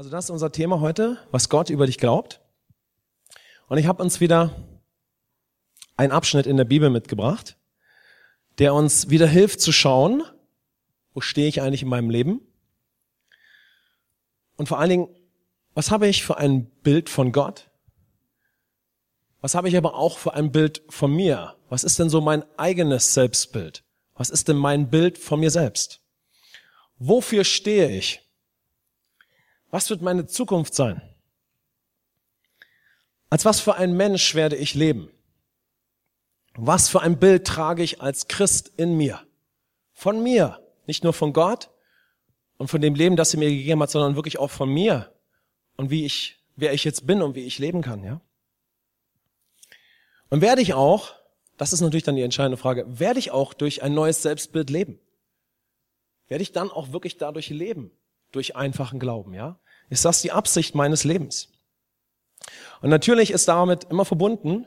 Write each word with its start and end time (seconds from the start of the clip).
Also 0.00 0.08
das 0.08 0.24
ist 0.24 0.30
unser 0.30 0.50
Thema 0.50 0.80
heute, 0.80 1.18
was 1.30 1.50
Gott 1.50 1.68
über 1.68 1.84
dich 1.84 1.98
glaubt. 1.98 2.40
Und 3.68 3.76
ich 3.76 3.84
habe 3.84 4.02
uns 4.02 4.18
wieder 4.18 4.56
einen 5.98 6.10
Abschnitt 6.10 6.46
in 6.46 6.56
der 6.56 6.64
Bibel 6.64 6.88
mitgebracht, 6.88 7.58
der 8.58 8.72
uns 8.72 9.10
wieder 9.10 9.26
hilft 9.26 9.60
zu 9.60 9.72
schauen, 9.72 10.22
wo 11.12 11.20
stehe 11.20 11.48
ich 11.48 11.60
eigentlich 11.60 11.82
in 11.82 11.90
meinem 11.90 12.08
Leben? 12.08 12.40
Und 14.56 14.70
vor 14.70 14.78
allen 14.78 14.88
Dingen, 14.88 15.08
was 15.74 15.90
habe 15.90 16.08
ich 16.08 16.24
für 16.24 16.38
ein 16.38 16.64
Bild 16.82 17.10
von 17.10 17.30
Gott? 17.30 17.68
Was 19.42 19.54
habe 19.54 19.68
ich 19.68 19.76
aber 19.76 19.96
auch 19.96 20.16
für 20.16 20.32
ein 20.32 20.50
Bild 20.50 20.82
von 20.88 21.12
mir? 21.12 21.56
Was 21.68 21.84
ist 21.84 21.98
denn 21.98 22.08
so 22.08 22.22
mein 22.22 22.42
eigenes 22.56 23.12
Selbstbild? 23.12 23.84
Was 24.14 24.30
ist 24.30 24.48
denn 24.48 24.56
mein 24.56 24.88
Bild 24.88 25.18
von 25.18 25.40
mir 25.40 25.50
selbst? 25.50 26.00
Wofür 26.96 27.44
stehe 27.44 27.90
ich? 27.90 28.29
Was 29.70 29.90
wird 29.90 30.02
meine 30.02 30.26
Zukunft 30.26 30.74
sein? 30.74 31.02
Als 33.30 33.44
was 33.44 33.60
für 33.60 33.76
ein 33.76 33.96
Mensch 33.96 34.34
werde 34.34 34.56
ich 34.56 34.74
leben? 34.74 35.10
Was 36.54 36.88
für 36.88 37.00
ein 37.00 37.18
Bild 37.18 37.46
trage 37.46 37.82
ich 37.82 38.02
als 38.02 38.26
Christ 38.26 38.72
in 38.76 38.96
mir? 38.96 39.20
Von 39.92 40.22
mir, 40.22 40.60
nicht 40.86 41.04
nur 41.04 41.12
von 41.12 41.32
Gott 41.32 41.70
und 42.58 42.68
von 42.68 42.80
dem 42.80 42.94
Leben, 42.94 43.16
das 43.16 43.32
er 43.32 43.38
mir 43.38 43.50
gegeben 43.50 43.80
hat, 43.82 43.90
sondern 43.90 44.16
wirklich 44.16 44.38
auch 44.38 44.50
von 44.50 44.68
mir 44.68 45.14
und 45.76 45.90
wie 45.90 46.04
ich, 46.04 46.42
wer 46.56 46.72
ich 46.72 46.84
jetzt 46.84 47.06
bin 47.06 47.22
und 47.22 47.36
wie 47.36 47.44
ich 47.44 47.58
leben 47.58 47.82
kann, 47.82 48.02
ja? 48.02 48.20
Und 50.28 50.40
werde 50.40 50.62
ich 50.62 50.74
auch, 50.74 51.14
das 51.56 51.72
ist 51.72 51.80
natürlich 51.80 52.04
dann 52.04 52.16
die 52.16 52.22
entscheidende 52.22 52.56
Frage, 52.56 52.86
werde 52.86 53.18
ich 53.18 53.30
auch 53.30 53.54
durch 53.54 53.82
ein 53.82 53.94
neues 53.94 54.22
Selbstbild 54.22 54.70
leben? 54.70 54.98
Werde 56.28 56.42
ich 56.42 56.52
dann 56.52 56.70
auch 56.70 56.92
wirklich 56.92 57.16
dadurch 57.16 57.50
leben? 57.50 57.90
Durch 58.32 58.54
einfachen 58.56 59.00
Glauben, 59.00 59.34
ja? 59.34 59.58
Ist 59.90 60.04
das 60.04 60.22
die 60.22 60.32
Absicht 60.32 60.74
meines 60.74 61.04
Lebens? 61.04 61.48
Und 62.80 62.88
natürlich 62.88 63.30
ist 63.30 63.48
damit 63.48 63.84
immer 63.84 64.06
verbunden, 64.06 64.66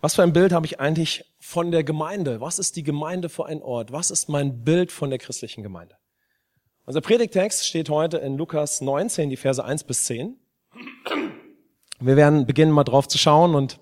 was 0.00 0.14
für 0.14 0.22
ein 0.22 0.32
Bild 0.32 0.52
habe 0.52 0.64
ich 0.64 0.80
eigentlich 0.80 1.24
von 1.40 1.70
der 1.70 1.84
Gemeinde? 1.84 2.40
Was 2.40 2.58
ist 2.58 2.76
die 2.76 2.82
Gemeinde 2.82 3.28
für 3.28 3.46
ein 3.46 3.60
Ort? 3.60 3.92
Was 3.92 4.10
ist 4.10 4.28
mein 4.28 4.64
Bild 4.64 4.92
von 4.92 5.10
der 5.10 5.18
christlichen 5.18 5.62
Gemeinde? 5.62 5.96
Unser 6.86 7.00
Predigtext 7.00 7.66
steht 7.66 7.90
heute 7.90 8.18
in 8.18 8.38
Lukas 8.38 8.80
19, 8.80 9.28
die 9.28 9.36
Verse 9.36 9.62
1 9.62 9.84
bis 9.84 10.04
10. 10.04 10.36
Wir 12.00 12.16
werden 12.16 12.46
beginnen, 12.46 12.72
mal 12.72 12.84
drauf 12.84 13.08
zu 13.08 13.18
schauen 13.18 13.54
und 13.54 13.78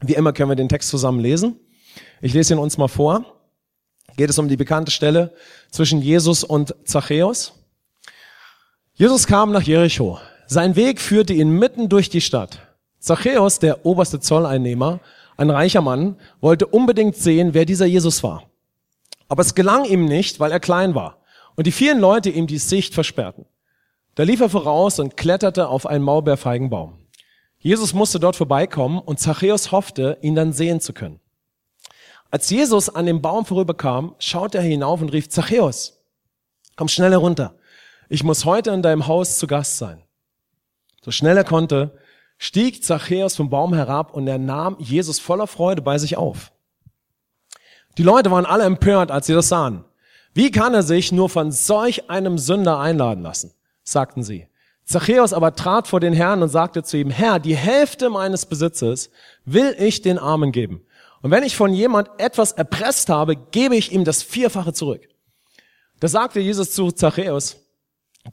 wie 0.00 0.14
immer 0.14 0.32
können 0.32 0.50
wir 0.50 0.56
den 0.56 0.68
Text 0.68 0.90
zusammen 0.90 1.20
lesen. 1.20 1.58
Ich 2.20 2.34
lese 2.34 2.54
ihn 2.54 2.58
uns 2.58 2.76
mal 2.76 2.88
vor. 2.88 3.40
Geht 4.16 4.28
es 4.28 4.38
um 4.38 4.48
die 4.48 4.56
bekannte 4.56 4.90
Stelle 4.90 5.34
zwischen 5.70 6.02
Jesus 6.02 6.44
und 6.44 6.74
Zachäus. 6.84 7.61
Jesus 9.02 9.26
kam 9.26 9.50
nach 9.50 9.62
Jericho. 9.64 10.20
Sein 10.46 10.76
Weg 10.76 11.00
führte 11.00 11.32
ihn 11.32 11.50
mitten 11.50 11.88
durch 11.88 12.08
die 12.08 12.20
Stadt. 12.20 12.60
Zachäus, 13.00 13.58
der 13.58 13.84
oberste 13.84 14.20
Zolleinnehmer, 14.20 15.00
ein 15.36 15.50
reicher 15.50 15.80
Mann, 15.80 16.14
wollte 16.40 16.68
unbedingt 16.68 17.16
sehen, 17.16 17.52
wer 17.52 17.64
dieser 17.64 17.86
Jesus 17.86 18.22
war. 18.22 18.44
Aber 19.26 19.42
es 19.42 19.56
gelang 19.56 19.86
ihm 19.86 20.04
nicht, 20.04 20.38
weil 20.38 20.52
er 20.52 20.60
klein 20.60 20.94
war 20.94 21.18
und 21.56 21.66
die 21.66 21.72
vielen 21.72 21.98
Leute 21.98 22.30
ihm 22.30 22.46
die 22.46 22.58
Sicht 22.58 22.94
versperrten. 22.94 23.44
Da 24.14 24.22
lief 24.22 24.40
er 24.40 24.50
voraus 24.50 25.00
und 25.00 25.16
kletterte 25.16 25.66
auf 25.66 25.84
einen 25.84 26.04
Maulbeerfeigenbaum. 26.04 26.96
Jesus 27.58 27.94
musste 27.94 28.20
dort 28.20 28.36
vorbeikommen 28.36 29.00
und 29.00 29.18
Zachäus 29.18 29.72
hoffte, 29.72 30.18
ihn 30.20 30.36
dann 30.36 30.52
sehen 30.52 30.80
zu 30.80 30.92
können. 30.92 31.18
Als 32.30 32.48
Jesus 32.50 32.88
an 32.88 33.06
dem 33.06 33.20
Baum 33.20 33.46
vorüberkam, 33.46 34.14
schaute 34.20 34.58
er 34.58 34.64
hinauf 34.64 35.00
und 35.02 35.12
rief, 35.12 35.28
Zachäus, 35.28 36.04
komm 36.76 36.86
schnell 36.86 37.10
herunter. 37.10 37.56
Ich 38.12 38.24
muss 38.24 38.44
heute 38.44 38.72
in 38.72 38.82
deinem 38.82 39.06
Haus 39.06 39.38
zu 39.38 39.46
Gast 39.46 39.78
sein. 39.78 40.02
So 41.00 41.10
schnell 41.10 41.34
er 41.34 41.44
konnte, 41.44 41.98
stieg 42.36 42.84
Zachäus 42.84 43.36
vom 43.36 43.48
Baum 43.48 43.72
herab 43.72 44.12
und 44.12 44.28
er 44.28 44.36
nahm 44.36 44.76
Jesus 44.78 45.18
voller 45.18 45.46
Freude 45.46 45.80
bei 45.80 45.96
sich 45.96 46.18
auf. 46.18 46.52
Die 47.96 48.02
Leute 48.02 48.30
waren 48.30 48.44
alle 48.44 48.64
empört, 48.64 49.10
als 49.10 49.28
sie 49.28 49.32
das 49.32 49.48
sahen. 49.48 49.86
Wie 50.34 50.50
kann 50.50 50.74
er 50.74 50.82
sich 50.82 51.10
nur 51.10 51.30
von 51.30 51.52
solch 51.52 52.10
einem 52.10 52.36
Sünder 52.36 52.78
einladen 52.78 53.22
lassen? 53.22 53.54
sagten 53.82 54.22
sie. 54.22 54.46
Zachäus 54.84 55.32
aber 55.32 55.54
trat 55.54 55.88
vor 55.88 56.00
den 56.00 56.12
Herrn 56.12 56.42
und 56.42 56.50
sagte 56.50 56.82
zu 56.82 56.98
ihm, 56.98 57.08
Herr, 57.08 57.38
die 57.38 57.56
Hälfte 57.56 58.10
meines 58.10 58.44
Besitzes 58.44 59.08
will 59.46 59.74
ich 59.78 60.02
den 60.02 60.18
Armen 60.18 60.52
geben. 60.52 60.84
Und 61.22 61.30
wenn 61.30 61.44
ich 61.44 61.56
von 61.56 61.72
jemand 61.72 62.10
etwas 62.18 62.52
erpresst 62.52 63.08
habe, 63.08 63.36
gebe 63.36 63.74
ich 63.74 63.90
ihm 63.90 64.04
das 64.04 64.22
Vierfache 64.22 64.74
zurück. 64.74 65.08
Da 65.98 66.08
sagte 66.08 66.40
Jesus 66.40 66.72
zu 66.72 66.92
Zachäus, 66.92 67.61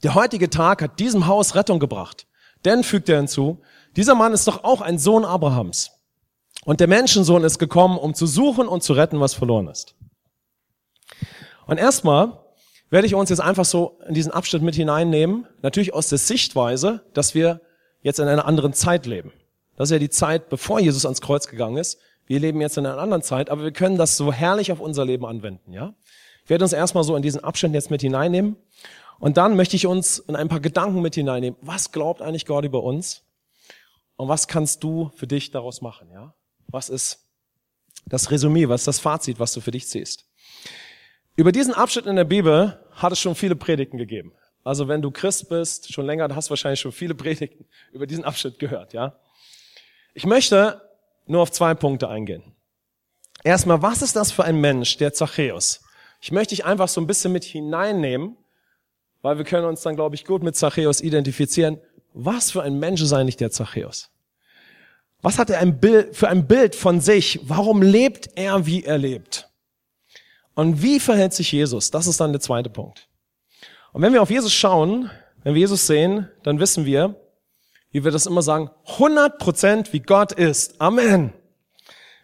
der 0.03 0.15
heutige 0.15 0.49
Tag 0.49 0.81
hat 0.81 0.99
diesem 0.99 1.27
Haus 1.27 1.55
Rettung 1.55 1.79
gebracht. 1.79 2.27
Denn, 2.65 2.83
fügt 2.83 3.09
er 3.09 3.17
hinzu, 3.17 3.61
dieser 3.95 4.15
Mann 4.15 4.33
ist 4.33 4.47
doch 4.47 4.63
auch 4.63 4.81
ein 4.81 4.99
Sohn 4.99 5.25
Abrahams. 5.25 5.91
Und 6.65 6.79
der 6.79 6.87
Menschensohn 6.87 7.43
ist 7.43 7.57
gekommen, 7.57 7.97
um 7.97 8.13
zu 8.13 8.27
suchen 8.27 8.67
und 8.67 8.83
zu 8.83 8.93
retten, 8.93 9.19
was 9.19 9.33
verloren 9.33 9.67
ist. 9.67 9.95
Und 11.65 11.77
erstmal 11.77 12.39
werde 12.89 13.07
ich 13.07 13.15
uns 13.15 13.29
jetzt 13.29 13.39
einfach 13.39 13.65
so 13.65 13.99
in 14.07 14.13
diesen 14.13 14.31
Abschnitt 14.31 14.61
mit 14.61 14.75
hineinnehmen, 14.75 15.47
natürlich 15.61 15.93
aus 15.93 16.09
der 16.09 16.17
Sichtweise, 16.17 17.03
dass 17.13 17.35
wir 17.35 17.61
jetzt 18.01 18.19
in 18.19 18.27
einer 18.27 18.45
anderen 18.45 18.73
Zeit 18.73 19.05
leben. 19.05 19.31
Das 19.75 19.89
ist 19.89 19.93
ja 19.93 19.99
die 19.99 20.09
Zeit, 20.09 20.49
bevor 20.49 20.79
Jesus 20.79 21.05
ans 21.05 21.21
Kreuz 21.21 21.47
gegangen 21.47 21.77
ist. 21.77 21.99
Wir 22.25 22.39
leben 22.39 22.59
jetzt 22.61 22.77
in 22.77 22.85
einer 22.85 22.97
anderen 22.97 23.23
Zeit, 23.23 23.49
aber 23.49 23.63
wir 23.63 23.71
können 23.71 23.97
das 23.97 24.17
so 24.17 24.33
herrlich 24.33 24.71
auf 24.71 24.79
unser 24.79 25.05
Leben 25.05 25.25
anwenden, 25.25 25.71
ja? 25.71 25.93
Ich 26.43 26.49
werde 26.49 26.63
uns 26.63 26.73
erstmal 26.73 27.03
so 27.03 27.15
in 27.15 27.21
diesen 27.21 27.43
Abschnitt 27.43 27.73
jetzt 27.73 27.91
mit 27.91 28.01
hineinnehmen. 28.01 28.55
Und 29.19 29.37
dann 29.37 29.55
möchte 29.55 29.75
ich 29.75 29.85
uns 29.85 30.19
in 30.19 30.35
ein 30.35 30.47
paar 30.47 30.59
Gedanken 30.61 31.01
mit 31.01 31.15
hineinnehmen. 31.15 31.59
Was 31.61 31.91
glaubt 31.91 32.21
eigentlich 32.21 32.45
Gott 32.45 32.65
über 32.65 32.83
uns? 32.83 33.23
Und 34.15 34.27
was 34.27 34.47
kannst 34.47 34.83
du 34.83 35.11
für 35.15 35.27
dich 35.27 35.51
daraus 35.51 35.81
machen? 35.81 36.09
Ja? 36.11 36.33
Was 36.67 36.89
ist 36.89 37.25
das 38.05 38.31
Resümee, 38.31 38.67
was 38.69 38.81
ist 38.81 38.87
das 38.87 38.99
Fazit, 38.99 39.39
was 39.39 39.53
du 39.53 39.61
für 39.61 39.71
dich 39.71 39.87
siehst? 39.87 40.25
Über 41.35 41.51
diesen 41.51 41.73
Abschnitt 41.73 42.05
in 42.05 42.15
der 42.15 42.25
Bibel 42.25 42.79
hat 42.91 43.11
es 43.11 43.19
schon 43.19 43.35
viele 43.35 43.55
Predigten 43.55 43.97
gegeben. 43.97 44.33
Also 44.63 44.87
wenn 44.87 45.01
du 45.01 45.11
Christ 45.11 45.49
bist, 45.49 45.91
schon 45.93 46.05
länger, 46.05 46.27
hast 46.35 46.47
du 46.47 46.51
wahrscheinlich 46.51 46.79
schon 46.79 46.91
viele 46.91 47.15
Predigten 47.15 47.65
über 47.91 48.07
diesen 48.07 48.23
Abschnitt 48.23 48.59
gehört, 48.59 48.93
ja? 48.93 49.17
Ich 50.13 50.25
möchte 50.25 50.81
nur 51.27 51.41
auf 51.41 51.51
zwei 51.51 51.75
Punkte 51.75 52.09
eingehen. 52.09 52.43
Erstmal, 53.43 53.81
was 53.81 54.01
ist 54.01 54.15
das 54.15 54.31
für 54.31 54.43
ein 54.43 54.57
Mensch, 54.57 54.97
der 54.97 55.13
Zachäus? 55.13 55.81
Ich 56.19 56.31
möchte 56.31 56.55
dich 56.55 56.65
einfach 56.65 56.89
so 56.89 56.99
ein 56.99 57.07
bisschen 57.07 57.31
mit 57.31 57.45
hineinnehmen, 57.45 58.35
weil 59.21 59.37
wir 59.37 59.45
können 59.45 59.65
uns 59.65 59.81
dann, 59.81 59.95
glaube 59.95 60.15
ich, 60.15 60.25
gut 60.25 60.43
mit 60.43 60.55
Zachäus 60.55 61.01
identifizieren 61.01 61.79
was 62.13 62.51
für 62.51 62.63
ein 62.63 62.79
Mensch 62.79 63.01
ist 63.01 63.13
eigentlich 63.13 63.37
der 63.37 63.51
Zachäus? 63.51 64.09
Was 65.21 65.37
hat 65.37 65.49
er 65.49 65.59
ein 65.59 65.79
Bild, 65.79 66.15
für 66.15 66.29
ein 66.29 66.47
Bild 66.47 66.75
von 66.75 67.01
sich? 67.01 67.39
Warum 67.43 67.81
lebt 67.81 68.29
er, 68.35 68.65
wie 68.65 68.83
er 68.83 68.97
lebt? 68.97 69.49
Und 70.55 70.81
wie 70.81 70.99
verhält 70.99 71.33
sich 71.33 71.51
Jesus? 71.51 71.91
Das 71.91 72.07
ist 72.07 72.19
dann 72.19 72.31
der 72.31 72.41
zweite 72.41 72.69
Punkt. 72.69 73.07
Und 73.91 74.01
wenn 74.01 74.13
wir 74.13 74.21
auf 74.21 74.29
Jesus 74.29 74.53
schauen, 74.53 75.09
wenn 75.43 75.53
wir 75.53 75.61
Jesus 75.61 75.87
sehen, 75.87 76.27
dann 76.43 76.59
wissen 76.59 76.85
wir, 76.85 77.15
wie 77.91 78.03
wir 78.03 78.11
das 78.11 78.25
immer 78.25 78.41
sagen, 78.41 78.69
100 78.85 79.39
Prozent 79.39 79.93
wie 79.93 79.99
Gott 79.99 80.31
ist. 80.31 80.79
Amen. 80.79 81.33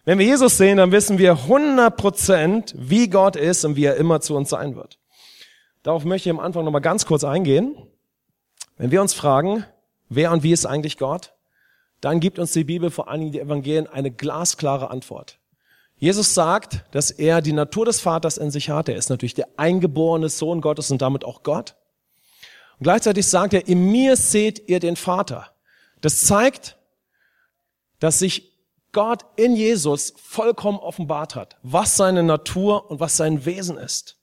Wenn 0.04 0.18
wir 0.18 0.26
Jesus 0.26 0.56
sehen, 0.56 0.76
dann 0.76 0.92
wissen 0.92 1.18
wir 1.18 1.32
100 1.32 1.96
Prozent, 1.96 2.74
wie 2.76 3.08
Gott 3.08 3.36
ist 3.36 3.64
und 3.64 3.76
wie 3.76 3.84
er 3.84 3.96
immer 3.96 4.20
zu 4.20 4.36
uns 4.36 4.50
sein 4.50 4.76
wird. 4.76 4.98
Darauf 5.86 6.04
möchte 6.04 6.28
ich 6.28 6.34
am 6.34 6.40
Anfang 6.40 6.64
nochmal 6.64 6.80
ganz 6.80 7.06
kurz 7.06 7.22
eingehen. 7.22 7.76
Wenn 8.76 8.90
wir 8.90 9.00
uns 9.00 9.14
fragen, 9.14 9.64
wer 10.08 10.32
und 10.32 10.42
wie 10.42 10.50
ist 10.50 10.66
eigentlich 10.66 10.98
Gott, 10.98 11.32
dann 12.00 12.18
gibt 12.18 12.40
uns 12.40 12.52
die 12.52 12.64
Bibel, 12.64 12.90
vor 12.90 13.08
allen 13.08 13.20
Dingen 13.20 13.30
die 13.30 13.38
Evangelien, 13.38 13.86
eine 13.86 14.10
glasklare 14.10 14.90
Antwort. 14.90 15.38
Jesus 15.94 16.34
sagt, 16.34 16.84
dass 16.90 17.12
er 17.12 17.40
die 17.40 17.52
Natur 17.52 17.84
des 17.84 18.00
Vaters 18.00 18.36
in 18.36 18.50
sich 18.50 18.68
hat. 18.68 18.88
Er 18.88 18.96
ist 18.96 19.10
natürlich 19.10 19.34
der 19.34 19.46
eingeborene 19.58 20.28
Sohn 20.28 20.60
Gottes 20.60 20.90
und 20.90 21.02
damit 21.02 21.24
auch 21.24 21.44
Gott. 21.44 21.76
Und 22.80 22.82
gleichzeitig 22.82 23.24
sagt 23.24 23.54
er, 23.54 23.68
in 23.68 23.88
mir 23.88 24.16
seht 24.16 24.68
ihr 24.68 24.80
den 24.80 24.96
Vater. 24.96 25.52
Das 26.00 26.24
zeigt, 26.24 26.76
dass 28.00 28.18
sich 28.18 28.58
Gott 28.90 29.24
in 29.36 29.54
Jesus 29.54 30.14
vollkommen 30.16 30.80
offenbart 30.80 31.36
hat, 31.36 31.58
was 31.62 31.96
seine 31.96 32.24
Natur 32.24 32.90
und 32.90 32.98
was 32.98 33.16
sein 33.16 33.44
Wesen 33.44 33.78
ist. 33.78 34.15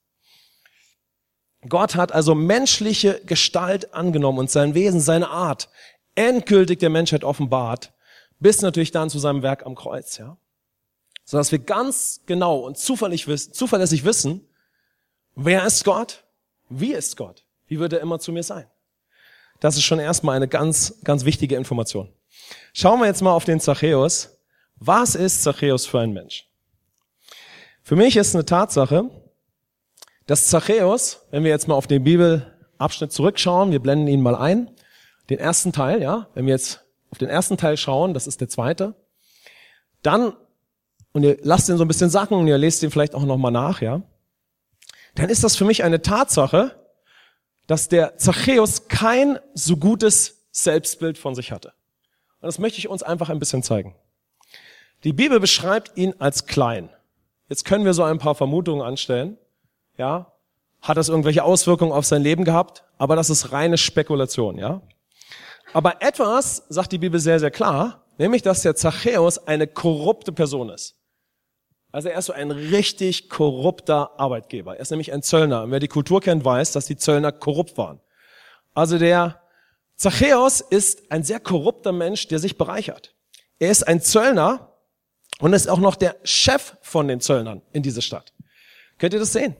Gott 1.69 1.95
hat 1.95 2.11
also 2.11 2.35
menschliche 2.35 3.21
Gestalt 3.25 3.93
angenommen 3.93 4.39
und 4.39 4.51
sein 4.51 4.73
Wesen, 4.73 4.99
seine 4.99 5.29
Art 5.29 5.69
endgültig 6.15 6.79
der 6.79 6.89
Menschheit 6.89 7.23
offenbart, 7.23 7.93
bis 8.39 8.61
natürlich 8.61 8.91
dann 8.91 9.09
zu 9.09 9.19
seinem 9.19 9.41
Werk 9.41 9.65
am 9.65 9.75
Kreuz, 9.75 10.17
ja. 10.17 10.37
So 11.25 11.37
dass 11.37 11.51
wir 11.51 11.59
ganz 11.59 12.21
genau 12.25 12.59
und 12.59 12.77
zuverlässig 12.77 13.27
wissen, 13.27 13.53
zuverlässig 13.53 14.03
wissen, 14.03 14.45
wer 15.35 15.65
ist 15.65 15.85
Gott? 15.85 16.23
Wie 16.69 16.93
ist 16.93 17.15
Gott? 17.15 17.45
Wie 17.67 17.79
wird 17.79 17.93
er 17.93 18.01
immer 18.01 18.19
zu 18.19 18.31
mir 18.31 18.43
sein? 18.43 18.67
Das 19.59 19.77
ist 19.77 19.83
schon 19.83 19.99
erstmal 19.99 20.35
eine 20.35 20.49
ganz, 20.49 20.99
ganz 21.03 21.23
wichtige 21.23 21.55
Information. 21.55 22.11
Schauen 22.73 22.99
wir 22.99 23.07
jetzt 23.07 23.21
mal 23.21 23.31
auf 23.31 23.45
den 23.45 23.61
Zachäus. 23.61 24.37
Was 24.75 25.15
ist 25.15 25.43
Zachäus 25.43 25.85
für 25.85 25.99
ein 25.99 26.11
Mensch? 26.11 26.49
Für 27.83 27.95
mich 27.95 28.17
ist 28.17 28.35
eine 28.35 28.45
Tatsache, 28.45 29.09
dass 30.25 30.47
Zachäus, 30.47 31.25
wenn 31.31 31.43
wir 31.43 31.51
jetzt 31.51 31.67
mal 31.67 31.75
auf 31.75 31.87
den 31.87 32.03
Bibel 32.03 32.53
Abschnitt 32.77 33.11
zurückschauen, 33.11 33.71
wir 33.71 33.79
blenden 33.79 34.07
ihn 34.07 34.21
mal 34.21 34.35
ein. 34.35 34.71
Den 35.29 35.39
ersten 35.39 35.71
Teil, 35.71 36.01
ja, 36.01 36.27
wenn 36.33 36.45
wir 36.45 36.53
jetzt 36.53 36.83
auf 37.11 37.17
den 37.17 37.29
ersten 37.29 37.57
Teil 37.57 37.77
schauen, 37.77 38.13
das 38.13 38.27
ist 38.27 38.41
der 38.41 38.49
zweite, 38.49 38.95
dann, 40.01 40.33
und 41.13 41.23
ihr 41.23 41.37
lasst 41.41 41.69
ihn 41.69 41.77
so 41.77 41.83
ein 41.85 41.87
bisschen 41.87 42.09
sacken 42.09 42.37
und 42.37 42.47
ihr 42.47 42.57
lest 42.57 42.83
ihn 42.83 42.91
vielleicht 42.91 43.15
auch 43.15 43.23
nochmal 43.23 43.51
nach, 43.51 43.81
ja, 43.81 44.01
dann 45.15 45.29
ist 45.29 45.43
das 45.43 45.55
für 45.55 45.65
mich 45.65 45.83
eine 45.83 46.01
Tatsache, 46.01 46.75
dass 47.67 47.87
der 47.87 48.17
Zachäus 48.17 48.87
kein 48.87 49.39
so 49.53 49.77
gutes 49.77 50.47
Selbstbild 50.51 51.17
von 51.17 51.35
sich 51.35 51.51
hatte. 51.51 51.73
Und 52.41 52.47
das 52.47 52.59
möchte 52.59 52.79
ich 52.79 52.89
uns 52.89 53.03
einfach 53.03 53.29
ein 53.29 53.39
bisschen 53.39 53.63
zeigen. 53.63 53.95
Die 55.03 55.13
Bibel 55.13 55.39
beschreibt 55.39 55.97
ihn 55.97 56.13
als 56.19 56.45
klein. 56.45 56.89
Jetzt 57.47 57.65
können 57.65 57.85
wir 57.85 57.93
so 57.93 58.03
ein 58.03 58.19
paar 58.19 58.35
Vermutungen 58.35 58.85
anstellen. 58.85 59.37
Ja, 59.97 60.33
hat 60.81 60.97
das 60.97 61.07
irgendwelche 61.07 61.43
Auswirkungen 61.43 61.91
auf 61.91 62.05
sein 62.05 62.21
Leben 62.21 62.43
gehabt? 62.43 62.83
Aber 62.97 63.15
das 63.15 63.29
ist 63.29 63.51
reine 63.51 63.77
Spekulation, 63.77 64.57
ja. 64.57 64.81
Aber 65.71 66.01
etwas 66.01 66.65
sagt 66.69 66.91
die 66.91 66.97
Bibel 66.97 67.19
sehr, 67.19 67.39
sehr 67.39 67.51
klar, 67.51 68.03
nämlich, 68.17 68.41
dass 68.41 68.61
der 68.61 68.75
Zachäus 68.75 69.47
eine 69.47 69.65
korrupte 69.65 70.31
Person 70.31 70.69
ist. 70.69 70.95
Also 71.91 72.09
er 72.09 72.17
ist 72.17 72.25
so 72.25 72.33
ein 72.33 72.51
richtig 72.51 73.29
korrupter 73.29 74.19
Arbeitgeber. 74.19 74.75
Er 74.75 74.81
ist 74.81 74.89
nämlich 74.89 75.13
ein 75.13 75.21
Zöllner. 75.21 75.63
Und 75.63 75.71
wer 75.71 75.79
die 75.79 75.87
Kultur 75.87 76.21
kennt, 76.21 76.43
weiß, 76.43 76.71
dass 76.71 76.85
die 76.85 76.97
Zöllner 76.97 77.31
korrupt 77.31 77.77
waren. 77.77 78.01
Also 78.73 78.97
der 78.97 79.41
Zachäus 79.95 80.59
ist 80.59 81.11
ein 81.11 81.23
sehr 81.23 81.39
korrupter 81.39 81.91
Mensch, 81.91 82.27
der 82.27 82.39
sich 82.39 82.57
bereichert. 82.57 83.15
Er 83.59 83.69
ist 83.69 83.87
ein 83.87 84.01
Zöllner 84.01 84.73
und 85.39 85.53
ist 85.53 85.69
auch 85.69 85.79
noch 85.79 85.95
der 85.95 86.15
Chef 86.23 86.75
von 86.81 87.07
den 87.07 87.21
Zöllnern 87.21 87.61
in 87.71 87.83
dieser 87.83 88.01
Stadt. 88.01 88.33
Könnt 88.97 89.13
ihr 89.13 89.19
das 89.19 89.33
sehen? 89.33 89.55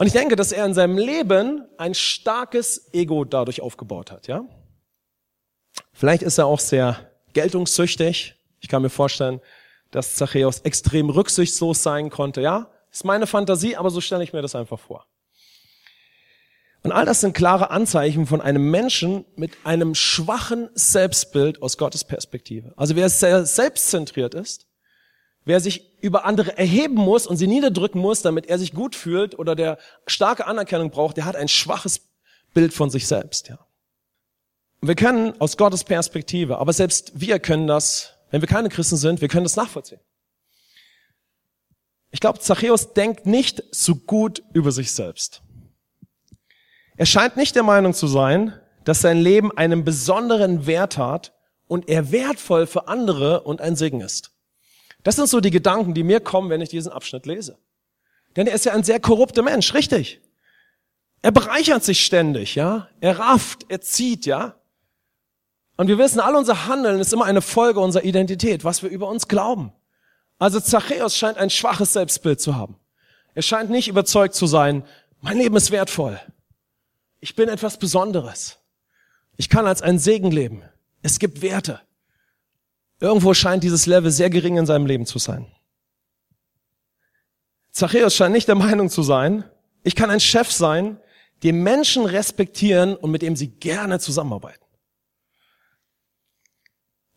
Und 0.00 0.06
ich 0.06 0.14
denke, 0.14 0.34
dass 0.34 0.50
er 0.50 0.64
in 0.64 0.72
seinem 0.72 0.96
Leben 0.96 1.68
ein 1.76 1.92
starkes 1.92 2.88
Ego 2.94 3.26
dadurch 3.26 3.60
aufgebaut 3.60 4.10
hat, 4.10 4.28
ja? 4.28 4.46
Vielleicht 5.92 6.22
ist 6.22 6.38
er 6.38 6.46
auch 6.46 6.58
sehr 6.58 7.10
geltungssüchtig. 7.34 8.34
Ich 8.60 8.68
kann 8.68 8.80
mir 8.80 8.88
vorstellen, 8.88 9.42
dass 9.90 10.14
Zachäus 10.14 10.60
extrem 10.60 11.10
rücksichtslos 11.10 11.82
sein 11.82 12.08
konnte. 12.08 12.40
Ja, 12.40 12.70
ist 12.90 13.04
meine 13.04 13.26
Fantasie, 13.26 13.76
aber 13.76 13.90
so 13.90 14.00
stelle 14.00 14.24
ich 14.24 14.32
mir 14.32 14.40
das 14.40 14.54
einfach 14.54 14.80
vor. 14.80 15.04
Und 16.82 16.92
all 16.92 17.04
das 17.04 17.20
sind 17.20 17.34
klare 17.34 17.68
Anzeichen 17.70 18.24
von 18.24 18.40
einem 18.40 18.70
Menschen 18.70 19.26
mit 19.36 19.52
einem 19.64 19.94
schwachen 19.94 20.70
Selbstbild 20.72 21.60
aus 21.60 21.76
Gottes 21.76 22.04
Perspektive. 22.04 22.72
Also 22.78 22.96
wer 22.96 23.10
sehr 23.10 23.44
selbstzentriert 23.44 24.32
ist, 24.32 24.66
wer 25.44 25.60
sich 25.60 26.00
über 26.00 26.24
andere 26.24 26.56
erheben 26.56 26.94
muss 26.94 27.26
und 27.26 27.36
sie 27.36 27.46
niederdrücken 27.46 28.00
muss, 28.00 28.22
damit 28.22 28.46
er 28.46 28.58
sich 28.58 28.72
gut 28.72 28.94
fühlt 28.94 29.38
oder 29.38 29.54
der 29.54 29.78
starke 30.06 30.46
Anerkennung 30.46 30.90
braucht, 30.90 31.16
der 31.16 31.24
hat 31.24 31.36
ein 31.36 31.48
schwaches 31.48 32.00
Bild 32.54 32.72
von 32.72 32.90
sich 32.90 33.06
selbst, 33.06 33.48
ja. 33.48 33.58
Und 34.80 34.88
wir 34.88 34.94
können 34.94 35.38
aus 35.40 35.58
Gottes 35.58 35.84
Perspektive, 35.84 36.58
aber 36.58 36.72
selbst 36.72 37.12
wir 37.20 37.38
können 37.38 37.66
das 37.66 38.14
wenn 38.30 38.40
wir 38.40 38.48
keine 38.48 38.68
Christen 38.68 38.96
sind, 38.96 39.20
wir 39.20 39.28
können 39.28 39.44
das 39.44 39.56
nachvollziehen. 39.56 40.00
Ich 42.12 42.20
glaube, 42.20 42.40
Zachäus 42.40 42.92
denkt 42.94 43.26
nicht 43.26 43.62
so 43.72 43.94
gut 43.94 44.42
über 44.52 44.72
sich 44.72 44.92
selbst. 44.92 45.42
Er 46.96 47.06
scheint 47.06 47.36
nicht 47.36 47.54
der 47.56 47.62
Meinung 47.62 47.94
zu 47.94 48.06
sein, 48.06 48.58
dass 48.84 49.00
sein 49.00 49.18
Leben 49.18 49.56
einen 49.56 49.84
besonderen 49.84 50.66
Wert 50.66 50.96
hat 50.96 51.32
und 51.66 51.88
er 51.88 52.10
wertvoll 52.10 52.66
für 52.66 52.88
andere 52.88 53.42
und 53.42 53.60
ein 53.60 53.76
Segen 53.76 54.00
ist. 54.00 54.32
Das 55.02 55.16
sind 55.16 55.28
so 55.28 55.40
die 55.40 55.50
Gedanken, 55.50 55.94
die 55.94 56.02
mir 56.02 56.20
kommen, 56.20 56.50
wenn 56.50 56.60
ich 56.60 56.68
diesen 56.68 56.92
Abschnitt 56.92 57.26
lese. 57.26 57.58
Denn 58.36 58.46
er 58.46 58.54
ist 58.54 58.64
ja 58.64 58.72
ein 58.72 58.84
sehr 58.84 59.00
korrupter 59.00 59.42
Mensch, 59.42 59.74
richtig? 59.74 60.20
Er 61.22 61.32
bereichert 61.32 61.84
sich 61.84 62.04
ständig, 62.04 62.54
ja? 62.54 62.88
Er 63.00 63.18
rafft, 63.18 63.66
er 63.68 63.80
zieht, 63.80 64.26
ja? 64.26 64.56
Und 65.76 65.88
wir 65.88 65.98
wissen, 65.98 66.20
all 66.20 66.34
unser 66.34 66.66
Handeln 66.66 67.00
ist 67.00 67.12
immer 67.12 67.24
eine 67.24 67.42
Folge 67.42 67.80
unserer 67.80 68.04
Identität, 68.04 68.64
was 68.64 68.82
wir 68.82 68.90
über 68.90 69.08
uns 69.08 69.28
glauben. 69.28 69.72
Also 70.38 70.60
Zachäus 70.60 71.16
scheint 71.16 71.38
ein 71.38 71.50
schwaches 71.50 71.92
Selbstbild 71.92 72.40
zu 72.40 72.56
haben. 72.56 72.76
Er 73.34 73.42
scheint 73.42 73.70
nicht 73.70 73.88
überzeugt 73.88 74.34
zu 74.34 74.46
sein, 74.46 74.84
mein 75.20 75.38
Leben 75.38 75.56
ist 75.56 75.70
wertvoll. 75.70 76.20
Ich 77.20 77.34
bin 77.34 77.48
etwas 77.48 77.78
Besonderes. 77.78 78.58
Ich 79.36 79.48
kann 79.48 79.66
als 79.66 79.82
ein 79.82 79.98
Segen 79.98 80.30
leben. 80.30 80.62
Es 81.02 81.18
gibt 81.18 81.42
Werte. 81.42 81.80
Irgendwo 83.00 83.34
scheint 83.34 83.64
dieses 83.64 83.86
Level 83.86 84.10
sehr 84.10 84.30
gering 84.30 84.58
in 84.58 84.66
seinem 84.66 84.86
Leben 84.86 85.06
zu 85.06 85.18
sein. 85.18 85.46
Zachäus 87.72 88.14
scheint 88.14 88.32
nicht 88.32 88.48
der 88.48 88.54
Meinung 88.54 88.90
zu 88.90 89.02
sein, 89.02 89.44
ich 89.82 89.96
kann 89.96 90.10
ein 90.10 90.20
Chef 90.20 90.52
sein, 90.52 90.98
den 91.42 91.62
Menschen 91.62 92.04
respektieren 92.04 92.94
und 92.94 93.10
mit 93.10 93.22
dem 93.22 93.34
sie 93.34 93.48
gerne 93.48 93.98
zusammenarbeiten 93.98 94.60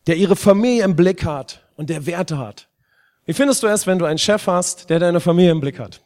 der 0.06 0.16
ihre 0.16 0.36
Familie 0.36 0.84
im 0.84 0.96
Blick 0.96 1.24
hat 1.24 1.62
und 1.76 1.90
der 1.90 2.06
Werte 2.06 2.38
hat. 2.38 2.68
Wie 3.24 3.32
findest 3.32 3.62
du 3.62 3.66
es, 3.66 3.86
wenn 3.86 3.98
du 3.98 4.04
einen 4.04 4.18
Chef 4.18 4.46
hast, 4.46 4.90
der 4.90 4.98
deine 4.98 5.20
Familie 5.20 5.52
im 5.52 5.60
Blick 5.60 5.78
hat? 5.78 6.02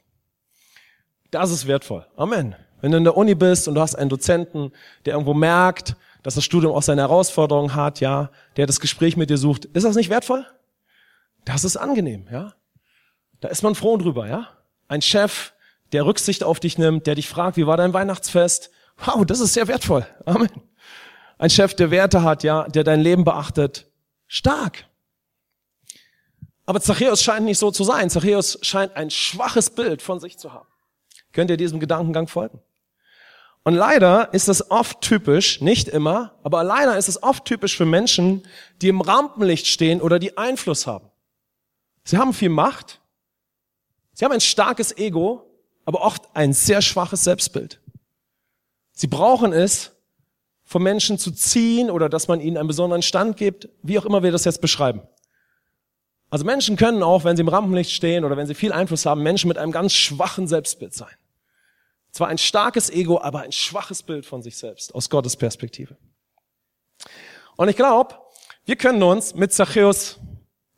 Das 1.31 1.51
ist 1.51 1.67
wertvoll. 1.67 2.07
Amen. 2.17 2.55
Wenn 2.81 2.93
du 2.93 2.99
in 2.99 3.05
der 3.05 3.17
Uni 3.17 3.35
bist 3.35 3.67
und 3.67 3.75
du 3.75 3.81
hast 3.81 3.97
einen 3.97 4.09
Dozenten, 4.09 4.73
der 5.05 5.15
irgendwo 5.15 5.35
merkt, 5.35 5.97
dass 6.23 6.35
das 6.35 6.45
Studium 6.45 6.73
auch 6.73 6.83
seine 6.83 7.03
Herausforderungen 7.03 7.75
hat, 7.75 8.01
ja, 8.01 8.31
der 8.57 8.67
das 8.67 8.81
Gespräch 8.81 9.17
mit 9.17 9.31
dir 9.31 9.39
sucht, 9.39 9.65
ist 9.67 9.85
das 9.85 9.97
nicht 9.97 10.11
wertvoll? 10.11 10.47
Das 11.45 11.65
ist 11.65 11.77
angenehm, 11.77 12.27
ja. 12.31 12.55
Da 13.41 13.49
ist 13.49 13.63
man 13.63 13.75
froh 13.75 13.97
drüber, 13.97 14.27
ja. 14.29 14.49
Ein 14.89 15.03
Chef, 15.03 15.53
der 15.93 16.05
Rücksicht 16.05 16.43
auf 16.43 16.61
dich 16.61 16.79
nimmt, 16.79 17.07
der 17.07 17.15
dich 17.15 17.29
fragt, 17.29 17.57
wie 17.57 17.67
war 17.67 17.77
dein 17.77 17.95
Weihnachtsfest? 17.95 18.71
Wow, 19.05 19.25
das 19.25 19.41
ist 19.41 19.55
sehr 19.55 19.69
wertvoll. 19.69 20.07
Amen. 20.27 20.51
Ein 21.39 21.51
Chef, 21.51 21.75
der 21.75 21.91
Werte 21.91 22.23
hat, 22.23 22.43
ja, 22.43 22.65
der 22.65 22.85
dein 22.85 23.01
Leben 23.01 23.25
beachtet, 23.25 23.87
stark. 24.27 24.85
Aber 26.67 26.81
Zachäus 26.81 27.23
scheint 27.23 27.47
nicht 27.47 27.59
so 27.59 27.71
zu 27.71 27.85
sein. 27.85 28.11
Zachäus 28.11 28.59
scheint 28.61 28.97
ein 28.97 29.11
schwaches 29.11 29.71
Bild 29.71 30.03
von 30.03 30.21
sich 30.21 30.37
zu 30.37 30.53
haben. 30.53 30.69
Könnt 31.33 31.51
ihr 31.51 31.57
diesem 31.57 31.81
Gedankengang 31.81 32.27
folgen? 32.27 32.61
Und 33.65 33.75
leider 33.75 34.33
ist 34.33 34.49
es 34.49 34.71
oft 34.71 35.01
typisch, 35.01 35.61
nicht 35.61 35.89
immer, 35.89 36.35
aber 36.43 36.65
leider 36.65 36.97
ist 36.97 37.09
es 37.09 37.23
oft 37.23 37.45
typisch 37.45 37.77
für 37.77 37.85
Menschen, 37.85 38.47
die 38.81 38.89
im 38.89 39.01
Rampenlicht 39.01 39.67
stehen 39.67 40.01
oder 40.01 40.19
die 40.19 40.39
Einfluss 40.39 40.87
haben. 40.87 41.11
Sie 42.05 42.17
haben 42.17 42.33
viel 42.33 42.49
Macht, 42.49 43.01
sie 44.15 44.25
haben 44.25 44.33
ein 44.33 44.41
starkes 44.41 44.97
Ego, 44.97 45.45
aber 45.85 46.03
oft 46.03 46.23
ein 46.35 46.53
sehr 46.53 46.81
schwaches 46.81 47.25
Selbstbild. 47.25 47.81
Sie 48.93 49.07
brauchen 49.07 49.53
es, 49.53 49.93
von 50.65 50.83
Menschen 50.83 51.19
zu 51.19 51.31
ziehen 51.31 51.91
oder 51.91 52.11
dass 52.11 52.29
man 52.29 52.41
ihnen 52.41 52.59
einen 52.59 52.69
besonderen 52.69 53.01
Stand 53.01 53.39
gibt, 53.39 53.71
wie 53.83 53.99
auch 53.99 54.05
immer 54.05 54.23
wir 54.23 54.33
das 54.33 54.45
jetzt 54.45 54.61
beschreiben. 54.61 55.01
Also 56.29 56.45
Menschen 56.45 56.77
können 56.77 57.03
auch, 57.03 57.25
wenn 57.25 57.37
sie 57.37 57.41
im 57.41 57.49
Rampenlicht 57.49 57.91
stehen 57.91 58.25
oder 58.25 58.37
wenn 58.37 58.47
sie 58.47 58.55
viel 58.55 58.73
Einfluss 58.73 59.07
haben, 59.07 59.23
Menschen 59.23 59.49
mit 59.49 59.57
einem 59.57 59.73
ganz 59.73 59.95
schwachen 59.95 60.47
Selbstbild 60.47 60.93
sein. 60.93 61.15
Zwar 62.19 62.27
ein 62.27 62.39
starkes 62.39 62.91
Ego, 62.91 63.21
aber 63.21 63.43
ein 63.43 63.53
schwaches 63.53 64.03
Bild 64.03 64.27
von 64.27 64.43
sich 64.43 64.57
selbst 64.57 64.93
aus 64.93 65.09
Gottes 65.09 65.37
Perspektive. 65.37 65.97
Und 67.57 67.69
ich 67.69 67.77
glaube, 67.77 68.17
wir 68.65 68.75
können 68.75 69.01
uns 69.05 69.37
mit 69.37 69.53
Zachäus 69.53 70.19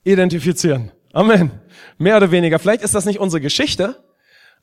identifizieren. 0.04 0.92
Amen. 1.14 1.50
Mehr 1.96 2.18
oder 2.18 2.30
weniger. 2.30 2.58
Vielleicht 2.58 2.82
ist 2.82 2.94
das 2.94 3.06
nicht 3.06 3.20
unsere 3.20 3.40
Geschichte, 3.40 4.04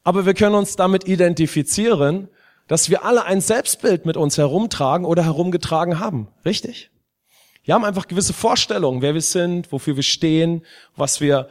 aber 0.03 0.27
wir 0.27 0.35
können 0.35 0.53
uns 0.53 0.75
damit 0.75 1.07
identifizieren 1.07 2.29
dass 2.67 2.89
wir 2.89 3.03
alle 3.05 3.25
ein 3.25 3.41
Selbstbild 3.41 4.05
mit 4.05 4.17
uns 4.17 4.37
herumtragen 4.37 5.05
oder 5.05 5.23
herumgetragen 5.23 5.99
haben. 5.99 6.27
Richtig? 6.45 6.91
Wir 7.63 7.73
haben 7.73 7.85
einfach 7.85 8.07
gewisse 8.07 8.33
Vorstellungen, 8.33 9.01
wer 9.01 9.13
wir 9.13 9.21
sind, 9.21 9.71
wofür 9.71 9.95
wir 9.95 10.03
stehen, 10.03 10.65
was 10.95 11.21
wir, 11.21 11.49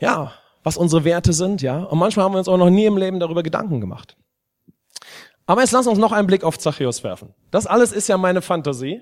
ja, 0.00 0.32
was 0.62 0.76
unsere 0.76 1.04
Werte 1.04 1.32
sind, 1.32 1.62
ja. 1.62 1.84
Und 1.84 1.98
manchmal 1.98 2.24
haben 2.24 2.34
wir 2.34 2.38
uns 2.38 2.48
auch 2.48 2.58
noch 2.58 2.70
nie 2.70 2.84
im 2.84 2.96
Leben 2.96 3.18
darüber 3.18 3.42
Gedanken 3.42 3.80
gemacht. 3.80 4.16
Aber 5.46 5.60
jetzt 5.60 5.72
lass 5.72 5.86
uns 5.86 5.98
noch 5.98 6.12
einen 6.12 6.26
Blick 6.26 6.44
auf 6.44 6.58
Zachäus 6.58 7.02
werfen. 7.02 7.34
Das 7.50 7.66
alles 7.66 7.92
ist 7.92 8.08
ja 8.08 8.16
meine 8.16 8.42
Fantasie, 8.42 9.00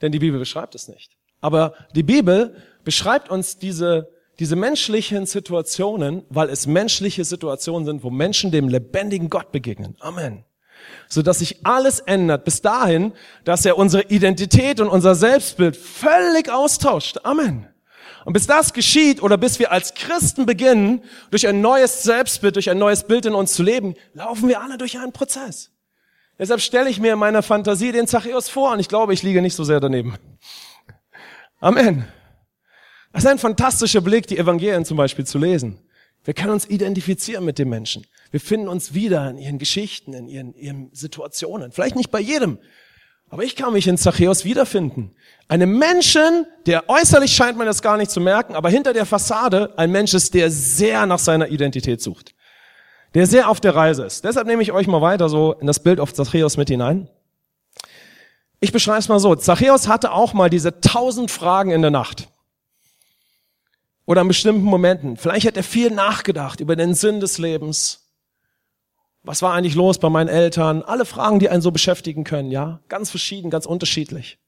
denn 0.00 0.12
die 0.12 0.18
Bibel 0.18 0.38
beschreibt 0.38 0.74
es 0.74 0.88
nicht. 0.88 1.16
Aber 1.40 1.74
die 1.94 2.02
Bibel 2.02 2.56
beschreibt 2.84 3.30
uns 3.30 3.58
diese, 3.58 4.10
diese 4.38 4.56
menschlichen 4.56 5.26
Situationen, 5.26 6.24
weil 6.30 6.48
es 6.48 6.66
menschliche 6.66 7.24
Situationen 7.24 7.84
sind, 7.84 8.02
wo 8.02 8.10
Menschen 8.10 8.50
dem 8.50 8.68
lebendigen 8.68 9.28
Gott 9.28 9.52
begegnen. 9.52 9.96
Amen 10.00 10.44
so 11.08 11.22
dass 11.22 11.38
sich 11.38 11.64
alles 11.64 12.00
ändert 12.00 12.44
bis 12.44 12.62
dahin, 12.62 13.12
dass 13.44 13.64
er 13.64 13.78
unsere 13.78 14.04
Identität 14.04 14.80
und 14.80 14.88
unser 14.88 15.14
Selbstbild 15.14 15.76
völlig 15.76 16.50
austauscht. 16.50 17.18
Amen. 17.24 17.68
Und 18.24 18.32
bis 18.32 18.46
das 18.46 18.72
geschieht 18.72 19.22
oder 19.22 19.36
bis 19.36 19.58
wir 19.58 19.70
als 19.70 19.94
Christen 19.94 20.46
beginnen, 20.46 21.02
durch 21.30 21.46
ein 21.46 21.60
neues 21.60 22.02
Selbstbild, 22.02 22.56
durch 22.56 22.70
ein 22.70 22.78
neues 22.78 23.04
Bild 23.04 23.26
in 23.26 23.34
uns 23.34 23.52
zu 23.52 23.62
leben, 23.62 23.94
laufen 24.14 24.48
wir 24.48 24.62
alle 24.62 24.78
durch 24.78 24.98
einen 24.98 25.12
Prozess. 25.12 25.70
Deshalb 26.38 26.60
stelle 26.60 26.90
ich 26.90 27.00
mir 27.00 27.12
in 27.12 27.18
meiner 27.18 27.42
Fantasie 27.42 27.92
den 27.92 28.06
Zachäus 28.06 28.48
vor 28.48 28.72
und 28.72 28.80
ich 28.80 28.88
glaube, 28.88 29.14
ich 29.14 29.22
liege 29.22 29.40
nicht 29.40 29.54
so 29.54 29.64
sehr 29.64 29.80
daneben. 29.80 30.16
Amen. 31.60 32.06
Das 33.12 33.22
ist 33.22 33.30
ein 33.30 33.38
fantastischer 33.38 34.00
Blick, 34.00 34.26
die 34.26 34.38
Evangelien 34.38 34.84
zum 34.84 34.96
Beispiel 34.96 35.24
zu 35.24 35.38
lesen. 35.38 35.78
Wir 36.24 36.34
können 36.34 36.52
uns 36.52 36.66
identifizieren 36.66 37.44
mit 37.44 37.58
den 37.58 37.68
Menschen. 37.68 38.06
Wir 38.30 38.40
finden 38.40 38.66
uns 38.66 38.94
wieder 38.94 39.30
in 39.30 39.38
ihren 39.38 39.58
Geschichten, 39.58 40.12
in 40.12 40.26
ihren, 40.26 40.54
ihren 40.54 40.90
Situationen. 40.92 41.70
Vielleicht 41.70 41.94
nicht 41.94 42.10
bei 42.10 42.18
jedem, 42.18 42.58
aber 43.28 43.44
ich 43.44 43.56
kann 43.56 43.72
mich 43.72 43.86
in 43.86 43.98
Zachäus 43.98 44.44
wiederfinden. 44.44 45.14
Einem 45.48 45.78
Menschen, 45.78 46.46
der 46.66 46.88
äußerlich 46.88 47.34
scheint 47.34 47.56
man 47.56 47.66
das 47.66 47.82
gar 47.82 47.96
nicht 47.96 48.10
zu 48.10 48.20
merken, 48.20 48.54
aber 48.54 48.70
hinter 48.70 48.92
der 48.92 49.06
Fassade 49.06 49.72
ein 49.78 49.90
Mensch 49.92 50.14
ist, 50.14 50.34
der 50.34 50.50
sehr 50.50 51.06
nach 51.06 51.18
seiner 51.18 51.48
Identität 51.48 52.00
sucht. 52.00 52.33
Der 53.14 53.26
sehr 53.26 53.48
auf 53.48 53.60
der 53.60 53.74
Reise 53.74 54.04
ist. 54.04 54.24
Deshalb 54.24 54.46
nehme 54.46 54.62
ich 54.62 54.72
euch 54.72 54.86
mal 54.86 55.00
weiter 55.00 55.28
so 55.28 55.52
in 55.52 55.66
das 55.66 55.80
Bild 55.80 56.00
auf 56.00 56.12
Zachäus 56.12 56.56
mit 56.56 56.68
hinein. 56.68 57.08
Ich 58.60 58.72
beschreibe 58.72 58.98
es 58.98 59.08
mal 59.08 59.20
so. 59.20 59.34
Zachäus 59.34 59.88
hatte 59.88 60.12
auch 60.12 60.32
mal 60.32 60.50
diese 60.50 60.80
tausend 60.80 61.30
Fragen 61.30 61.70
in 61.70 61.82
der 61.82 61.90
Nacht. 61.90 62.28
Oder 64.06 64.22
an 64.22 64.28
bestimmten 64.28 64.64
Momenten. 64.64 65.16
Vielleicht 65.16 65.46
hat 65.46 65.56
er 65.56 65.62
viel 65.62 65.90
nachgedacht 65.90 66.60
über 66.60 66.76
den 66.76 66.94
Sinn 66.94 67.20
des 67.20 67.38
Lebens. 67.38 68.10
Was 69.22 69.40
war 69.42 69.54
eigentlich 69.54 69.74
los 69.74 69.98
bei 69.98 70.10
meinen 70.10 70.28
Eltern? 70.28 70.82
Alle 70.82 71.06
Fragen, 71.06 71.38
die 71.38 71.48
einen 71.48 71.62
so 71.62 71.70
beschäftigen 71.70 72.24
können, 72.24 72.50
ja? 72.50 72.80
Ganz 72.88 73.10
verschieden, 73.10 73.48
ganz 73.50 73.64
unterschiedlich. 73.64 74.38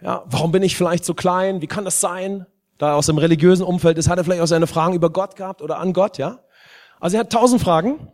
Ja, 0.00 0.24
warum 0.26 0.52
bin 0.52 0.62
ich 0.62 0.76
vielleicht 0.76 1.04
so 1.04 1.12
klein? 1.12 1.60
Wie 1.60 1.66
kann 1.66 1.84
das 1.84 2.00
sein? 2.00 2.46
Da 2.78 2.90
er 2.90 2.96
aus 2.96 3.06
dem 3.06 3.18
religiösen 3.18 3.64
Umfeld 3.64 3.98
ist, 3.98 4.08
hat 4.08 4.18
er 4.18 4.24
vielleicht 4.24 4.40
auch 4.40 4.46
seine 4.46 4.66
Fragen 4.68 4.94
über 4.94 5.10
Gott 5.10 5.36
gehabt 5.36 5.60
oder 5.60 5.78
an 5.78 5.92
Gott, 5.92 6.16
ja? 6.16 6.38
Also 7.00 7.16
er 7.16 7.20
hat 7.20 7.32
tausend 7.32 7.62
Fragen. 7.62 8.12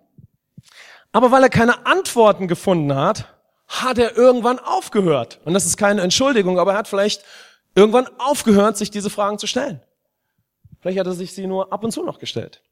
Aber 1.12 1.30
weil 1.30 1.42
er 1.42 1.48
keine 1.48 1.86
Antworten 1.86 2.48
gefunden 2.48 2.94
hat, 2.94 3.34
hat 3.68 3.98
er 3.98 4.16
irgendwann 4.16 4.58
aufgehört. 4.58 5.40
Und 5.44 5.54
das 5.54 5.66
ist 5.66 5.76
keine 5.76 6.02
Entschuldigung, 6.02 6.58
aber 6.58 6.72
er 6.72 6.78
hat 6.78 6.88
vielleicht 6.88 7.24
irgendwann 7.74 8.08
aufgehört, 8.18 8.76
sich 8.76 8.90
diese 8.90 9.10
Fragen 9.10 9.38
zu 9.38 9.46
stellen. 9.46 9.80
Vielleicht 10.80 10.98
hat 10.98 11.06
er 11.06 11.14
sich 11.14 11.32
sie 11.32 11.46
nur 11.46 11.72
ab 11.72 11.82
und 11.82 11.92
zu 11.92 12.02
noch 12.02 12.18
gestellt. 12.18 12.62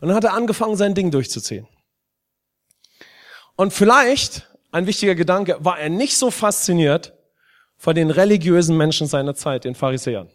Und 0.00 0.08
dann 0.08 0.16
hat 0.16 0.24
er 0.24 0.34
angefangen, 0.34 0.76
sein 0.76 0.94
Ding 0.94 1.10
durchzuziehen. 1.10 1.66
Und 3.56 3.72
vielleicht, 3.72 4.48
ein 4.72 4.86
wichtiger 4.86 5.14
Gedanke, 5.14 5.56
war 5.60 5.78
er 5.78 5.88
nicht 5.88 6.16
so 6.16 6.30
fasziniert 6.30 7.12
von 7.76 7.94
den 7.94 8.10
religiösen 8.10 8.76
Menschen 8.76 9.06
seiner 9.06 9.34
Zeit, 9.34 9.64
den 9.64 9.74
Pharisäern. 9.74 10.30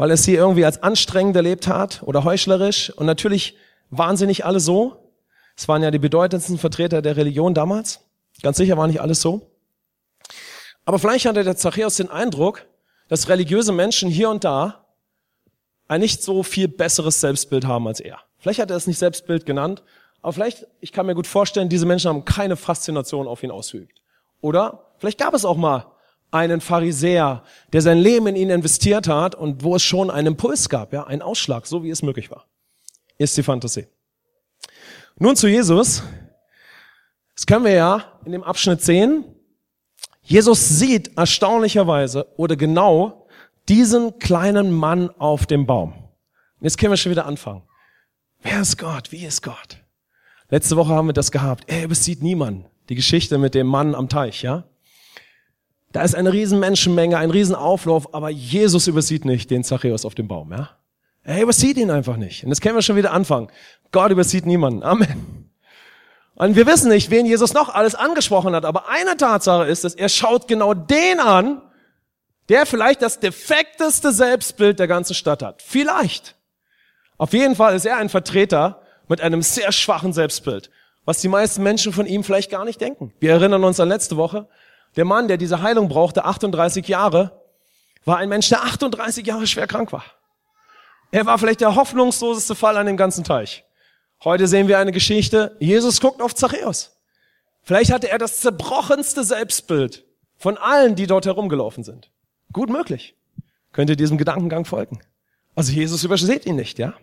Weil 0.00 0.12
er 0.12 0.16
sie 0.16 0.34
irgendwie 0.34 0.64
als 0.64 0.82
anstrengend 0.82 1.36
erlebt 1.36 1.66
hat 1.66 2.02
oder 2.02 2.24
heuchlerisch. 2.24 2.88
Und 2.88 3.04
natürlich 3.04 3.58
waren 3.90 4.16
sie 4.16 4.24
nicht 4.24 4.46
alle 4.46 4.58
so. 4.58 5.12
Es 5.58 5.68
waren 5.68 5.82
ja 5.82 5.90
die 5.90 5.98
bedeutendsten 5.98 6.56
Vertreter 6.56 7.02
der 7.02 7.18
Religion 7.18 7.52
damals. 7.52 8.00
Ganz 8.40 8.56
sicher 8.56 8.78
war 8.78 8.86
nicht 8.86 9.02
alles 9.02 9.20
so. 9.20 9.50
Aber 10.86 10.98
vielleicht 10.98 11.26
hatte 11.26 11.44
der 11.44 11.54
Zachäus 11.58 11.96
den 11.96 12.08
Eindruck, 12.08 12.64
dass 13.08 13.28
religiöse 13.28 13.72
Menschen 13.72 14.08
hier 14.08 14.30
und 14.30 14.42
da 14.42 14.86
ein 15.86 16.00
nicht 16.00 16.22
so 16.22 16.42
viel 16.42 16.68
besseres 16.68 17.20
Selbstbild 17.20 17.66
haben 17.66 17.86
als 17.86 18.00
er. 18.00 18.20
Vielleicht 18.38 18.60
hat 18.60 18.70
er 18.70 18.78
es 18.78 18.86
nicht 18.86 18.98
Selbstbild 18.98 19.44
genannt, 19.44 19.82
aber 20.22 20.32
vielleicht, 20.32 20.66
ich 20.80 20.92
kann 20.92 21.04
mir 21.04 21.14
gut 21.14 21.26
vorstellen, 21.26 21.68
diese 21.68 21.84
Menschen 21.84 22.08
haben 22.08 22.24
keine 22.24 22.56
Faszination 22.56 23.28
auf 23.28 23.42
ihn 23.42 23.50
ausgeübt. 23.50 24.00
Oder 24.40 24.92
vielleicht 24.96 25.18
gab 25.18 25.34
es 25.34 25.44
auch 25.44 25.58
mal 25.58 25.92
einen 26.30 26.60
Pharisäer, 26.60 27.42
der 27.72 27.82
sein 27.82 27.98
Leben 27.98 28.26
in 28.28 28.36
ihn 28.36 28.50
investiert 28.50 29.08
hat 29.08 29.34
und 29.34 29.62
wo 29.62 29.76
es 29.76 29.82
schon 29.82 30.10
einen 30.10 30.28
Impuls 30.28 30.68
gab, 30.68 30.92
ja, 30.92 31.04
einen 31.04 31.22
Ausschlag, 31.22 31.66
so 31.66 31.82
wie 31.82 31.90
es 31.90 32.02
möglich 32.02 32.30
war. 32.30 32.46
Ist 33.18 33.36
die 33.36 33.42
Fantasie. 33.42 33.86
Nun 35.18 35.36
zu 35.36 35.48
Jesus. 35.48 36.02
Das 37.34 37.46
können 37.46 37.64
wir 37.64 37.72
ja 37.72 38.20
in 38.24 38.32
dem 38.32 38.42
Abschnitt 38.42 38.82
sehen. 38.82 39.24
Jesus 40.22 40.68
sieht 40.68 41.16
erstaunlicherweise 41.16 42.26
oder 42.36 42.56
genau 42.56 43.26
diesen 43.68 44.18
kleinen 44.18 44.72
Mann 44.72 45.10
auf 45.18 45.46
dem 45.46 45.66
Baum. 45.66 45.92
Und 45.92 46.64
jetzt 46.64 46.78
können 46.78 46.92
wir 46.92 46.96
schon 46.96 47.12
wieder 47.12 47.26
anfangen. 47.26 47.62
Wer 48.42 48.60
ist 48.60 48.78
Gott? 48.78 49.12
Wie 49.12 49.24
ist 49.24 49.42
Gott? 49.42 49.78
Letzte 50.48 50.76
Woche 50.76 50.92
haben 50.92 51.08
wir 51.08 51.12
das 51.12 51.30
gehabt. 51.30 51.64
Er 51.66 51.84
übersieht 51.84 52.22
niemanden. 52.22 52.66
Die 52.88 52.94
Geschichte 52.94 53.38
mit 53.38 53.54
dem 53.54 53.66
Mann 53.66 53.94
am 53.94 54.08
Teich, 54.08 54.42
ja? 54.42 54.64
Da 55.92 56.02
ist 56.02 56.14
eine 56.14 56.32
riesen 56.32 56.60
Menschenmenge, 56.60 57.18
ein 57.18 57.30
riesen 57.30 57.54
Auflauf, 57.54 58.14
aber 58.14 58.30
Jesus 58.30 58.86
übersieht 58.86 59.24
nicht 59.24 59.50
den 59.50 59.64
Zachäus 59.64 60.04
auf 60.04 60.14
dem 60.14 60.28
Baum, 60.28 60.52
ja? 60.52 60.70
Er 61.22 61.42
übersieht 61.42 61.76
ihn 61.76 61.90
einfach 61.90 62.16
nicht. 62.16 62.44
Und 62.44 62.50
jetzt 62.50 62.62
können 62.62 62.76
wir 62.76 62.82
schon 62.82 62.96
wieder 62.96 63.12
anfangen. 63.12 63.48
Gott 63.92 64.10
übersieht 64.10 64.46
niemanden. 64.46 64.82
Amen. 64.82 65.50
Und 66.34 66.56
wir 66.56 66.66
wissen 66.66 66.88
nicht, 66.88 67.10
wen 67.10 67.26
Jesus 67.26 67.52
noch 67.52 67.74
alles 67.74 67.94
angesprochen 67.94 68.54
hat, 68.54 68.64
aber 68.64 68.88
eine 68.88 69.16
Tatsache 69.16 69.66
ist, 69.66 69.84
dass 69.84 69.94
er 69.94 70.08
schaut 70.08 70.48
genau 70.48 70.72
den 70.72 71.20
an, 71.20 71.60
der 72.48 72.64
vielleicht 72.64 73.02
das 73.02 73.20
defekteste 73.20 74.10
Selbstbild 74.12 74.78
der 74.78 74.88
ganzen 74.88 75.14
Stadt 75.14 75.42
hat. 75.42 75.60
Vielleicht. 75.60 76.36
Auf 77.18 77.34
jeden 77.34 77.54
Fall 77.54 77.76
ist 77.76 77.84
er 77.84 77.98
ein 77.98 78.08
Vertreter 78.08 78.80
mit 79.06 79.20
einem 79.20 79.42
sehr 79.42 79.70
schwachen 79.72 80.14
Selbstbild, 80.14 80.70
was 81.04 81.20
die 81.20 81.28
meisten 81.28 81.62
Menschen 81.62 81.92
von 81.92 82.06
ihm 82.06 82.24
vielleicht 82.24 82.50
gar 82.50 82.64
nicht 82.64 82.80
denken. 82.80 83.12
Wir 83.20 83.32
erinnern 83.32 83.62
uns 83.62 83.78
an 83.78 83.88
letzte 83.88 84.16
Woche. 84.16 84.48
Der 84.96 85.04
Mann, 85.04 85.28
der 85.28 85.36
diese 85.36 85.62
Heilung 85.62 85.88
brauchte, 85.88 86.24
38 86.24 86.86
Jahre, 86.88 87.40
war 88.04 88.18
ein 88.18 88.28
Mensch, 88.28 88.48
der 88.48 88.62
38 88.62 89.26
Jahre 89.26 89.46
schwer 89.46 89.66
krank 89.66 89.92
war. 89.92 90.04
Er 91.12 91.26
war 91.26 91.38
vielleicht 91.38 91.60
der 91.60 91.74
hoffnungsloseste 91.74 92.54
Fall 92.54 92.76
an 92.76 92.86
dem 92.86 92.96
ganzen 92.96 93.24
Teich. 93.24 93.64
Heute 94.22 94.46
sehen 94.46 94.68
wir 94.68 94.78
eine 94.78 94.92
Geschichte. 94.92 95.56
Jesus 95.60 96.00
guckt 96.00 96.20
auf 96.20 96.34
Zachäus. 96.34 96.96
Vielleicht 97.62 97.92
hatte 97.92 98.08
er 98.08 98.18
das 98.18 98.40
zerbrochenste 98.40 99.24
Selbstbild 99.24 100.04
von 100.36 100.56
allen, 100.56 100.94
die 100.94 101.06
dort 101.06 101.26
herumgelaufen 101.26 101.84
sind. 101.84 102.10
Gut 102.52 102.70
möglich. 102.70 103.14
Könnt 103.72 103.90
ihr 103.90 103.96
diesem 103.96 104.18
Gedankengang 104.18 104.64
folgen? 104.64 105.00
Also 105.54 105.72
Jesus 105.72 106.04
überseht 106.04 106.46
ihn 106.46 106.56
nicht, 106.56 106.78
ja? 106.78 106.94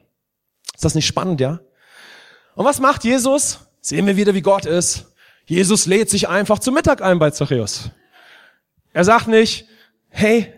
Ist 0.74 0.84
das 0.84 0.96
nicht 0.96 1.08
spannend, 1.08 1.40
ja? 1.42 1.60
Und 2.56 2.66
was 2.66 2.80
macht 2.80 3.04
Jesus? 3.04 3.60
Sehen 3.82 4.08
wir 4.08 4.18
wieder, 4.18 4.34
wie 4.34 4.42
Gott 4.42 4.66
ist. 4.66 5.14
Jesus 5.48 5.86
lädt 5.86 6.10
sich 6.10 6.28
einfach 6.28 6.60
zum 6.60 6.74
Mittag 6.74 7.02
ein 7.02 7.20
bei 7.20 7.32
Zachäus. 7.32 7.90
Er 8.92 9.06
sagt 9.06 9.28
nicht, 9.28 9.66
hey, 10.10 10.54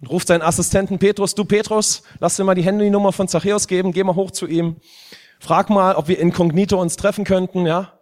und 0.00 0.10
ruft 0.10 0.26
seinen 0.26 0.42
Assistenten 0.42 0.98
Petrus, 0.98 1.36
du 1.36 1.44
Petrus, 1.44 2.02
lass 2.18 2.36
dir 2.36 2.42
mal 2.42 2.56
die 2.56 2.64
Handynummer 2.64 3.12
von 3.12 3.28
Zachäus 3.28 3.68
geben, 3.68 3.92
geh 3.92 4.02
mal 4.02 4.16
hoch 4.16 4.32
zu 4.32 4.46
ihm. 4.46 4.76
Frag 5.38 5.70
mal, 5.70 5.94
ob 5.94 6.08
wir 6.08 6.18
inkognito 6.18 6.80
uns 6.80 6.96
treffen 6.96 7.24
könnten, 7.24 7.66
ja. 7.66 7.92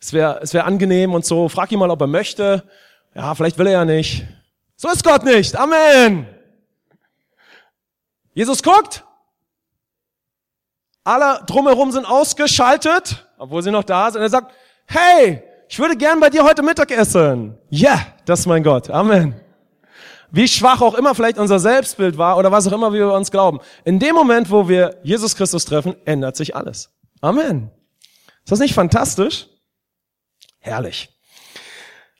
Es 0.00 0.12
wäre 0.12 0.40
es 0.42 0.52
wär 0.52 0.66
angenehm 0.66 1.14
und 1.14 1.24
so. 1.24 1.48
Frag 1.48 1.70
ihn 1.72 1.78
mal, 1.78 1.90
ob 1.90 2.00
er 2.00 2.06
möchte. 2.06 2.64
Ja, 3.14 3.34
vielleicht 3.34 3.58
will 3.58 3.66
er 3.66 3.72
ja 3.72 3.84
nicht. 3.84 4.26
So 4.76 4.88
ist 4.88 5.04
Gott 5.04 5.24
nicht. 5.24 5.56
Amen. 5.56 6.26
Jesus 8.34 8.62
guckt. 8.62 9.04
Alle 11.04 11.42
drumherum 11.46 11.90
sind 11.92 12.04
ausgeschaltet, 12.04 13.26
obwohl 13.38 13.62
sie 13.62 13.70
noch 13.70 13.84
da 13.84 14.10
sind. 14.10 14.22
Er 14.22 14.28
sagt, 14.28 14.52
hey, 14.86 15.42
ich 15.68 15.78
würde 15.78 15.96
gern 15.96 16.20
bei 16.20 16.30
dir 16.30 16.44
heute 16.44 16.62
Mittag 16.62 16.90
essen. 16.90 17.56
Ja, 17.70 17.90
yeah, 17.90 18.06
das 18.24 18.40
ist 18.40 18.46
mein 18.46 18.62
Gott. 18.62 18.90
Amen 18.90 19.34
wie 20.30 20.48
schwach 20.48 20.80
auch 20.80 20.94
immer 20.94 21.14
vielleicht 21.14 21.38
unser 21.38 21.58
Selbstbild 21.58 22.18
war 22.18 22.36
oder 22.36 22.52
was 22.52 22.66
auch 22.66 22.72
immer 22.72 22.92
wir 22.92 23.12
uns 23.12 23.30
glauben. 23.30 23.60
In 23.84 23.98
dem 23.98 24.14
Moment, 24.14 24.50
wo 24.50 24.68
wir 24.68 24.98
Jesus 25.02 25.34
Christus 25.36 25.64
treffen, 25.64 25.96
ändert 26.04 26.36
sich 26.36 26.54
alles. 26.54 26.90
Amen. 27.20 27.70
Ist 28.44 28.52
das 28.52 28.58
nicht 28.58 28.74
fantastisch? 28.74 29.46
Herrlich. 30.58 31.08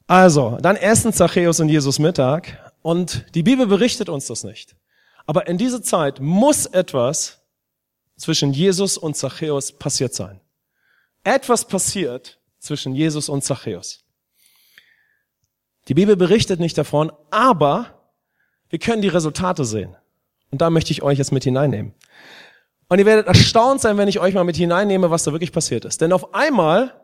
Also, 0.07 0.59
dann 0.63 0.77
essen 0.77 1.13
Zachäus 1.13 1.61
und 1.61 1.69
Jesus 1.69 1.99
Mittag 1.99 2.73
und 2.83 3.27
die 3.35 3.43
Bibel 3.43 3.67
berichtet 3.67 4.09
uns 4.09 4.27
das 4.27 4.43
nicht. 4.45 4.75
Aber 5.27 5.47
in 5.47 5.59
dieser 5.59 5.83
Zeit 5.83 6.21
muss 6.21 6.65
etwas 6.65 7.43
zwischen 8.17 8.53
Jesus 8.53 8.97
und 8.97 9.17
Zachäus 9.17 9.73
passiert 9.73 10.15
sein. 10.15 10.41
Etwas 11.25 11.67
passiert 11.67 12.38
zwischen 12.59 12.95
Jesus 12.95 13.29
und 13.29 13.45
Zachäus. 13.45 14.05
Die 15.89 15.95
Bibel 15.95 16.17
berichtet 16.17 16.61
nicht 16.61 16.77
davon, 16.77 17.11
aber 17.31 18.13
wir 18.69 18.79
können 18.79 19.03
die 19.03 19.09
Resultate 19.09 19.65
sehen. 19.65 19.97
Und 20.51 20.61
da 20.61 20.71
möchte 20.71 20.93
ich 20.93 21.03
euch 21.03 21.19
jetzt 21.19 21.33
mit 21.33 21.45
hineinnehmen. 21.45 21.95
Und 22.89 22.99
ihr 22.99 23.07
werdet 23.07 23.27
erstaunt 23.27 23.81
sein, 23.81 23.99
wenn 23.99 24.09
ich 24.09 24.21
euch 24.21 24.35
mal 24.35 24.45
mit 24.45 24.57
hineinnehme, 24.57 25.11
was 25.11 25.25
da 25.25 25.33
wirklich 25.33 25.53
passiert 25.53 25.85
ist. 25.85 26.01
Denn 26.01 26.13
auf 26.13 26.35
einmal 26.35 26.95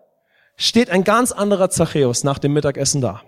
steht 0.57 0.91
ein 0.91 1.05
ganz 1.05 1.33
anderer 1.33 1.71
Zachäus 1.71 2.25
nach 2.25 2.39
dem 2.39 2.53
Mittagessen 2.53 3.01
da. 3.01 3.23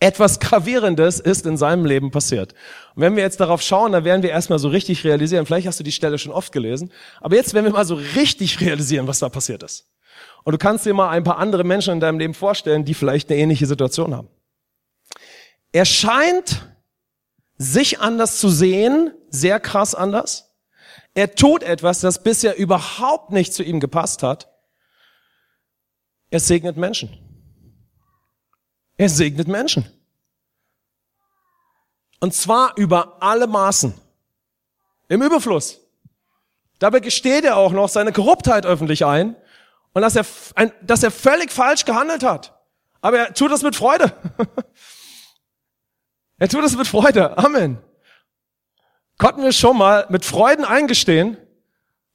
Etwas 0.00 0.38
Gravierendes 0.38 1.18
ist 1.18 1.46
in 1.46 1.56
seinem 1.56 1.84
Leben 1.84 2.10
passiert. 2.10 2.52
Und 2.94 3.02
wenn 3.02 3.16
wir 3.16 3.22
jetzt 3.22 3.40
darauf 3.40 3.62
schauen, 3.62 3.92
dann 3.92 4.04
werden 4.04 4.22
wir 4.22 4.30
erstmal 4.30 4.58
so 4.58 4.68
richtig 4.68 5.02
realisieren, 5.02 5.46
vielleicht 5.46 5.66
hast 5.66 5.80
du 5.80 5.84
die 5.84 5.92
Stelle 5.92 6.18
schon 6.18 6.30
oft 6.30 6.52
gelesen, 6.52 6.92
aber 7.20 7.34
jetzt 7.34 7.54
werden 7.54 7.64
wir 7.64 7.72
mal 7.72 7.84
so 7.84 7.94
richtig 7.94 8.60
realisieren, 8.60 9.08
was 9.08 9.18
da 9.18 9.28
passiert 9.28 9.62
ist. 9.62 9.86
Und 10.44 10.52
du 10.52 10.58
kannst 10.58 10.86
dir 10.86 10.94
mal 10.94 11.10
ein 11.10 11.24
paar 11.24 11.38
andere 11.38 11.64
Menschen 11.64 11.94
in 11.94 12.00
deinem 12.00 12.18
Leben 12.18 12.34
vorstellen, 12.34 12.84
die 12.84 12.94
vielleicht 12.94 13.30
eine 13.30 13.40
ähnliche 13.40 13.66
Situation 13.66 14.14
haben. 14.14 14.28
Er 15.72 15.84
scheint 15.84 16.66
sich 17.58 18.00
anders 18.00 18.38
zu 18.38 18.48
sehen, 18.48 19.12
sehr 19.30 19.60
krass 19.60 19.94
anders. 19.94 20.56
Er 21.14 21.34
tut 21.34 21.62
etwas, 21.62 22.00
das 22.00 22.22
bisher 22.22 22.56
überhaupt 22.56 23.32
nicht 23.32 23.52
zu 23.52 23.62
ihm 23.62 23.80
gepasst 23.80 24.22
hat. 24.22 24.48
Er 26.30 26.40
segnet 26.40 26.76
Menschen. 26.76 27.10
Er 28.96 29.08
segnet 29.08 29.48
Menschen. 29.48 29.90
Und 32.20 32.34
zwar 32.34 32.76
über 32.76 33.22
alle 33.22 33.46
Maßen. 33.46 33.94
Im 35.08 35.22
Überfluss. 35.22 35.80
Dabei 36.78 37.00
gesteht 37.00 37.44
er 37.44 37.56
auch 37.56 37.72
noch 37.72 37.88
seine 37.88 38.12
Korruptheit 38.12 38.66
öffentlich 38.66 39.04
ein 39.04 39.36
und 39.98 40.02
dass 40.02 40.14
er, 40.14 40.24
ein, 40.54 40.70
dass 40.80 41.02
er 41.02 41.10
völlig 41.10 41.50
falsch 41.50 41.84
gehandelt 41.84 42.22
hat. 42.22 42.56
Aber 43.00 43.18
er 43.18 43.34
tut 43.34 43.50
das 43.50 43.64
mit 43.64 43.74
Freude. 43.74 44.12
er 46.38 46.48
tut 46.48 46.62
das 46.62 46.76
mit 46.76 46.86
Freude. 46.86 47.36
Amen. 47.36 47.78
Konnten 49.18 49.42
wir 49.42 49.50
schon 49.50 49.76
mal 49.76 50.06
mit 50.08 50.24
Freuden 50.24 50.64
eingestehen? 50.64 51.36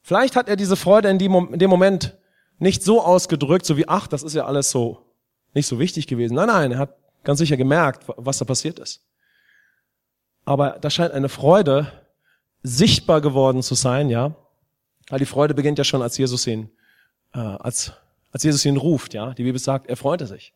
Vielleicht 0.01 0.37
hat 0.37 0.47
er 0.47 0.55
diese 0.55 0.77
Freude 0.77 1.09
in 1.09 1.19
dem 1.19 1.69
Moment 1.69 2.17
nicht 2.57 2.83
so 2.83 3.03
ausgedrückt, 3.03 3.65
so 3.65 3.75
wie, 3.75 3.89
ach, 3.89 4.07
das 4.07 4.23
ist 4.23 4.33
ja 4.33 4.45
alles 4.45 4.71
so 4.71 5.13
nicht 5.53 5.67
so 5.67 5.77
wichtig 5.77 6.07
gewesen. 6.07 6.35
Nein, 6.35 6.47
nein, 6.47 6.71
er 6.71 6.77
hat 6.77 6.95
ganz 7.25 7.39
sicher 7.39 7.57
gemerkt, 7.57 8.05
was 8.15 8.37
da 8.37 8.45
passiert 8.45 8.79
ist. 8.79 9.05
Aber 10.45 10.77
da 10.79 10.89
scheint 10.89 11.11
eine 11.11 11.27
Freude 11.27 11.91
sichtbar 12.61 13.19
geworden 13.19 13.61
zu 13.61 13.75
sein, 13.75 14.09
ja. 14.09 14.37
Weil 15.09 15.19
die 15.19 15.25
Freude 15.25 15.53
beginnt 15.53 15.79
ja 15.79 15.83
schon, 15.83 16.01
als 16.01 16.17
Jesus 16.17 16.47
ihn, 16.47 16.71
äh, 17.33 17.39
als, 17.39 17.93
als 18.31 18.43
Jesus 18.43 18.65
ihn 18.65 18.77
ruft, 18.77 19.13
ja. 19.13 19.33
Die 19.33 19.43
Bibel 19.43 19.59
sagt, 19.59 19.87
er 19.87 19.97
freute 19.97 20.27
sich. 20.27 20.53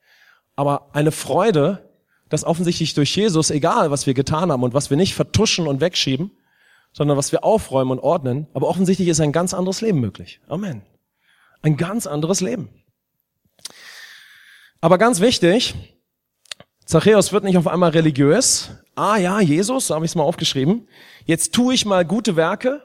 Aber 0.56 0.90
eine 0.94 1.12
Freude, 1.12 1.88
dass 2.30 2.44
offensichtlich 2.44 2.94
durch 2.94 3.16
Jesus, 3.16 3.52
egal 3.52 3.92
was 3.92 4.06
wir 4.06 4.14
getan 4.14 4.52
haben 4.52 4.64
und 4.64 4.74
was 4.74 4.90
wir 4.90 4.98
nicht 4.98 5.14
vertuschen 5.14 5.68
und 5.68 5.82
wegschieben, 5.82 6.32
sondern 6.94 7.18
was 7.18 7.32
wir 7.32 7.44
aufräumen 7.44 7.92
und 7.92 8.00
ordnen, 8.00 8.48
aber 8.54 8.68
offensichtlich 8.68 9.08
ist 9.08 9.20
ein 9.20 9.32
ganz 9.32 9.54
anderes 9.54 9.82
Leben 9.82 10.00
möglich. 10.00 10.42
Amen. 10.48 10.82
Ein 11.62 11.78
ganz 11.78 12.08
anderes 12.08 12.42
Leben. 12.42 12.70
Aber 14.82 14.98
ganz 14.98 15.20
wichtig, 15.20 15.76
Zachäus 16.86 17.34
wird 17.34 17.44
nicht 17.44 17.58
auf 17.58 17.68
einmal 17.68 17.92
religiös. 17.92 18.70
Ah 18.96 19.18
ja, 19.18 19.42
Jesus, 19.42 19.88
so 19.88 19.96
habe 19.96 20.06
ich 20.06 20.12
es 20.12 20.16
mal 20.16 20.24
aufgeschrieben. 20.24 20.88
Jetzt 21.26 21.54
tue 21.54 21.74
ich 21.74 21.86
mal 21.86 22.06
gute 22.06 22.36
Werke. 22.36 22.84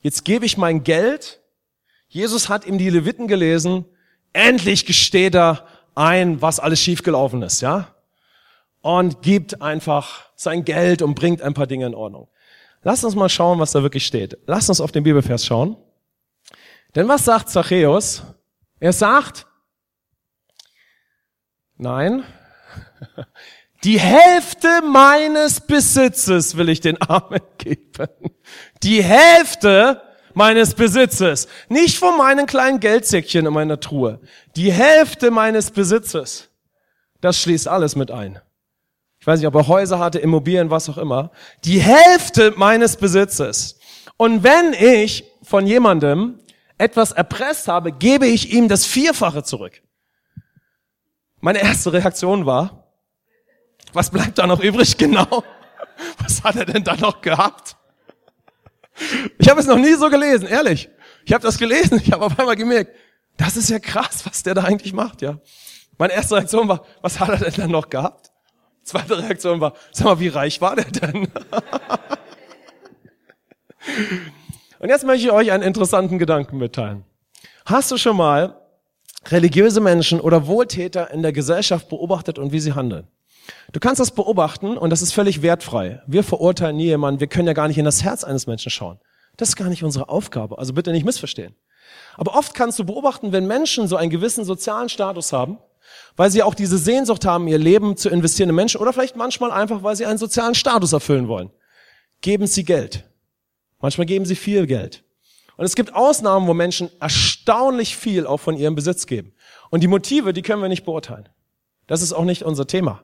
Jetzt 0.00 0.24
gebe 0.24 0.44
ich 0.44 0.56
mein 0.56 0.82
Geld. 0.82 1.40
Jesus 2.08 2.48
hat 2.48 2.66
ihm 2.66 2.78
die 2.78 2.90
Leviten 2.90 3.28
gelesen. 3.28 3.84
Endlich 4.32 4.86
gesteht 4.86 5.34
er 5.34 5.66
ein, 5.94 6.40
was 6.42 6.60
alles 6.60 6.80
schiefgelaufen 6.80 7.42
ist, 7.42 7.60
ja? 7.62 7.94
Und 8.82 9.22
gibt 9.22 9.62
einfach 9.62 10.30
sein 10.36 10.64
Geld 10.64 11.02
und 11.02 11.14
bringt 11.14 11.42
ein 11.42 11.54
paar 11.54 11.66
Dinge 11.66 11.86
in 11.86 11.94
Ordnung. 11.94 12.28
Lass 12.82 13.02
uns 13.02 13.16
mal 13.16 13.28
schauen, 13.28 13.58
was 13.58 13.72
da 13.72 13.82
wirklich 13.82 14.06
steht. 14.06 14.38
Lass 14.46 14.68
uns 14.68 14.80
auf 14.80 14.92
den 14.92 15.02
Bibelvers 15.02 15.44
schauen. 15.44 15.76
Denn 16.94 17.08
was 17.08 17.24
sagt 17.24 17.48
Zachäus? 17.48 18.22
Er 18.78 18.92
sagt, 18.92 19.46
nein, 21.76 22.24
die 23.84 23.98
Hälfte 23.98 24.82
meines 24.82 25.60
Besitzes 25.60 26.56
will 26.56 26.68
ich 26.68 26.80
den 26.80 27.00
Armen 27.02 27.40
geben. 27.58 28.08
Die 28.82 29.02
Hälfte 29.02 30.02
meines 30.36 30.74
Besitzes. 30.74 31.48
Nicht 31.70 31.96
von 31.98 32.16
meinen 32.18 32.46
kleinen 32.46 32.78
Geldsäckchen 32.78 33.46
in 33.46 33.52
meiner 33.52 33.80
Truhe. 33.80 34.20
Die 34.54 34.70
Hälfte 34.70 35.30
meines 35.30 35.70
Besitzes. 35.70 36.50
Das 37.22 37.40
schließt 37.40 37.66
alles 37.66 37.96
mit 37.96 38.10
ein. 38.10 38.38
Ich 39.18 39.26
weiß 39.26 39.40
nicht, 39.40 39.48
ob 39.48 39.54
er 39.54 39.66
Häuser 39.66 39.98
hatte, 39.98 40.18
Immobilien, 40.18 40.70
was 40.70 40.90
auch 40.90 40.98
immer. 40.98 41.30
Die 41.64 41.80
Hälfte 41.80 42.52
meines 42.56 42.98
Besitzes. 42.98 43.78
Und 44.18 44.44
wenn 44.44 44.74
ich 44.74 45.24
von 45.42 45.66
jemandem 45.66 46.38
etwas 46.76 47.12
erpresst 47.12 47.66
habe, 47.66 47.90
gebe 47.90 48.26
ich 48.26 48.52
ihm 48.52 48.68
das 48.68 48.84
Vierfache 48.84 49.42
zurück. 49.42 49.82
Meine 51.40 51.62
erste 51.62 51.94
Reaktion 51.94 52.44
war, 52.44 52.92
was 53.94 54.10
bleibt 54.10 54.36
da 54.36 54.46
noch 54.46 54.60
übrig 54.60 54.96
genau? 54.98 55.42
Was 56.18 56.44
hat 56.44 56.56
er 56.56 56.66
denn 56.66 56.84
da 56.84 56.94
noch 56.94 57.22
gehabt? 57.22 57.76
Ich 59.38 59.48
habe 59.48 59.60
es 59.60 59.66
noch 59.66 59.78
nie 59.78 59.94
so 59.94 60.08
gelesen, 60.08 60.46
ehrlich. 60.46 60.88
Ich 61.24 61.32
habe 61.32 61.42
das 61.42 61.58
gelesen, 61.58 62.00
ich 62.02 62.12
habe 62.12 62.24
auf 62.24 62.38
einmal 62.38 62.56
gemerkt, 62.56 62.92
das 63.36 63.56
ist 63.56 63.70
ja 63.70 63.78
krass, 63.78 64.24
was 64.24 64.42
der 64.42 64.54
da 64.54 64.64
eigentlich 64.64 64.92
macht, 64.92 65.22
ja. 65.22 65.38
Meine 65.98 66.12
erste 66.12 66.36
Reaktion 66.36 66.68
war, 66.68 66.84
was 67.00 67.20
hat 67.20 67.28
er 67.28 67.38
denn 67.38 67.54
dann 67.54 67.70
noch 67.70 67.88
gehabt? 67.88 68.30
Zweite 68.82 69.18
Reaktion 69.18 69.60
war, 69.60 69.74
sag 69.92 70.04
mal, 70.04 70.20
wie 70.20 70.28
reich 70.28 70.60
war 70.60 70.76
der 70.76 70.84
denn? 70.84 71.28
Und 74.78 74.88
jetzt 74.88 75.04
möchte 75.04 75.26
ich 75.26 75.32
euch 75.32 75.50
einen 75.50 75.62
interessanten 75.62 76.18
Gedanken 76.18 76.58
mitteilen. 76.58 77.04
Hast 77.64 77.90
du 77.90 77.96
schon 77.96 78.16
mal 78.16 78.60
religiöse 79.26 79.80
Menschen 79.80 80.20
oder 80.20 80.46
Wohltäter 80.46 81.10
in 81.10 81.22
der 81.22 81.32
Gesellschaft 81.32 81.88
beobachtet 81.88 82.38
und 82.38 82.52
wie 82.52 82.60
sie 82.60 82.74
handeln? 82.74 83.08
Du 83.72 83.80
kannst 83.80 84.00
das 84.00 84.10
beobachten 84.10 84.76
und 84.76 84.90
das 84.90 85.02
ist 85.02 85.12
völlig 85.12 85.42
wertfrei. 85.42 86.02
Wir 86.06 86.24
verurteilen 86.24 86.76
nie 86.76 86.86
jemanden, 86.86 87.20
wir 87.20 87.26
können 87.26 87.46
ja 87.46 87.54
gar 87.54 87.68
nicht 87.68 87.78
in 87.78 87.84
das 87.84 88.02
Herz 88.02 88.24
eines 88.24 88.46
Menschen 88.46 88.70
schauen. 88.70 88.98
Das 89.36 89.50
ist 89.50 89.56
gar 89.56 89.68
nicht 89.68 89.84
unsere 89.84 90.08
Aufgabe, 90.08 90.58
also 90.58 90.72
bitte 90.72 90.92
nicht 90.92 91.04
missverstehen. 91.04 91.54
Aber 92.16 92.34
oft 92.34 92.54
kannst 92.54 92.78
du 92.78 92.84
beobachten, 92.84 93.32
wenn 93.32 93.46
Menschen 93.46 93.88
so 93.88 93.96
einen 93.96 94.10
gewissen 94.10 94.44
sozialen 94.44 94.88
Status 94.88 95.32
haben, 95.32 95.58
weil 96.16 96.30
sie 96.30 96.42
auch 96.42 96.54
diese 96.54 96.78
Sehnsucht 96.78 97.24
haben, 97.24 97.46
ihr 97.46 97.58
Leben 97.58 97.96
zu 97.96 98.08
investieren 98.08 98.48
in 98.48 98.54
Menschen 98.54 98.80
oder 98.80 98.92
vielleicht 98.92 99.16
manchmal 99.16 99.52
einfach, 99.52 99.82
weil 99.82 99.96
sie 99.96 100.06
einen 100.06 100.18
sozialen 100.18 100.54
Status 100.54 100.92
erfüllen 100.92 101.28
wollen, 101.28 101.50
geben 102.22 102.46
sie 102.46 102.64
Geld. 102.64 103.04
Manchmal 103.80 104.06
geben 104.06 104.24
sie 104.24 104.36
viel 104.36 104.66
Geld. 104.66 105.04
Und 105.56 105.64
es 105.64 105.74
gibt 105.74 105.94
Ausnahmen, 105.94 106.46
wo 106.46 106.54
Menschen 106.54 106.90
erstaunlich 107.00 107.96
viel 107.96 108.26
auch 108.26 108.38
von 108.38 108.56
ihrem 108.56 108.74
Besitz 108.74 109.06
geben. 109.06 109.34
Und 109.70 109.82
die 109.82 109.88
Motive, 109.88 110.32
die 110.32 110.42
können 110.42 110.62
wir 110.62 110.68
nicht 110.68 110.84
beurteilen. 110.84 111.28
Das 111.86 112.02
ist 112.02 112.12
auch 112.12 112.24
nicht 112.24 112.42
unser 112.42 112.66
Thema. 112.66 113.02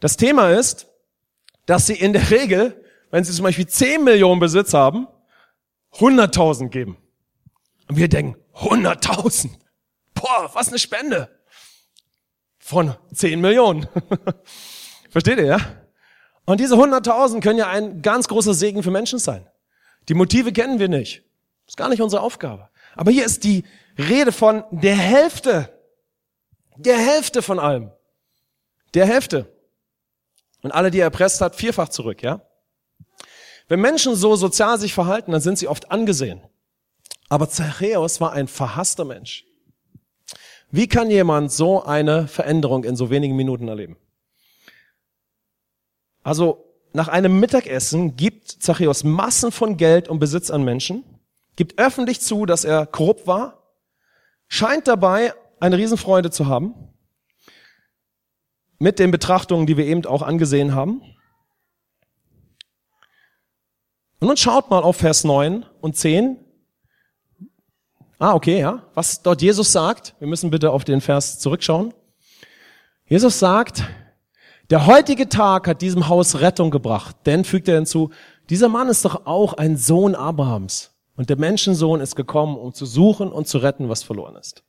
Das 0.00 0.16
Thema 0.16 0.50
ist, 0.50 0.86
dass 1.66 1.86
sie 1.86 1.94
in 1.94 2.12
der 2.12 2.30
Regel, 2.30 2.84
wenn 3.10 3.24
sie 3.24 3.32
zum 3.32 3.44
Beispiel 3.44 3.66
10 3.66 4.04
Millionen 4.04 4.40
Besitz 4.40 4.74
haben, 4.74 5.08
100.000 5.94 6.68
geben. 6.68 6.98
Und 7.88 7.96
wir 7.96 8.08
denken, 8.08 8.36
100.000? 8.54 9.50
Boah, 10.14 10.50
was 10.54 10.68
eine 10.68 10.78
Spende. 10.78 11.28
Von 12.58 12.94
10 13.12 13.40
Millionen. 13.40 13.88
Versteht 15.10 15.38
ihr, 15.38 15.46
ja? 15.46 15.60
Und 16.44 16.60
diese 16.60 16.74
100.000 16.74 17.40
können 17.40 17.58
ja 17.58 17.68
ein 17.68 18.02
ganz 18.02 18.28
großer 18.28 18.54
Segen 18.54 18.82
für 18.82 18.90
Menschen 18.90 19.18
sein. 19.18 19.48
Die 20.08 20.14
Motive 20.14 20.52
kennen 20.52 20.78
wir 20.78 20.88
nicht. 20.88 21.24
Ist 21.66 21.76
gar 21.76 21.88
nicht 21.88 22.02
unsere 22.02 22.22
Aufgabe. 22.22 22.68
Aber 22.94 23.10
hier 23.10 23.24
ist 23.24 23.44
die 23.44 23.64
Rede 23.98 24.30
von 24.32 24.64
der 24.70 24.94
Hälfte. 24.94 25.72
Der 26.76 26.96
Hälfte 26.96 27.42
von 27.42 27.58
allem. 27.58 27.90
Der 28.94 29.06
Hälfte. 29.06 29.55
Und 30.66 30.72
alle, 30.72 30.90
die 30.90 30.98
er 30.98 31.04
erpresst 31.04 31.40
hat, 31.40 31.54
vierfach 31.54 31.90
zurück, 31.90 32.24
ja? 32.24 32.40
Wenn 33.68 33.80
Menschen 33.80 34.16
so 34.16 34.34
sozial 34.34 34.80
sich 34.80 34.92
verhalten, 34.92 35.30
dann 35.30 35.40
sind 35.40 35.58
sie 35.58 35.68
oft 35.68 35.92
angesehen. 35.92 36.40
Aber 37.28 37.48
Zachäus 37.48 38.20
war 38.20 38.32
ein 38.32 38.48
verhasster 38.48 39.04
Mensch. 39.04 39.44
Wie 40.72 40.88
kann 40.88 41.08
jemand 41.08 41.52
so 41.52 41.84
eine 41.84 42.26
Veränderung 42.26 42.82
in 42.82 42.96
so 42.96 43.10
wenigen 43.10 43.36
Minuten 43.36 43.68
erleben? 43.68 43.96
Also, 46.24 46.64
nach 46.92 47.06
einem 47.06 47.38
Mittagessen 47.38 48.16
gibt 48.16 48.50
Zachäus 48.50 49.04
Massen 49.04 49.52
von 49.52 49.76
Geld 49.76 50.08
und 50.08 50.18
Besitz 50.18 50.50
an 50.50 50.64
Menschen, 50.64 51.04
gibt 51.54 51.78
öffentlich 51.78 52.20
zu, 52.20 52.44
dass 52.44 52.64
er 52.64 52.86
korrupt 52.86 53.28
war, 53.28 53.62
scheint 54.48 54.88
dabei 54.88 55.32
eine 55.60 55.78
Riesenfreude 55.78 56.32
zu 56.32 56.46
haben 56.46 56.74
mit 58.78 58.98
den 58.98 59.10
Betrachtungen, 59.10 59.66
die 59.66 59.76
wir 59.76 59.86
eben 59.86 60.04
auch 60.06 60.22
angesehen 60.22 60.74
haben. 60.74 61.02
Und 64.18 64.28
nun 64.28 64.36
schaut 64.36 64.70
mal 64.70 64.82
auf 64.82 64.96
Vers 64.96 65.24
9 65.24 65.64
und 65.80 65.96
10. 65.96 66.38
Ah, 68.18 68.34
okay, 68.34 68.60
ja. 68.60 68.82
Was 68.94 69.22
dort 69.22 69.42
Jesus 69.42 69.72
sagt, 69.72 70.14
wir 70.18 70.28
müssen 70.28 70.50
bitte 70.50 70.70
auf 70.70 70.84
den 70.84 71.00
Vers 71.00 71.38
zurückschauen. 71.38 71.92
Jesus 73.06 73.38
sagt, 73.38 73.84
der 74.70 74.86
heutige 74.86 75.28
Tag 75.28 75.68
hat 75.68 75.82
diesem 75.82 76.08
Haus 76.08 76.40
Rettung 76.40 76.70
gebracht. 76.70 77.16
Denn, 77.26 77.44
fügt 77.44 77.68
er 77.68 77.76
hinzu, 77.76 78.10
dieser 78.48 78.68
Mann 78.68 78.88
ist 78.88 79.04
doch 79.04 79.26
auch 79.26 79.52
ein 79.54 79.76
Sohn 79.76 80.14
Abrahams. 80.14 80.92
Und 81.14 81.30
der 81.30 81.38
Menschensohn 81.38 82.00
ist 82.00 82.16
gekommen, 82.16 82.56
um 82.56 82.72
zu 82.74 82.84
suchen 82.84 83.30
und 83.30 83.48
zu 83.48 83.58
retten, 83.58 83.88
was 83.88 84.02
verloren 84.02 84.36
ist. 84.36 84.65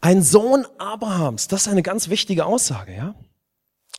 Ein 0.00 0.22
Sohn 0.22 0.66
Abrahams, 0.78 1.48
das 1.48 1.62
ist 1.62 1.68
eine 1.68 1.82
ganz 1.82 2.08
wichtige 2.08 2.46
Aussage, 2.46 2.96
ja? 2.96 3.14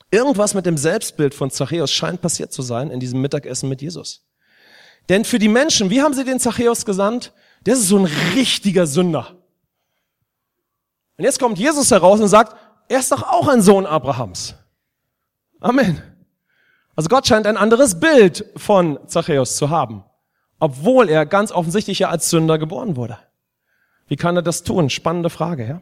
Irgendwas 0.10 0.54
mit 0.54 0.66
dem 0.66 0.78
Selbstbild 0.78 1.34
von 1.34 1.52
Zachäus 1.52 1.92
scheint 1.92 2.22
passiert 2.22 2.52
zu 2.52 2.62
sein 2.62 2.92
in 2.92 3.00
diesem 3.00 3.22
Mittagessen 3.22 3.70
mit 3.70 3.82
Jesus. 3.82 4.26
Denn 5.10 5.26
für 5.26 5.40
die 5.40 5.48
Menschen, 5.48 5.90
wie 5.90 6.02
haben 6.02 6.14
sie 6.14 6.26
den 6.26 6.40
Zachäus 6.40 6.86
gesandt? 6.86 7.34
Der 7.66 7.76
ist 7.76 7.88
so 7.88 7.98
ein 7.98 8.06
richtiger 8.36 8.88
Sünder. 8.88 9.36
Und 11.18 11.24
jetzt 11.24 11.40
kommt 11.40 11.60
Jesus 11.60 11.92
heraus 11.92 12.20
und 12.20 12.28
sagt, 12.28 12.56
er 12.90 13.00
ist 13.00 13.12
doch 13.12 13.24
auch 13.24 13.48
ein 13.48 13.62
Sohn 13.62 13.86
Abrahams. 13.86 14.56
Amen. 15.60 16.02
Also 16.96 17.08
Gott 17.08 17.28
scheint 17.28 17.48
ein 17.48 17.58
anderes 17.58 18.00
Bild 18.00 18.46
von 18.58 19.00
Zachäus 19.08 19.56
zu 19.56 19.70
haben, 19.70 20.04
obwohl 20.60 21.08
er 21.10 21.26
ganz 21.26 21.52
offensichtlich 21.52 22.00
ja 22.00 22.10
als 22.10 22.30
Sünder 22.30 22.58
geboren 22.58 22.96
wurde. 22.96 23.18
Wie 24.12 24.18
kann 24.18 24.36
er 24.36 24.42
das 24.42 24.64
tun? 24.64 24.90
Spannende 24.90 25.30
Frage, 25.30 25.66
ja? 25.66 25.82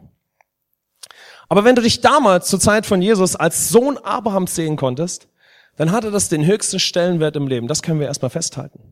Aber 1.47 1.63
wenn 1.63 1.75
du 1.75 1.81
dich 1.81 1.99
damals 1.99 2.47
zur 2.47 2.59
Zeit 2.59 2.85
von 2.85 3.01
Jesus 3.01 3.35
als 3.35 3.69
Sohn 3.69 3.97
Abrahams 3.97 4.53
sehen 4.53 4.75
konntest, 4.75 5.29
dann 5.77 5.91
hatte 5.91 6.11
das 6.11 6.29
den 6.29 6.45
höchsten 6.45 6.79
Stellenwert 6.79 7.35
im 7.35 7.47
Leben. 7.47 7.67
Das 7.67 7.81
können 7.81 7.99
wir 7.99 8.05
erstmal 8.05 8.29
festhalten. 8.29 8.83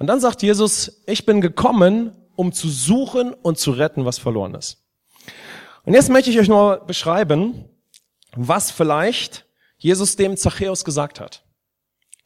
Und 0.00 0.08
dann 0.08 0.18
sagt 0.18 0.42
Jesus, 0.42 1.04
ich 1.06 1.24
bin 1.24 1.40
gekommen, 1.40 2.16
um 2.34 2.52
zu 2.52 2.68
suchen 2.68 3.32
und 3.32 3.58
zu 3.58 3.70
retten, 3.70 4.04
was 4.04 4.18
verloren 4.18 4.56
ist. 4.56 4.84
Und 5.84 5.94
jetzt 5.94 6.10
möchte 6.10 6.30
ich 6.30 6.38
euch 6.40 6.48
nur 6.48 6.78
beschreiben, 6.78 7.66
was 8.34 8.72
vielleicht 8.72 9.46
Jesus 9.78 10.16
dem 10.16 10.36
Zachäus 10.36 10.84
gesagt 10.84 11.20
hat. 11.20 11.44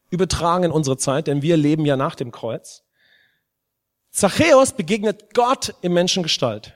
Übertragen 0.09 0.65
in 0.65 0.71
unsere 0.71 0.97
Zeit, 0.97 1.27
denn 1.27 1.43
wir 1.43 1.59
leben 1.59 1.85
ja 1.85 1.99
nach 1.99 2.15
dem 2.15 2.33
Kreuz. 2.33 2.85
Zachäus 4.11 4.73
begegnet 4.73 5.35
Gott 5.35 5.75
in 5.83 5.93
Menschengestalt. 5.93 6.75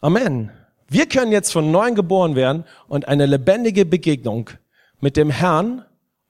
Amen. 0.00 0.52
Wir 0.88 1.08
können 1.08 1.32
jetzt 1.32 1.50
von 1.50 1.70
neuem 1.70 1.94
geboren 1.94 2.36
werden 2.36 2.64
und 2.88 3.08
eine 3.08 3.26
lebendige 3.26 3.86
Begegnung 3.86 4.50
mit 5.00 5.16
dem 5.16 5.30
Herrn 5.30 5.84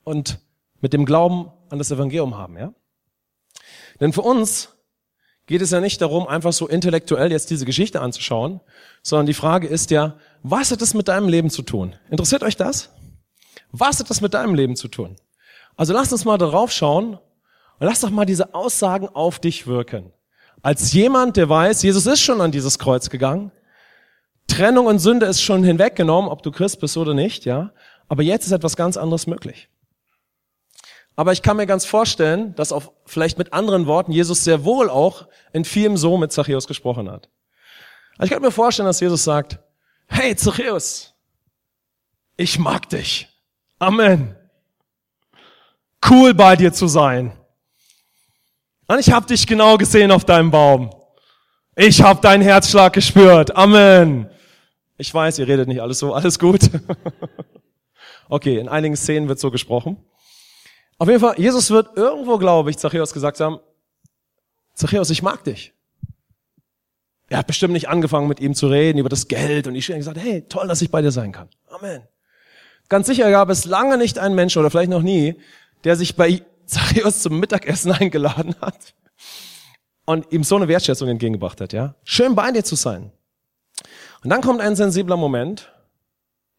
und 0.04 0.38
mit 0.80 0.92
dem 0.92 1.04
Glauben 1.04 1.50
an 1.70 1.78
das 1.78 1.90
Evangelium 1.90 2.37
haben, 2.37 2.56
ja? 2.56 2.72
Denn 4.00 4.12
für 4.12 4.22
uns 4.22 4.70
geht 5.46 5.60
es 5.60 5.70
ja 5.70 5.80
nicht 5.80 6.00
darum, 6.00 6.26
einfach 6.26 6.52
so 6.52 6.68
intellektuell 6.68 7.30
jetzt 7.30 7.50
diese 7.50 7.64
Geschichte 7.64 8.00
anzuschauen, 8.00 8.60
sondern 9.02 9.26
die 9.26 9.34
Frage 9.34 9.66
ist 9.66 9.90
ja, 9.90 10.16
was 10.42 10.70
hat 10.70 10.82
das 10.82 10.94
mit 10.94 11.08
deinem 11.08 11.28
Leben 11.28 11.50
zu 11.50 11.62
tun? 11.62 11.96
Interessiert 12.10 12.42
euch 12.42 12.56
das? 12.56 12.90
Was 13.70 13.98
hat 13.98 14.08
das 14.08 14.20
mit 14.20 14.34
deinem 14.34 14.54
Leben 14.54 14.76
zu 14.76 14.88
tun? 14.88 15.16
Also 15.76 15.92
lasst 15.92 16.12
uns 16.12 16.24
mal 16.24 16.38
darauf 16.38 16.70
schauen 16.70 17.18
und 17.78 17.87
lass 17.87 18.00
doch 18.00 18.10
mal 18.10 18.24
diese 18.24 18.54
Aussagen 18.54 19.08
auf 19.08 19.38
dich 19.38 19.66
wirken. 19.66 20.12
Als 20.62 20.92
jemand, 20.92 21.37
der 21.37 21.48
weiß, 21.48 21.82
Jesus 21.82 22.06
ist 22.06 22.20
schon 22.20 22.40
an 22.40 22.50
dieses 22.50 22.78
Kreuz 22.78 23.10
gegangen, 23.10 23.52
Trennung 24.46 24.87
und 24.87 24.98
Sünde 24.98 25.26
ist 25.26 25.42
schon 25.42 25.64
hinweggenommen, 25.64 26.30
ob 26.30 26.42
du 26.42 26.50
Christ 26.50 26.80
bist 26.80 26.96
oder 26.96 27.14
nicht, 27.14 27.44
ja. 27.44 27.72
Aber 28.08 28.22
jetzt 28.22 28.46
ist 28.46 28.52
etwas 28.52 28.76
ganz 28.76 28.96
anderes 28.96 29.26
möglich. 29.26 29.68
Aber 31.16 31.32
ich 31.32 31.42
kann 31.42 31.56
mir 31.56 31.66
ganz 31.66 31.84
vorstellen, 31.84 32.54
dass 32.56 32.72
auf 32.72 32.92
vielleicht 33.06 33.38
mit 33.38 33.52
anderen 33.52 33.87
Worten 33.87 34.12
Jesus 34.12 34.44
sehr 34.44 34.64
wohl 34.64 34.90
auch 34.90 35.28
in 35.52 35.64
vielem 35.64 35.96
so 35.96 36.18
mit 36.18 36.32
Zachäus 36.32 36.66
gesprochen 36.66 37.10
hat. 37.10 37.28
Also 38.18 38.24
ich 38.26 38.30
kann 38.30 38.42
mir 38.42 38.50
vorstellen, 38.50 38.87
dass 38.87 39.00
Jesus 39.00 39.24
sagt, 39.24 39.58
hey 40.06 40.34
Zachäus, 40.34 41.14
ich 42.37 42.58
mag 42.58 42.88
dich. 42.88 43.28
Amen. 43.78 44.37
Cool 46.08 46.34
bei 46.34 46.56
dir 46.56 46.72
zu 46.72 46.87
sein. 46.87 47.32
Und 48.87 48.99
ich 48.99 49.11
habe 49.11 49.27
dich 49.27 49.47
genau 49.47 49.77
gesehen 49.79 50.11
auf 50.11 50.25
deinem 50.25 50.51
Baum. 50.51 50.90
Ich 51.77 52.03
habe 52.03 52.20
deinen 52.20 52.42
Herzschlag 52.42 52.92
gespürt. 52.92 53.57
Amen. 53.57 54.29
Ich 54.97 55.12
weiß, 55.12 55.38
ihr 55.38 55.49
redet 55.49 55.68
nicht 55.68 55.81
alles 55.81 55.99
so, 55.99 56.14
alles 56.14 56.38
gut. 56.38 56.70
okay, 58.29 58.59
in 58.59 58.68
einigen 58.68 58.97
Szenen 58.97 59.29
wird 59.29 59.40
so 59.40 59.51
gesprochen. 59.51 59.97
Auf 60.99 61.09
jeden 61.09 61.20
Fall, 61.20 61.35
Jesus 61.38 61.70
wird 61.70 61.97
irgendwo, 61.97 62.38
glaube 62.38 62.70
ich, 62.70 62.79
Zachäus 62.79 63.12
gesagt 63.12 63.40
haben, 63.40 63.59
Zachäus, 64.75 65.11
ich 65.11 65.23
mag 65.23 65.42
dich. 65.44 65.73
Er 67.29 67.38
hat 67.38 67.47
bestimmt 67.47 67.73
nicht 67.73 67.88
angefangen, 67.88 68.29
mit 68.29 68.38
ihm 68.38 68.55
zu 68.55 68.68
reden 68.68 68.99
über 68.99 69.09
das 69.09 69.29
Geld 69.29 69.66
und 69.66 69.75
ich 69.75 69.88
habe 69.88 69.99
gesagt, 69.99 70.18
hey, 70.18 70.42
toll, 70.49 70.68
dass 70.68 70.83
ich 70.83 70.90
bei 70.90 71.03
dir 71.03 71.11
sein 71.11 71.33
kann. 71.33 71.49
Amen. 71.68 72.03
Ganz 72.88 73.07
sicher 73.07 73.31
gab 73.31 73.49
es 73.49 73.64
lange 73.64 73.97
nicht 73.97 74.18
einen 74.18 74.35
Menschen 74.35 74.61
oder 74.61 74.70
vielleicht 74.70 74.90
noch 74.90 75.03
nie, 75.03 75.37
der 75.85 75.97
sich 75.97 76.16
bei 76.16 76.42
Zachäus 76.66 77.22
zum 77.22 77.38
Mittagessen 77.38 77.92
eingeladen 78.00 78.55
hat 78.61 78.94
und 80.05 80.31
ihm 80.33 80.44
so 80.44 80.57
eine 80.57 80.68
Wertschätzung 80.68 81.09
entgegengebracht 81.09 81.61
hat, 81.61 81.72
ja. 81.72 81.94
Schön 82.05 82.35
bei 82.35 82.50
dir 82.50 82.64
zu 82.64 82.77
sein. 82.77 83.12
Und 84.22 84.31
dann 84.31 84.40
kommt 84.40 84.61
ein 84.61 84.77
sensibler 84.77 85.16
Moment, 85.16 85.72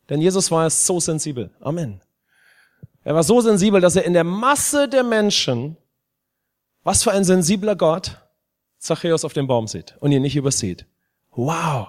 denn 0.09 0.21
Jesus 0.21 0.51
war 0.51 0.69
so 0.69 0.99
sensibel. 0.99 1.51
Amen. 1.59 2.01
Er 3.03 3.15
war 3.15 3.23
so 3.23 3.41
sensibel, 3.41 3.81
dass 3.81 3.95
er 3.95 4.05
in 4.05 4.13
der 4.13 4.23
Masse 4.23 4.87
der 4.89 5.03
Menschen, 5.03 5.77
was 6.83 7.03
für 7.03 7.11
ein 7.11 7.23
sensibler 7.23 7.75
Gott, 7.75 8.21
Zachäus 8.77 9.25
auf 9.25 9.33
dem 9.33 9.47
Baum 9.47 9.67
sieht 9.67 9.95
und 9.99 10.11
ihn 10.11 10.21
nicht 10.21 10.35
übersieht. 10.35 10.85
Wow. 11.31 11.87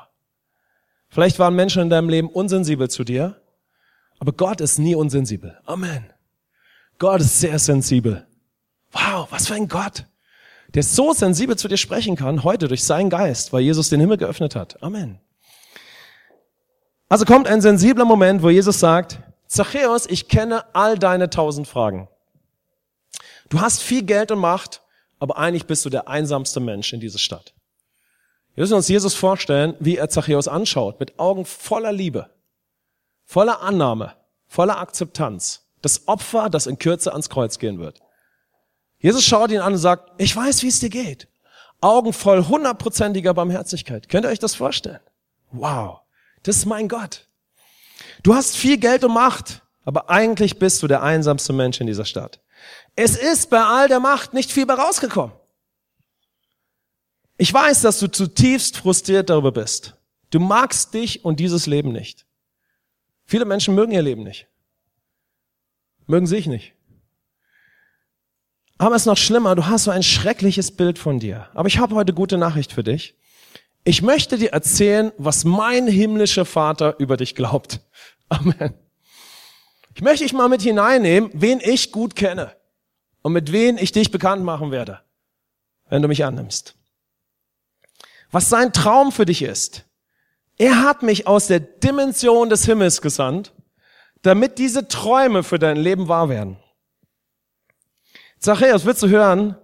Vielleicht 1.09 1.39
waren 1.39 1.55
Menschen 1.55 1.83
in 1.83 1.91
deinem 1.91 2.09
Leben 2.09 2.29
unsensibel 2.29 2.89
zu 2.91 3.05
dir, 3.05 3.41
aber 4.19 4.33
Gott 4.33 4.61
ist 4.61 4.79
nie 4.79 4.95
unsensibel. 4.95 5.59
Amen. 5.65 6.13
Gott 6.99 7.21
ist 7.21 7.41
sehr 7.41 7.59
sensibel. 7.59 8.27
Wow, 8.93 9.29
was 9.31 9.49
für 9.49 9.55
ein 9.55 9.69
Gott, 9.69 10.07
der 10.75 10.83
so 10.83 11.13
sensibel 11.13 11.57
zu 11.57 11.69
dir 11.69 11.77
sprechen 11.77 12.17
kann, 12.17 12.45
heute 12.45 12.69
durch 12.69 12.85
seinen 12.85 13.11
Geist, 13.11 13.53
weil 13.53 13.63
Jesus 13.63 13.91
den 13.91 14.01
Himmel 14.01 14.17
geöffnet 14.17 14.57
hat. 14.57 14.83
Amen. 14.83 15.21
Also 17.09 17.25
kommt 17.25 17.47
ein 17.47 17.61
sensibler 17.61 18.05
Moment, 18.05 18.43
wo 18.43 18.51
Jesus 18.51 18.81
sagt, 18.81 19.21
Zachäus, 19.47 20.07
ich 20.07 20.29
kenne 20.29 20.65
all 20.75 20.99
deine 20.99 21.31
tausend 21.31 21.69
Fragen. 21.69 22.09
Du 23.49 23.61
hast 23.61 23.83
viel 23.83 24.03
Geld 24.03 24.33
und 24.33 24.41
Macht, 24.41 24.83
aber 25.21 25.39
eigentlich 25.39 25.67
bist 25.67 25.85
du 25.85 25.91
der 25.91 26.09
einsamste 26.09 26.59
Mensch 26.59 26.93
in 26.93 27.01
dieser 27.01 27.19
Stadt. 27.19 27.55
Wir 28.55 28.63
müssen 28.63 28.75
uns 28.75 28.89
Jesus 28.89 29.15
vorstellen, 29.15 29.75
wie 29.79 29.99
er 29.99 30.09
Zachäus 30.09 30.49
anschaut, 30.49 30.99
mit 30.99 31.19
Augen 31.19 31.45
voller 31.45 31.93
Liebe, 31.93 32.31
voller 33.25 33.61
Annahme, 33.61 34.15
voller 34.47 34.79
Akzeptanz. 34.79 35.66
Das 35.83 36.09
Opfer, 36.09 36.51
das 36.51 36.67
in 36.67 36.79
Kürze 36.79 37.13
ans 37.13 37.29
Kreuz 37.29 37.59
gehen 37.59 37.79
wird. 37.79 38.01
Jesus 38.99 39.25
schaut 39.25 39.51
ihn 39.51 39.61
an 39.61 39.75
und 39.75 39.79
sagt, 39.79 40.11
ich 40.19 40.35
weiß, 40.35 40.63
wie 40.63 40.69
es 40.69 40.81
dir 40.81 40.91
geht. 40.91 41.29
Augen 41.81 42.13
voll 42.13 42.47
hundertprozentiger 42.47 43.35
Barmherzigkeit. 43.35 44.09
Könnt 44.09 44.25
ihr 44.25 44.31
euch 44.31 44.39
das 44.39 44.55
vorstellen? 44.55 45.01
Wow. 45.53 46.01
Das 46.43 46.57
ist 46.57 46.67
mein 46.67 46.89
Gott. 46.89 47.29
Du 48.23 48.35
hast 48.35 48.57
viel 48.57 48.79
Geld 48.79 49.05
und 49.05 49.13
Macht, 49.13 49.63
aber 49.85 50.11
eigentlich 50.11 50.59
bist 50.59 50.83
du 50.83 50.87
der 50.87 51.03
einsamste 51.03 51.53
Mensch 51.53 51.81
in 51.81 51.87
dieser 51.87 52.05
Stadt. 52.05 52.41
Es 52.95 53.17
ist 53.17 53.51
bei 53.51 53.63
all 53.63 53.89
der 53.89 54.01
Macht 54.01 54.33
nicht 54.33 54.51
viel 54.51 54.67
bei 54.67 54.75
rausgekommen. 54.75 55.37
Ich 57.39 57.53
weiß, 57.53 57.83
dass 57.83 57.99
du 58.01 58.09
zutiefst 58.09 58.79
frustriert 58.79 59.29
darüber 59.29 59.53
bist. 59.53 59.95
Du 60.31 60.41
magst 60.41 60.95
dich 60.95 61.25
und 61.25 61.39
dieses 61.39 61.67
Leben 61.67 61.93
nicht. 61.93 62.27
Viele 63.27 63.45
Menschen 63.45 63.75
mögen 63.75 63.93
ihr 63.93 64.03
Leben 64.03 64.23
nicht. 64.23 64.49
Mögen 66.07 66.27
sich 66.27 66.47
nicht. 66.47 66.73
Aber 68.79 68.95
es 68.95 69.03
ist 69.03 69.07
noch 69.07 69.17
schlimmer, 69.17 69.55
du 69.55 69.67
hast 69.67 69.85
so 69.85 69.91
ein 69.91 70.03
schreckliches 70.03 70.71
Bild 70.71 70.99
von 70.99 71.19
dir. 71.19 71.49
Aber 71.55 71.69
ich 71.69 71.79
habe 71.79 71.95
heute 71.95 72.13
gute 72.13 72.37
Nachricht 72.37 72.73
für 72.73 72.85
dich. 72.85 73.17
Ich 73.85 74.03
möchte 74.03 74.37
dir 74.37 74.53
erzählen, 74.53 75.13
was 75.17 75.45
mein 75.45 75.87
himmlischer 75.87 76.45
Vater 76.45 76.97
über 76.99 77.17
dich 77.17 77.35
glaubt. 77.35 77.81
Amen. 78.29 78.75
Ich 79.95 80.03
möchte 80.03 80.25
dich 80.25 80.35
mal 80.35 80.49
mit 80.49 80.61
hineinnehmen, 80.61 81.31
wen 81.33 81.61
ich 81.61 81.91
gut 81.91 82.17
kenne 82.17 82.55
und 83.23 83.33
mit 83.33 83.51
wem 83.51 83.79
ich 83.79 83.93
dich 83.93 84.11
bekannt 84.11 84.45
machen 84.45 84.71
werde, 84.71 85.01
wenn 85.89 86.03
du 86.03 86.09
mich 86.09 86.25
annimmst. 86.25 86.75
Was 88.31 88.51
sein 88.51 88.73
Traum 88.73 89.11
für 89.11 89.25
dich 89.25 89.41
ist. 89.41 89.85
Er 90.59 90.83
hat 90.83 91.03
mich 91.03 91.27
aus 91.27 91.47
der 91.47 91.61
Dimension 91.61 92.51
des 92.51 92.67
Himmels 92.67 93.01
gesandt, 93.01 93.53
damit 94.23 94.59
diese 94.59 94.89
Träume 94.89 95.43
für 95.43 95.59
dein 95.59 95.77
Leben 95.77 96.09
wahr 96.09 96.29
werden. 96.29 96.57
Zachäus, 98.39 98.85
willst 98.85 99.03
du 99.03 99.09
hören, 99.09 99.57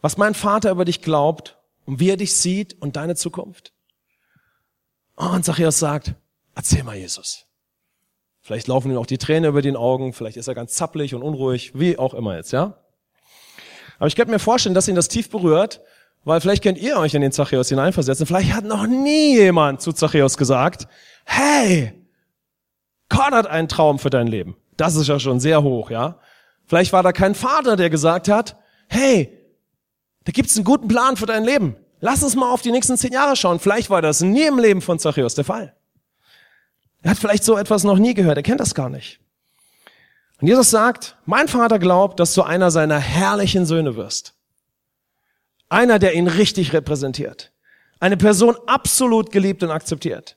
was 0.00 0.16
mein 0.16 0.34
Vater 0.34 0.70
über 0.70 0.84
dich 0.84 1.02
glaubt 1.02 1.58
und 1.84 2.00
wie 2.00 2.10
er 2.10 2.16
dich 2.16 2.34
sieht 2.34 2.80
und 2.80 2.96
deine 2.96 3.14
Zukunft. 3.16 3.72
Oh, 5.16 5.26
und 5.26 5.44
Zachäus 5.44 5.78
sagt, 5.78 6.14
erzähl 6.54 6.82
mal 6.82 6.96
Jesus. 6.96 7.46
Vielleicht 8.40 8.66
laufen 8.66 8.90
ihm 8.90 8.98
auch 8.98 9.06
die 9.06 9.18
Tränen 9.18 9.48
über 9.48 9.62
den 9.62 9.76
Augen, 9.76 10.12
vielleicht 10.12 10.36
ist 10.36 10.48
er 10.48 10.54
ganz 10.54 10.74
zappelig 10.74 11.14
und 11.14 11.22
unruhig, 11.22 11.78
wie 11.78 11.98
auch 11.98 12.14
immer 12.14 12.36
jetzt, 12.36 12.52
ja? 12.52 12.78
Aber 13.98 14.08
ich 14.08 14.16
könnte 14.16 14.32
mir 14.32 14.40
vorstellen, 14.40 14.74
dass 14.74 14.88
ihn 14.88 14.96
das 14.96 15.06
tief 15.06 15.30
berührt, 15.30 15.80
weil 16.24 16.40
vielleicht 16.40 16.62
könnt 16.62 16.78
ihr 16.78 16.96
euch 16.96 17.14
in 17.14 17.22
den 17.22 17.30
Zachäus 17.30 17.68
hineinversetzen. 17.68 18.26
Vielleicht 18.26 18.52
hat 18.52 18.64
noch 18.64 18.86
nie 18.86 19.36
jemand 19.36 19.80
zu 19.80 19.92
Zachäus 19.92 20.36
gesagt, 20.36 20.88
hey, 21.24 21.92
Gott 23.12 23.32
hat 23.32 23.46
einen 23.46 23.68
Traum 23.68 23.98
für 23.98 24.08
dein 24.08 24.26
Leben. 24.26 24.56
Das 24.78 24.96
ist 24.96 25.06
ja 25.06 25.20
schon 25.20 25.38
sehr 25.38 25.62
hoch, 25.62 25.90
ja? 25.90 26.18
Vielleicht 26.64 26.94
war 26.94 27.02
da 27.02 27.12
kein 27.12 27.34
Vater, 27.34 27.76
der 27.76 27.90
gesagt 27.90 28.28
hat, 28.28 28.56
hey, 28.88 29.38
da 30.24 30.32
gibt's 30.32 30.56
einen 30.56 30.64
guten 30.64 30.88
Plan 30.88 31.16
für 31.16 31.26
dein 31.26 31.44
Leben. 31.44 31.76
Lass 32.00 32.22
uns 32.22 32.34
mal 32.36 32.50
auf 32.50 32.62
die 32.62 32.70
nächsten 32.70 32.96
zehn 32.96 33.12
Jahre 33.12 33.36
schauen. 33.36 33.60
Vielleicht 33.60 33.90
war 33.90 34.00
das 34.00 34.22
nie 34.22 34.46
im 34.46 34.58
Leben 34.58 34.80
von 34.80 34.98
Zachäus 34.98 35.34
der 35.34 35.44
Fall. 35.44 35.76
Er 37.02 37.10
hat 37.10 37.18
vielleicht 37.18 37.44
so 37.44 37.58
etwas 37.58 37.84
noch 37.84 37.98
nie 37.98 38.14
gehört. 38.14 38.38
Er 38.38 38.42
kennt 38.42 38.60
das 38.60 38.74
gar 38.74 38.88
nicht. 38.88 39.20
Und 40.40 40.48
Jesus 40.48 40.70
sagt, 40.70 41.16
mein 41.26 41.48
Vater 41.48 41.78
glaubt, 41.78 42.18
dass 42.18 42.32
du 42.32 42.42
einer 42.42 42.70
seiner 42.70 42.98
herrlichen 42.98 43.66
Söhne 43.66 43.94
wirst. 43.94 44.34
Einer, 45.68 45.98
der 45.98 46.14
ihn 46.14 46.28
richtig 46.28 46.72
repräsentiert. 46.72 47.52
Eine 48.00 48.16
Person 48.16 48.56
absolut 48.66 49.30
geliebt 49.30 49.62
und 49.62 49.70
akzeptiert. 49.70 50.36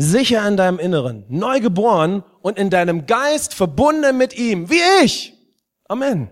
Sicher 0.00 0.46
in 0.46 0.56
deinem 0.56 0.78
Inneren, 0.78 1.24
neu 1.28 1.58
geboren 1.58 2.22
und 2.40 2.56
in 2.56 2.70
deinem 2.70 3.06
Geist 3.06 3.52
verbunden 3.52 4.16
mit 4.16 4.32
ihm, 4.32 4.70
wie 4.70 4.80
ich. 5.02 5.34
Amen. 5.88 6.30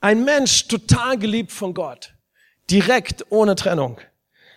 Ein 0.00 0.24
Mensch 0.24 0.66
total 0.66 1.18
geliebt 1.18 1.52
von 1.52 1.74
Gott, 1.74 2.14
direkt 2.70 3.26
ohne 3.28 3.54
Trennung, 3.54 4.00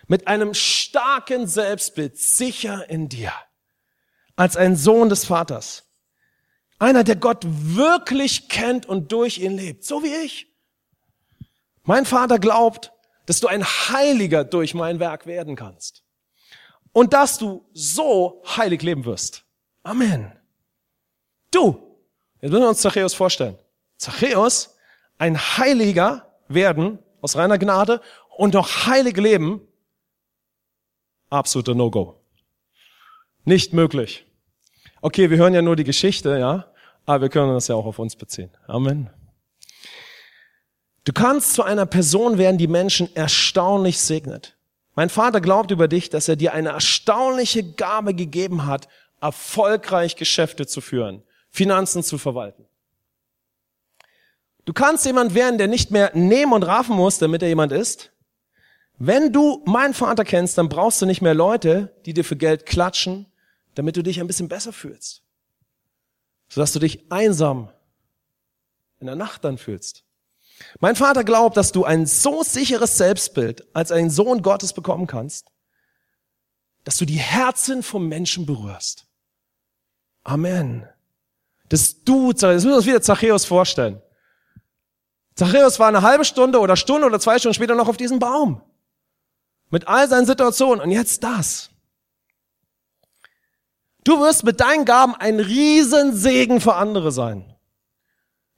mit 0.06 0.26
einem 0.26 0.54
starken 0.54 1.46
Selbstbild 1.46 2.16
sicher 2.16 2.88
in 2.88 3.10
dir, 3.10 3.32
als 4.36 4.56
ein 4.56 4.74
Sohn 4.74 5.10
des 5.10 5.26
Vaters. 5.26 5.84
Einer, 6.78 7.04
der 7.04 7.16
Gott 7.16 7.44
wirklich 7.44 8.48
kennt 8.48 8.86
und 8.86 9.12
durch 9.12 9.36
ihn 9.36 9.56
lebt, 9.56 9.84
so 9.84 10.02
wie 10.02 10.14
ich. 10.24 10.46
Mein 11.82 12.06
Vater 12.06 12.38
glaubt, 12.38 12.90
dass 13.26 13.40
du 13.40 13.48
ein 13.48 13.64
Heiliger 13.64 14.44
durch 14.44 14.72
mein 14.72 14.98
Werk 14.98 15.26
werden 15.26 15.56
kannst. 15.56 16.03
Und 16.94 17.12
dass 17.12 17.36
du 17.36 17.68
so 17.74 18.42
heilig 18.56 18.80
leben 18.82 19.04
wirst. 19.04 19.44
Amen. 19.82 20.32
Du, 21.50 21.98
jetzt 22.40 22.50
müssen 22.50 22.62
wir 22.62 22.68
uns 22.70 22.80
Zachäus 22.80 23.12
vorstellen. 23.12 23.58
Zachäus, 23.98 24.76
ein 25.18 25.36
Heiliger 25.38 26.32
werden 26.48 26.98
aus 27.20 27.36
reiner 27.36 27.58
Gnade 27.58 28.00
und 28.36 28.54
noch 28.54 28.86
heilig 28.86 29.16
leben, 29.16 29.60
absoluter 31.30 31.74
No-Go. 31.74 32.20
Nicht 33.44 33.72
möglich. 33.72 34.24
Okay, 35.02 35.30
wir 35.30 35.36
hören 35.36 35.52
ja 35.52 35.62
nur 35.62 35.76
die 35.76 35.84
Geschichte, 35.84 36.38
ja, 36.38 36.72
aber 37.06 37.22
wir 37.22 37.28
können 37.28 37.52
das 37.52 37.68
ja 37.68 37.74
auch 37.74 37.86
auf 37.86 37.98
uns 37.98 38.16
beziehen. 38.16 38.50
Amen. 38.66 39.10
Du 41.04 41.12
kannst 41.12 41.54
zu 41.54 41.62
einer 41.62 41.86
Person 41.86 42.38
werden, 42.38 42.56
die 42.56 42.68
Menschen 42.68 43.14
erstaunlich 43.14 43.98
segnet. 44.00 44.53
Mein 44.94 45.10
Vater 45.10 45.40
glaubt 45.40 45.70
über 45.70 45.88
dich, 45.88 46.08
dass 46.08 46.28
er 46.28 46.36
dir 46.36 46.52
eine 46.52 46.70
erstaunliche 46.70 47.64
Gabe 47.72 48.14
gegeben 48.14 48.66
hat, 48.66 48.88
erfolgreich 49.20 50.16
Geschäfte 50.16 50.66
zu 50.66 50.80
führen, 50.80 51.22
Finanzen 51.50 52.02
zu 52.02 52.18
verwalten. 52.18 52.66
Du 54.64 54.72
kannst 54.72 55.04
jemand 55.04 55.34
werden, 55.34 55.58
der 55.58 55.68
nicht 55.68 55.90
mehr 55.90 56.10
nehmen 56.14 56.52
und 56.52 56.62
raffen 56.62 56.96
muss, 56.96 57.18
damit 57.18 57.42
er 57.42 57.48
jemand 57.48 57.72
ist. 57.72 58.12
Wenn 58.96 59.32
du 59.32 59.62
meinen 59.66 59.94
Vater 59.94 60.24
kennst, 60.24 60.56
dann 60.56 60.68
brauchst 60.68 61.02
du 61.02 61.06
nicht 61.06 61.20
mehr 61.20 61.34
Leute, 61.34 61.94
die 62.06 62.14
dir 62.14 62.24
für 62.24 62.36
Geld 62.36 62.64
klatschen, 62.64 63.26
damit 63.74 63.96
du 63.96 64.02
dich 64.02 64.20
ein 64.20 64.26
bisschen 64.26 64.48
besser 64.48 64.72
fühlst. 64.72 65.22
Sodass 66.48 66.72
du 66.72 66.78
dich 66.78 67.10
einsam 67.10 67.70
in 69.00 69.06
der 69.06 69.16
Nacht 69.16 69.44
dann 69.44 69.58
fühlst. 69.58 70.03
Mein 70.80 70.96
Vater 70.96 71.24
glaubt, 71.24 71.56
dass 71.56 71.72
du 71.72 71.84
ein 71.84 72.06
so 72.06 72.42
sicheres 72.42 72.96
Selbstbild 72.98 73.66
als 73.74 73.92
ein 73.92 74.10
Sohn 74.10 74.42
Gottes 74.42 74.72
bekommen 74.72 75.06
kannst, 75.06 75.50
dass 76.84 76.96
du 76.98 77.04
die 77.04 77.18
Herzen 77.18 77.82
vom 77.82 78.08
Menschen 78.08 78.46
berührst. 78.46 79.06
Amen. 80.22 80.88
Dass 81.68 82.02
du, 82.04 82.32
das 82.32 82.42
müssen 82.42 82.68
wir 82.68 82.76
uns 82.76 82.86
wieder 82.86 83.02
Zachäus 83.02 83.44
vorstellen. 83.44 84.00
Zachäus 85.34 85.78
war 85.78 85.88
eine 85.88 86.02
halbe 86.02 86.24
Stunde 86.24 86.60
oder 86.60 86.76
Stunde 86.76 87.06
oder 87.06 87.18
zwei 87.18 87.38
Stunden 87.38 87.54
später 87.54 87.74
noch 87.74 87.88
auf 87.88 87.96
diesem 87.96 88.18
Baum. 88.18 88.62
Mit 89.70 89.88
all 89.88 90.08
seinen 90.08 90.26
Situationen. 90.26 90.80
Und 90.80 90.90
jetzt 90.90 91.24
das. 91.24 91.70
Du 94.04 94.20
wirst 94.20 94.44
mit 94.44 94.60
deinen 94.60 94.84
Gaben 94.84 95.14
ein 95.16 95.40
Riesensegen 95.40 96.60
für 96.60 96.74
andere 96.74 97.10
sein. 97.10 97.53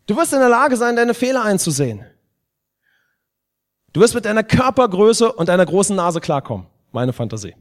Du 0.06 0.16
wirst 0.16 0.32
in 0.32 0.38
der 0.38 0.48
Lage 0.48 0.76
sein, 0.76 0.96
deine 0.96 1.14
Fehler 1.14 1.44
einzusehen. 1.44 2.04
Du 3.92 4.00
wirst 4.00 4.14
mit 4.14 4.24
deiner 4.24 4.44
Körpergröße 4.44 5.32
und 5.32 5.48
deiner 5.48 5.66
großen 5.66 5.96
Nase 5.96 6.20
klarkommen. 6.20 6.66
Meine 6.92 7.12
Fantasie. 7.12 7.54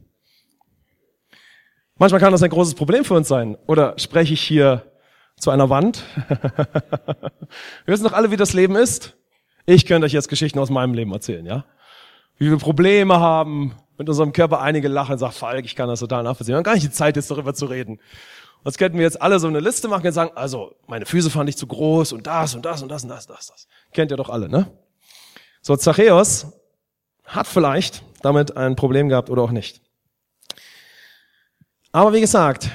Manchmal 1.98 2.20
kann 2.20 2.32
das 2.32 2.42
ein 2.42 2.50
großes 2.50 2.74
Problem 2.74 3.04
für 3.04 3.14
uns 3.14 3.26
sein. 3.26 3.56
Oder 3.66 3.98
spreche 3.98 4.34
ich 4.34 4.42
hier 4.42 4.92
zu 5.38 5.50
einer 5.50 5.70
Wand? 5.70 6.04
Wir 6.28 7.92
wissen 7.92 8.04
doch 8.04 8.12
alle, 8.12 8.30
wie 8.30 8.36
das 8.36 8.52
Leben 8.52 8.76
ist. 8.76 9.16
Ich 9.64 9.86
könnte 9.86 10.04
euch 10.04 10.12
jetzt 10.12 10.28
Geschichten 10.28 10.58
aus 10.58 10.70
meinem 10.70 10.94
Leben 10.94 11.12
erzählen, 11.12 11.44
ja? 11.44 11.64
Wie 12.38 12.50
wir 12.50 12.58
Probleme 12.58 13.18
haben, 13.18 13.74
mit 13.98 14.08
unserem 14.08 14.32
Körper 14.32 14.60
einige 14.60 14.88
lachen 14.88 15.12
und 15.12 15.18
sagen, 15.18 15.32
Falk, 15.32 15.64
ich 15.64 15.74
kann 15.74 15.88
das 15.88 16.00
total 16.00 16.22
nachvollziehen. 16.22 16.52
Wir 16.52 16.56
haben 16.58 16.64
gar 16.64 16.74
nicht 16.74 16.86
die 16.86 16.90
Zeit, 16.90 17.16
jetzt 17.16 17.30
darüber 17.30 17.54
zu 17.54 17.64
reden. 17.64 17.98
Sonst 18.66 18.78
könnten 18.78 18.98
wir 18.98 19.04
jetzt 19.04 19.22
alle 19.22 19.38
so 19.38 19.46
eine 19.46 19.60
Liste 19.60 19.86
machen 19.86 20.04
und 20.04 20.12
sagen, 20.12 20.32
also 20.34 20.74
meine 20.88 21.06
Füße 21.06 21.30
fand 21.30 21.48
ich 21.48 21.56
zu 21.56 21.68
groß 21.68 22.10
und 22.10 22.26
das 22.26 22.52
und 22.56 22.64
das 22.64 22.82
und 22.82 22.88
das 22.88 23.04
und 23.04 23.10
das, 23.10 23.28
das, 23.28 23.46
das. 23.46 23.68
Kennt 23.92 24.10
ihr 24.10 24.16
doch 24.16 24.28
alle, 24.28 24.48
ne? 24.48 24.66
So, 25.62 25.76
Zachäus 25.76 26.48
hat 27.24 27.46
vielleicht 27.46 28.02
damit 28.22 28.56
ein 28.56 28.74
Problem 28.74 29.08
gehabt 29.08 29.30
oder 29.30 29.42
auch 29.42 29.52
nicht. 29.52 29.82
Aber 31.92 32.12
wie 32.12 32.20
gesagt, 32.20 32.68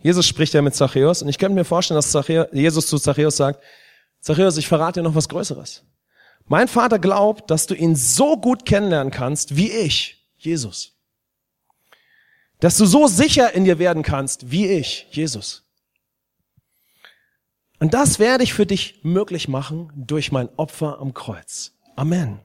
Jesus 0.00 0.26
spricht 0.26 0.54
ja 0.54 0.60
mit 0.60 0.74
Zachäus 0.74 1.22
und 1.22 1.28
ich 1.28 1.38
könnte 1.38 1.54
mir 1.54 1.64
vorstellen, 1.64 1.98
dass 1.98 2.10
Zachäus, 2.10 2.48
Jesus 2.50 2.88
zu 2.88 2.98
Zachäus 2.98 3.36
sagt, 3.36 3.62
Zachäus, 4.18 4.56
ich 4.56 4.66
verrate 4.66 4.98
dir 4.98 5.04
noch 5.04 5.14
was 5.14 5.28
Größeres. 5.28 5.84
Mein 6.46 6.66
Vater 6.66 6.98
glaubt, 6.98 7.48
dass 7.48 7.68
du 7.68 7.76
ihn 7.76 7.94
so 7.94 8.38
gut 8.38 8.66
kennenlernen 8.66 9.12
kannst 9.12 9.54
wie 9.54 9.70
ich, 9.70 10.26
Jesus. 10.36 10.93
Dass 12.64 12.78
du 12.78 12.86
so 12.86 13.08
sicher 13.08 13.52
in 13.52 13.66
dir 13.66 13.78
werden 13.78 14.02
kannst 14.02 14.50
wie 14.50 14.66
ich, 14.66 15.06
Jesus. 15.10 15.64
Und 17.78 17.92
das 17.92 18.18
werde 18.18 18.42
ich 18.42 18.54
für 18.54 18.64
dich 18.64 19.00
möglich 19.02 19.48
machen 19.48 19.92
durch 19.94 20.32
mein 20.32 20.48
Opfer 20.56 20.98
am 20.98 21.12
Kreuz. 21.12 21.72
Amen. 21.94 22.40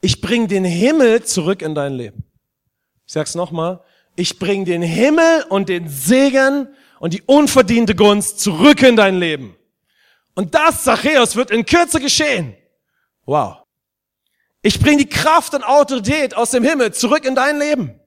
Ich 0.00 0.20
bring 0.20 0.48
den 0.48 0.64
Himmel 0.64 1.22
zurück 1.22 1.62
in 1.62 1.76
dein 1.76 1.92
Leben. 1.92 2.24
Ich 3.06 3.12
sag's 3.12 3.36
nochmal. 3.36 3.84
Ich 4.16 4.40
bring 4.40 4.64
den 4.64 4.82
Himmel 4.82 5.44
und 5.48 5.68
den 5.68 5.88
Segen 5.88 6.66
und 6.98 7.14
die 7.14 7.22
unverdiente 7.22 7.94
Gunst 7.94 8.40
zurück 8.40 8.82
in 8.82 8.96
dein 8.96 9.14
Leben. 9.14 9.54
Und 10.34 10.56
das, 10.56 10.82
Zachäus, 10.82 11.36
wird 11.36 11.52
in 11.52 11.64
Kürze 11.64 12.00
geschehen. 12.00 12.56
Wow. 13.26 13.58
Ich 14.60 14.80
bring 14.80 14.98
die 14.98 15.08
Kraft 15.08 15.54
und 15.54 15.62
Autorität 15.62 16.36
aus 16.36 16.50
dem 16.50 16.64
Himmel 16.64 16.92
zurück 16.92 17.24
in 17.24 17.36
dein 17.36 17.60
Leben. 17.60 18.01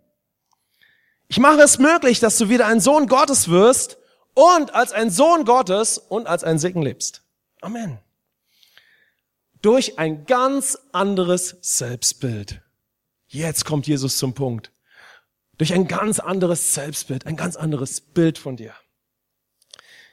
Ich 1.28 1.40
mache 1.40 1.62
es 1.62 1.80
möglich, 1.80 2.20
dass 2.20 2.38
du 2.38 2.50
wieder 2.50 2.68
ein 2.68 2.80
Sohn 2.80 3.08
Gottes 3.08 3.50
wirst 3.50 3.98
und 4.34 4.74
als 4.76 4.92
ein 4.92 5.10
Sohn 5.10 5.46
Gottes 5.46 5.98
und 5.98 6.28
als 6.28 6.44
ein 6.44 6.60
Segen 6.60 6.82
lebst. 6.82 7.24
Amen. 7.62 8.00
Durch 9.62 9.98
ein 9.98 10.26
ganz 10.26 10.78
anderes 10.92 11.58
Selbstbild. 11.62 12.62
Jetzt 13.28 13.66
kommt 13.66 13.88
Jesus 13.88 14.18
zum 14.18 14.34
Punkt. 14.34 14.72
Durch 15.58 15.74
ein 15.74 15.88
ganz 15.88 16.20
anderes 16.20 16.74
Selbstbild, 16.74 17.26
ein 17.26 17.38
ganz 17.38 17.56
anderes 17.56 18.02
Bild 18.02 18.38
von 18.38 18.58
dir. 18.58 18.74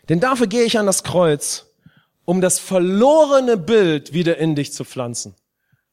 Denn 0.09 0.21
dafür 0.21 0.47
gehe 0.47 0.65
ich 0.65 0.79
an 0.79 0.87
das 0.87 1.05
Kreuz, 1.05 1.67
um 2.25 2.41
das 2.41 2.59
verlorene 2.59 3.57
Bild 3.57 4.13
wieder 4.13 4.39
in 4.39 4.55
dich 4.55 4.73
zu 4.73 4.85
pflanzen, 4.85 5.35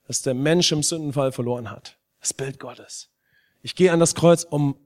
das 0.08 0.22
der 0.22 0.34
Mensch 0.34 0.72
im 0.72 0.84
Sündenfall 0.84 1.32
verloren 1.32 1.70
hat. 1.70 1.98
Das 2.22 2.34
Bild 2.34 2.60
Gottes. 2.60 3.10
Ich 3.62 3.76
gehe 3.76 3.92
an 3.92 4.00
das 4.00 4.16
Kreuz, 4.16 4.44
um 4.44 4.78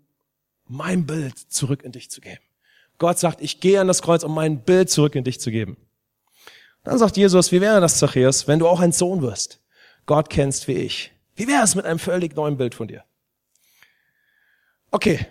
mein 0.67 1.05
Bild 1.05 1.37
zurück 1.37 1.83
in 1.83 1.91
dich 1.91 2.09
zu 2.09 2.21
geben. 2.21 2.41
Gott 2.97 3.19
sagt, 3.19 3.41
ich 3.41 3.59
gehe 3.59 3.81
an 3.81 3.87
das 3.87 4.01
Kreuz, 4.01 4.23
um 4.23 4.33
mein 4.33 4.61
Bild 4.61 4.89
zurück 4.89 5.15
in 5.15 5.23
dich 5.23 5.39
zu 5.39 5.51
geben. 5.51 5.77
Dann 6.83 6.97
sagt 6.97 7.17
Jesus, 7.17 7.51
wie 7.51 7.61
wäre 7.61 7.81
das, 7.81 7.97
Zachäus, 7.97 8.47
wenn 8.47 8.59
du 8.59 8.67
auch 8.67 8.79
ein 8.79 8.91
Sohn 8.91 9.21
wirst, 9.21 9.59
Gott 10.05 10.29
kennst 10.29 10.67
wie 10.67 10.73
ich? 10.73 11.11
Wie 11.35 11.47
wäre 11.47 11.63
es 11.63 11.75
mit 11.75 11.85
einem 11.85 11.99
völlig 11.99 12.35
neuen 12.35 12.57
Bild 12.57 12.75
von 12.75 12.87
dir? 12.87 13.03
Okay. 14.91 15.25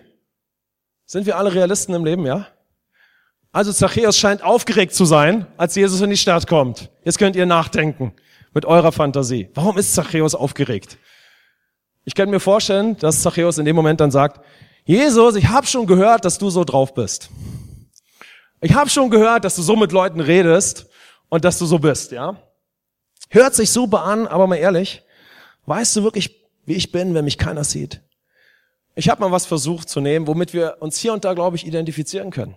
Sind 1.05 1.25
wir 1.25 1.37
alle 1.37 1.53
Realisten 1.53 1.93
im 1.93 2.05
Leben, 2.05 2.25
ja? 2.25 2.47
Also 3.51 3.71
Zachäus 3.71 4.17
scheint 4.17 4.41
aufgeregt 4.43 4.95
zu 4.95 5.05
sein, 5.05 5.45
als 5.57 5.75
Jesus 5.75 6.01
in 6.01 6.09
die 6.09 6.17
Stadt 6.17 6.47
kommt. 6.47 6.89
Jetzt 7.03 7.19
könnt 7.19 7.35
ihr 7.35 7.45
nachdenken 7.45 8.13
mit 8.53 8.65
eurer 8.65 8.91
Fantasie. 8.91 9.49
Warum 9.53 9.77
ist 9.77 9.93
Zachäus 9.93 10.33
aufgeregt? 10.33 10.97
Ich 12.03 12.15
kann 12.15 12.29
mir 12.29 12.39
vorstellen, 12.39 12.97
dass 12.97 13.21
Zachäus 13.21 13.59
in 13.59 13.65
dem 13.65 13.75
Moment 13.75 14.01
dann 14.01 14.11
sagt, 14.11 14.43
Jesus, 14.85 15.35
ich 15.35 15.47
habe 15.47 15.65
schon 15.65 15.87
gehört, 15.87 16.25
dass 16.25 16.37
du 16.37 16.49
so 16.49 16.63
drauf 16.63 16.93
bist. 16.93 17.29
Ich 18.59 18.73
habe 18.73 18.89
schon 18.89 19.09
gehört, 19.09 19.45
dass 19.45 19.55
du 19.55 19.61
so 19.61 19.75
mit 19.75 19.91
Leuten 19.91 20.19
redest 20.19 20.87
und 21.29 21.45
dass 21.45 21.57
du 21.57 21.65
so 21.65 21.79
bist, 21.79 22.11
ja? 22.11 22.35
Hört 23.29 23.55
sich 23.55 23.71
super 23.71 24.03
an, 24.03 24.27
aber 24.27 24.45
mal 24.45 24.57
ehrlich, 24.57 25.01
weißt 25.65 25.95
du 25.95 26.03
wirklich, 26.03 26.45
wie 26.65 26.73
ich 26.73 26.91
bin, 26.91 27.13
wenn 27.13 27.25
mich 27.25 27.37
keiner 27.37 27.63
sieht? 27.63 28.01
Ich 28.95 29.09
habe 29.09 29.21
mal 29.21 29.31
was 29.31 29.45
versucht 29.45 29.89
zu 29.89 30.01
nehmen, 30.01 30.27
womit 30.27 30.53
wir 30.53 30.77
uns 30.79 30.97
hier 30.97 31.13
und 31.13 31.25
da, 31.25 31.33
glaube 31.33 31.55
ich, 31.55 31.65
identifizieren 31.65 32.29
können. 32.29 32.55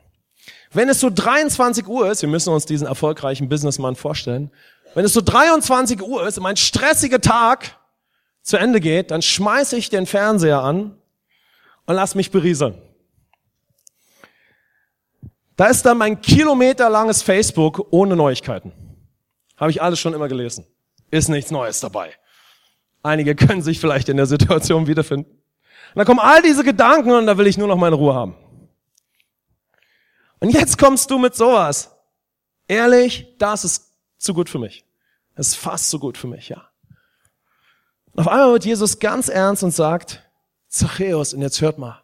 Wenn 0.73 0.89
es 0.89 1.01
so 1.01 1.11
23 1.11 1.87
Uhr 1.87 2.11
ist, 2.11 2.23
wir 2.23 2.29
müssen 2.29 2.53
uns 2.53 2.67
diesen 2.67 2.87
erfolgreichen 2.87 3.49
Businessmann 3.49 3.97
vorstellen, 3.97 4.51
wenn 4.95 5.05
es 5.05 5.13
so 5.13 5.21
23 5.21 6.03
Uhr 6.03 6.27
ist 6.27 6.39
und 6.39 6.43
mein 6.43 6.57
stressiger 6.57 7.21
Tag 7.21 7.79
zu 8.43 8.57
Ende 8.57 8.81
geht, 8.81 9.11
dann 9.11 9.23
schmeiße 9.23 9.77
ich 9.77 9.91
den 9.91 10.07
Fernseher 10.07 10.63
an 10.63 10.97
und 11.87 11.95
lass 11.95 12.15
mich 12.15 12.31
berieseln. 12.31 12.81
Da 15.57 15.67
ist 15.67 15.87
dann 15.87 15.99
mein 15.99 16.21
kilometerlanges 16.21 17.23
Facebook 17.23 17.87
ohne 17.91 18.15
Neuigkeiten. 18.15 18.73
Habe 19.57 19.71
ich 19.71 19.81
alles 19.81 19.99
schon 19.99 20.13
immer 20.13 20.29
gelesen. 20.29 20.67
Ist 21.11 21.29
nichts 21.29 21.51
Neues 21.51 21.81
dabei. 21.81 22.13
Einige 23.03 23.35
können 23.35 23.63
sich 23.63 23.81
vielleicht 23.81 24.09
in 24.09 24.17
der 24.17 24.27
Situation 24.27 24.87
wiederfinden. 24.87 25.31
Und 25.31 25.97
dann 25.97 26.05
kommen 26.07 26.21
all 26.21 26.43
diese 26.43 26.63
Gedanken 26.63 27.11
und 27.13 27.27
da 27.27 27.39
will 27.39 27.47
ich 27.47 27.57
nur 27.57 27.69
noch 27.69 27.77
meine 27.77 27.97
Ruhe 27.97 28.15
haben. 28.15 28.37
Und 30.41 30.51
jetzt 30.51 30.77
kommst 30.77 31.11
du 31.11 31.19
mit 31.19 31.35
sowas. 31.35 31.97
Ehrlich, 32.69 33.35
das 33.39 33.65
ist 33.65 33.93
zu 34.19 34.35
gut 34.35 34.51
für 34.51 34.59
mich. 34.59 34.85
Das 35.35 35.49
ist 35.49 35.55
fast 35.57 35.89
so 35.89 35.99
gut 35.99 36.19
für 36.19 36.27
mich, 36.27 36.49
ja. 36.49 36.69
Und 38.13 38.21
auf 38.21 38.29
einmal 38.29 38.53
wird 38.53 38.65
Jesus 38.65 38.99
ganz 38.99 39.29
ernst 39.29 39.63
und 39.63 39.71
sagt, 39.71 40.26
Zachäus, 40.77 41.33
und 41.33 41.41
jetzt 41.41 41.63
hört 41.63 41.79
mal, 41.79 42.03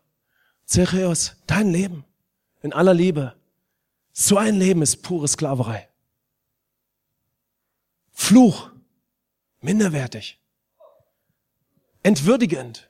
Zachäus, 0.64 1.36
dein 1.46 1.70
Leben 1.70 2.04
in 2.62 2.72
aller 2.72 2.94
Liebe, 2.94 3.34
so 4.12 4.38
ein 4.38 4.56
Leben 4.56 4.80
ist 4.80 5.02
pure 5.02 5.28
Sklaverei. 5.28 5.88
Fluch, 8.12 8.70
minderwertig, 9.60 10.38
entwürdigend. 12.02 12.88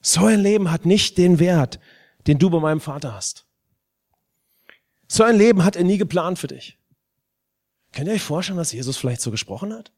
So 0.00 0.26
ein 0.26 0.40
Leben 0.40 0.70
hat 0.70 0.86
nicht 0.86 1.18
den 1.18 1.40
Wert, 1.40 1.80
den 2.28 2.38
du 2.38 2.48
bei 2.48 2.60
meinem 2.60 2.80
Vater 2.80 3.14
hast. 3.14 3.44
So 5.08 5.24
ein 5.24 5.36
Leben 5.36 5.64
hat 5.64 5.74
er 5.74 5.82
nie 5.82 5.98
geplant 5.98 6.38
für 6.38 6.46
dich. 6.46 6.78
Könnt 7.92 8.06
ihr 8.06 8.14
euch 8.14 8.22
vorstellen, 8.22 8.58
dass 8.58 8.72
Jesus 8.72 8.96
vielleicht 8.96 9.20
so 9.20 9.32
gesprochen 9.32 9.72
hat? 9.72 9.90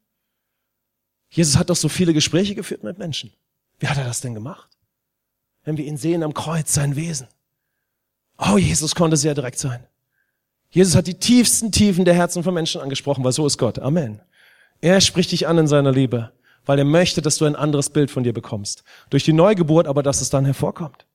Jesus 1.29 1.57
hat 1.57 1.69
doch 1.69 1.75
so 1.75 1.89
viele 1.89 2.13
Gespräche 2.13 2.55
geführt 2.55 2.83
mit 2.83 2.97
Menschen. 2.97 3.31
Wie 3.81 3.87
hat 3.87 3.97
er 3.97 4.05
das 4.05 4.21
denn 4.21 4.35
gemacht? 4.35 4.69
Wenn 5.63 5.75
wir 5.75 5.85
ihn 5.85 5.97
sehen 5.97 6.23
am 6.23 6.35
Kreuz, 6.35 6.71
sein 6.71 6.95
Wesen. 6.95 7.27
Oh, 8.37 8.57
Jesus 8.57 8.93
konnte 8.95 9.17
sehr 9.17 9.33
direkt 9.33 9.57
sein. 9.57 9.85
Jesus 10.69 10.95
hat 10.95 11.07
die 11.07 11.15
tiefsten 11.15 11.71
Tiefen 11.71 12.05
der 12.05 12.13
Herzen 12.13 12.43
von 12.43 12.53
Menschen 12.53 12.79
angesprochen, 12.79 13.23
weil 13.23 13.31
so 13.31 13.45
ist 13.45 13.57
Gott. 13.57 13.79
Amen. 13.79 14.21
Er 14.81 15.01
spricht 15.01 15.31
dich 15.31 15.47
an 15.47 15.57
in 15.57 15.67
seiner 15.67 15.91
Liebe, 15.91 16.31
weil 16.65 16.77
er 16.77 16.85
möchte, 16.85 17.23
dass 17.23 17.37
du 17.37 17.45
ein 17.45 17.55
anderes 17.55 17.89
Bild 17.89 18.11
von 18.11 18.23
dir 18.23 18.33
bekommst. 18.33 18.83
Durch 19.09 19.23
die 19.23 19.33
Neugeburt 19.33 19.87
aber, 19.87 20.03
dass 20.03 20.21
es 20.21 20.29
dann 20.29 20.45
hervorkommt. 20.45 21.07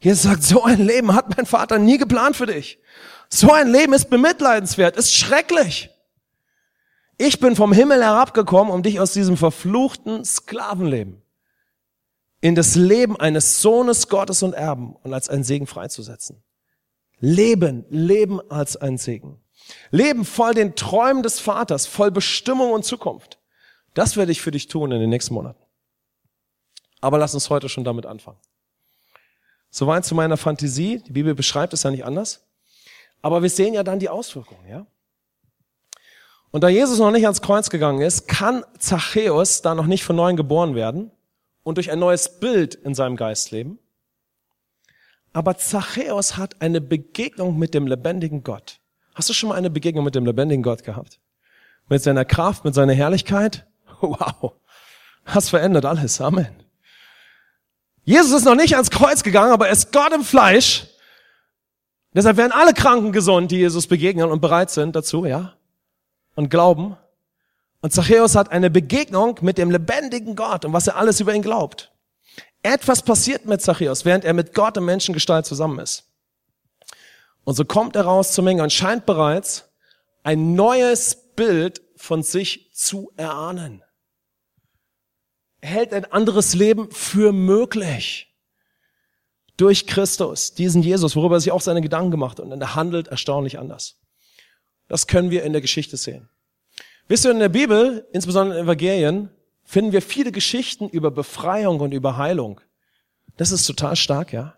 Jesus 0.00 0.22
sagt, 0.22 0.44
so 0.44 0.62
ein 0.62 0.86
Leben 0.86 1.14
hat 1.14 1.36
mein 1.36 1.46
Vater 1.46 1.78
nie 1.78 1.98
geplant 1.98 2.36
für 2.36 2.46
dich. 2.46 2.78
So 3.28 3.52
ein 3.52 3.70
Leben 3.70 3.92
ist 3.92 4.08
bemitleidenswert, 4.08 4.96
ist 4.96 5.14
schrecklich. 5.14 5.90
Ich 7.18 7.40
bin 7.40 7.56
vom 7.56 7.72
Himmel 7.72 8.02
herabgekommen, 8.02 8.72
um 8.72 8.82
dich 8.82 9.00
aus 9.00 9.12
diesem 9.12 9.36
verfluchten 9.36 10.24
Sklavenleben 10.24 11.20
in 12.40 12.54
das 12.54 12.76
Leben 12.76 13.18
eines 13.18 13.60
Sohnes 13.60 14.08
Gottes 14.08 14.44
und 14.44 14.52
Erben 14.52 14.94
und 15.02 15.12
als 15.12 15.28
ein 15.28 15.42
Segen 15.42 15.66
freizusetzen. 15.66 16.42
Leben, 17.18 17.84
Leben 17.90 18.40
als 18.48 18.76
ein 18.76 18.96
Segen. 18.96 19.40
Leben 19.90 20.24
voll 20.24 20.54
den 20.54 20.76
Träumen 20.76 21.24
des 21.24 21.40
Vaters, 21.40 21.86
voll 21.86 22.12
Bestimmung 22.12 22.70
und 22.70 22.84
Zukunft. 22.84 23.40
Das 23.94 24.16
werde 24.16 24.30
ich 24.30 24.40
für 24.40 24.52
dich 24.52 24.68
tun 24.68 24.92
in 24.92 25.00
den 25.00 25.10
nächsten 25.10 25.34
Monaten. 25.34 25.60
Aber 27.00 27.18
lass 27.18 27.34
uns 27.34 27.50
heute 27.50 27.68
schon 27.68 27.82
damit 27.82 28.06
anfangen. 28.06 28.38
Soweit 29.70 30.04
zu 30.04 30.14
meiner 30.14 30.36
Fantasie. 30.36 31.02
Die 31.06 31.12
Bibel 31.12 31.34
beschreibt 31.34 31.72
es 31.72 31.82
ja 31.82 31.90
nicht 31.90 32.04
anders. 32.04 32.46
Aber 33.20 33.42
wir 33.42 33.50
sehen 33.50 33.74
ja 33.74 33.82
dann 33.82 33.98
die 33.98 34.08
Auswirkungen, 34.08 34.68
ja? 34.68 34.86
Und 36.50 36.64
da 36.64 36.68
Jesus 36.68 36.98
noch 36.98 37.10
nicht 37.10 37.24
ans 37.24 37.42
Kreuz 37.42 37.68
gegangen 37.70 38.00
ist, 38.00 38.26
kann 38.26 38.64
Zachäus 38.78 39.62
da 39.62 39.74
noch 39.74 39.86
nicht 39.86 40.04
von 40.04 40.16
neuem 40.16 40.36
geboren 40.36 40.74
werden 40.74 41.10
und 41.62 41.76
durch 41.76 41.90
ein 41.90 41.98
neues 41.98 42.40
Bild 42.40 42.74
in 42.74 42.94
seinem 42.94 43.16
Geist 43.16 43.50
leben. 43.50 43.78
Aber 45.34 45.58
Zachäus 45.58 46.36
hat 46.36 46.62
eine 46.62 46.80
Begegnung 46.80 47.58
mit 47.58 47.74
dem 47.74 47.86
lebendigen 47.86 48.42
Gott. 48.42 48.80
Hast 49.14 49.28
du 49.28 49.34
schon 49.34 49.50
mal 49.50 49.56
eine 49.56 49.68
Begegnung 49.68 50.04
mit 50.04 50.14
dem 50.14 50.24
lebendigen 50.24 50.62
Gott 50.62 50.84
gehabt? 50.84 51.20
Mit 51.88 52.02
seiner 52.02 52.24
Kraft, 52.24 52.64
mit 52.64 52.74
seiner 52.74 52.94
Herrlichkeit? 52.94 53.66
Wow. 54.00 54.52
Das 55.24 55.48
verändert 55.48 55.84
alles. 55.84 56.20
Amen. 56.20 56.46
Jesus 58.04 58.32
ist 58.32 58.44
noch 58.44 58.54
nicht 58.54 58.74
ans 58.74 58.90
Kreuz 58.90 59.24
gegangen, 59.24 59.52
aber 59.52 59.66
er 59.66 59.72
ist 59.72 59.92
Gott 59.92 60.12
im 60.12 60.22
Fleisch. 60.22 60.86
Deshalb 62.14 62.36
werden 62.36 62.52
alle 62.52 62.72
Kranken 62.74 63.10
gesund, 63.10 63.50
die 63.50 63.58
Jesus 63.58 63.88
begegnen 63.88 64.30
und 64.30 64.40
bereit 64.40 64.70
sind 64.70 64.94
dazu, 64.94 65.26
ja? 65.26 65.57
Und 66.38 66.50
glauben. 66.50 66.96
Und 67.80 67.92
Zachäus 67.92 68.36
hat 68.36 68.52
eine 68.52 68.70
Begegnung 68.70 69.40
mit 69.42 69.58
dem 69.58 69.72
lebendigen 69.72 70.36
Gott 70.36 70.64
und 70.64 70.72
was 70.72 70.86
er 70.86 70.94
alles 70.94 71.18
über 71.18 71.34
ihn 71.34 71.42
glaubt. 71.42 71.92
Etwas 72.62 73.02
passiert 73.02 73.44
mit 73.46 73.60
Zachäus, 73.60 74.04
während 74.04 74.24
er 74.24 74.34
mit 74.34 74.54
Gott 74.54 74.76
im 74.76 74.84
Menschengestalt 74.84 75.46
zusammen 75.46 75.80
ist. 75.80 76.04
Und 77.42 77.56
so 77.56 77.64
kommt 77.64 77.96
er 77.96 78.04
raus 78.04 78.30
zur 78.30 78.44
Menge 78.44 78.62
und 78.62 78.72
scheint 78.72 79.04
bereits 79.04 79.68
ein 80.22 80.54
neues 80.54 81.16
Bild 81.34 81.82
von 81.96 82.22
sich 82.22 82.70
zu 82.72 83.10
erahnen. 83.16 83.82
Er 85.60 85.70
hält 85.70 85.92
ein 85.92 86.04
anderes 86.04 86.54
Leben 86.54 86.88
für 86.92 87.32
möglich. 87.32 88.32
Durch 89.56 89.88
Christus, 89.88 90.54
diesen 90.54 90.84
Jesus, 90.84 91.16
worüber 91.16 91.38
er 91.38 91.40
sich 91.40 91.50
auch 91.50 91.62
seine 91.62 91.80
Gedanken 91.80 92.12
gemacht 92.12 92.38
und 92.38 92.52
er 92.52 92.74
handelt 92.76 93.08
erstaunlich 93.08 93.58
anders. 93.58 93.96
Das 94.88 95.06
können 95.06 95.30
wir 95.30 95.44
in 95.44 95.52
der 95.52 95.62
Geschichte 95.62 95.96
sehen. 95.96 96.28
Wisst 97.08 97.24
ihr, 97.24 97.30
in 97.30 97.38
der 97.38 97.48
Bibel, 97.48 98.06
insbesondere 98.12 98.58
in 98.58 98.64
Evangelien, 98.64 99.30
finden 99.64 99.92
wir 99.92 100.02
viele 100.02 100.32
Geschichten 100.32 100.88
über 100.88 101.10
Befreiung 101.10 101.80
und 101.80 101.92
über 101.92 102.16
Heilung. 102.16 102.60
Das 103.36 103.52
ist 103.52 103.66
total 103.66 103.96
stark, 103.96 104.32
ja. 104.32 104.54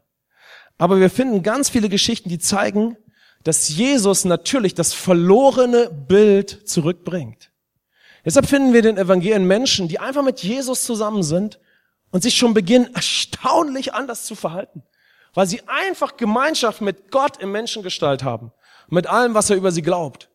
Aber 0.79 0.99
wir 0.99 1.11
finden 1.11 1.43
ganz 1.43 1.69
viele 1.69 1.89
Geschichten, 1.89 2.29
die 2.29 2.39
zeigen, 2.39 2.97
dass 3.45 3.69
Jesus 3.69 4.25
natürlich 4.25 4.75
das 4.75 4.95
verlorene 4.95 5.91
Bild 5.91 6.69
zurückbringt. 6.69 7.51
Deshalb 8.25 8.47
finden 8.47 8.73
wir 8.73 8.83
den 8.83 8.99
Evangelien 8.99 9.47
Menschen, 9.47 9.89
die 9.89 9.99
einfach 9.99 10.23
mit 10.23 10.41
Jesus 10.41 10.85
zusammen 10.85 11.23
sind 11.23 11.59
und 12.11 12.23
sich 12.23 12.35
schon 12.37 12.55
beginnen, 12.55 12.95
erstaunlich 12.95 13.95
anders 13.95 14.25
zu 14.25 14.35
verhalten, 14.35 14.83
weil 15.35 15.47
sie 15.47 15.63
einfach 15.67 16.17
Gemeinschaft 16.17 16.81
mit 16.81 17.11
Gott 17.11 17.39
im 17.39 17.53
Menschengestalt 17.53 18.23
haben, 18.23 18.53
mit 18.91 19.07
allem, 19.07 19.35
was 19.35 19.51
er 19.51 19.57
über 19.57 19.73
sie 19.73 19.83
glaubt. 19.83 20.29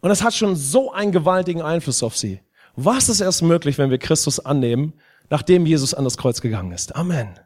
Und 0.00 0.10
das 0.10 0.22
hat 0.22 0.34
schon 0.34 0.56
so 0.56 0.92
einen 0.92 1.12
gewaltigen 1.12 1.62
Einfluss 1.62 2.02
auf 2.02 2.16
sie. 2.16 2.40
Was 2.76 3.08
ist 3.08 3.20
erst 3.20 3.42
möglich, 3.42 3.78
wenn 3.78 3.90
wir 3.90 3.98
Christus 3.98 4.38
annehmen, 4.38 4.92
nachdem 5.30 5.66
Jesus 5.66 5.94
an 5.94 6.04
das 6.04 6.18
Kreuz 6.18 6.40
gegangen 6.40 6.72
ist? 6.72 6.94
Amen 6.94 7.40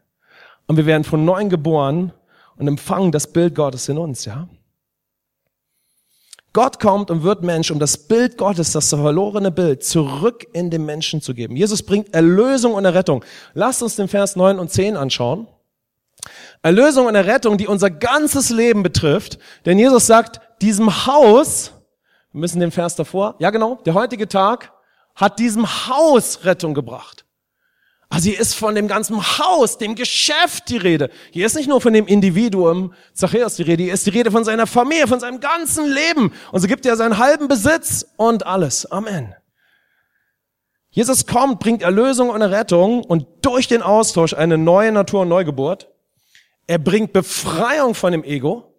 und 0.70 0.76
wir 0.76 0.86
werden 0.86 1.02
von 1.02 1.24
neuem 1.24 1.48
geboren 1.48 2.12
und 2.56 2.68
empfangen 2.68 3.10
das 3.10 3.26
Bild 3.32 3.56
Gottes 3.56 3.88
in 3.88 3.98
uns, 3.98 4.24
ja? 4.24 4.48
Gott 6.52 6.78
kommt 6.78 7.10
und 7.10 7.24
wird 7.24 7.42
Mensch, 7.42 7.72
um 7.72 7.80
das 7.80 7.96
Bild 7.96 8.38
Gottes, 8.38 8.70
das 8.70 8.88
verlorene 8.90 9.50
Bild, 9.50 9.82
zurück 9.82 10.46
in 10.52 10.70
den 10.70 10.86
Menschen 10.86 11.20
zu 11.20 11.34
geben. 11.34 11.56
Jesus 11.56 11.82
bringt 11.82 12.14
Erlösung 12.14 12.74
und 12.74 12.84
Errettung. 12.84 13.24
Lasst 13.52 13.82
uns 13.82 13.96
den 13.96 14.06
Vers 14.06 14.36
9 14.36 14.60
und 14.60 14.70
10 14.70 14.96
anschauen. 14.96 15.48
Erlösung 16.62 17.06
und 17.06 17.14
Errettung, 17.14 17.56
die 17.56 17.66
unser 17.66 17.90
ganzes 17.90 18.50
Leben 18.50 18.82
betrifft. 18.82 19.38
Denn 19.64 19.78
Jesus 19.78 20.06
sagt, 20.06 20.40
diesem 20.60 21.06
Haus, 21.06 21.72
wir 22.32 22.40
müssen 22.40 22.60
den 22.60 22.70
Vers 22.70 22.96
davor, 22.96 23.36
ja 23.38 23.50
genau, 23.50 23.76
der 23.86 23.94
heutige 23.94 24.28
Tag 24.28 24.72
hat 25.14 25.38
diesem 25.38 25.66
Haus 25.88 26.44
Rettung 26.44 26.74
gebracht. 26.74 27.24
Also 28.12 28.28
hier 28.28 28.40
ist 28.40 28.54
von 28.54 28.74
dem 28.74 28.88
ganzen 28.88 29.16
Haus, 29.38 29.78
dem 29.78 29.94
Geschäft 29.94 30.68
die 30.68 30.76
Rede. 30.76 31.10
Hier 31.30 31.46
ist 31.46 31.54
nicht 31.54 31.68
nur 31.68 31.80
von 31.80 31.92
dem 31.92 32.08
Individuum 32.08 32.92
Zachäus 33.14 33.54
die 33.54 33.62
Rede, 33.62 33.84
hier 33.84 33.94
ist 33.94 34.04
die 34.04 34.10
Rede 34.10 34.32
von 34.32 34.44
seiner 34.44 34.66
Familie, 34.66 35.06
von 35.06 35.20
seinem 35.20 35.38
ganzen 35.38 35.86
Leben. 35.86 36.32
Und 36.50 36.60
so 36.60 36.66
gibt 36.66 36.84
er 36.86 36.96
seinen 36.96 37.18
halben 37.18 37.46
Besitz 37.46 38.04
und 38.16 38.44
alles. 38.44 38.90
Amen. 38.90 39.34
Jesus 40.90 41.24
kommt, 41.24 41.60
bringt 41.60 41.82
Erlösung 41.82 42.30
und 42.30 42.40
Errettung 42.40 43.04
und 43.04 43.26
durch 43.42 43.68
den 43.68 43.80
Austausch 43.80 44.34
eine 44.34 44.58
neue 44.58 44.90
Natur 44.90 45.20
und 45.20 45.28
Neugeburt. 45.28 45.89
Er 46.70 46.78
bringt 46.78 47.12
Befreiung 47.12 47.96
von 47.96 48.12
dem 48.12 48.22
Ego. 48.22 48.72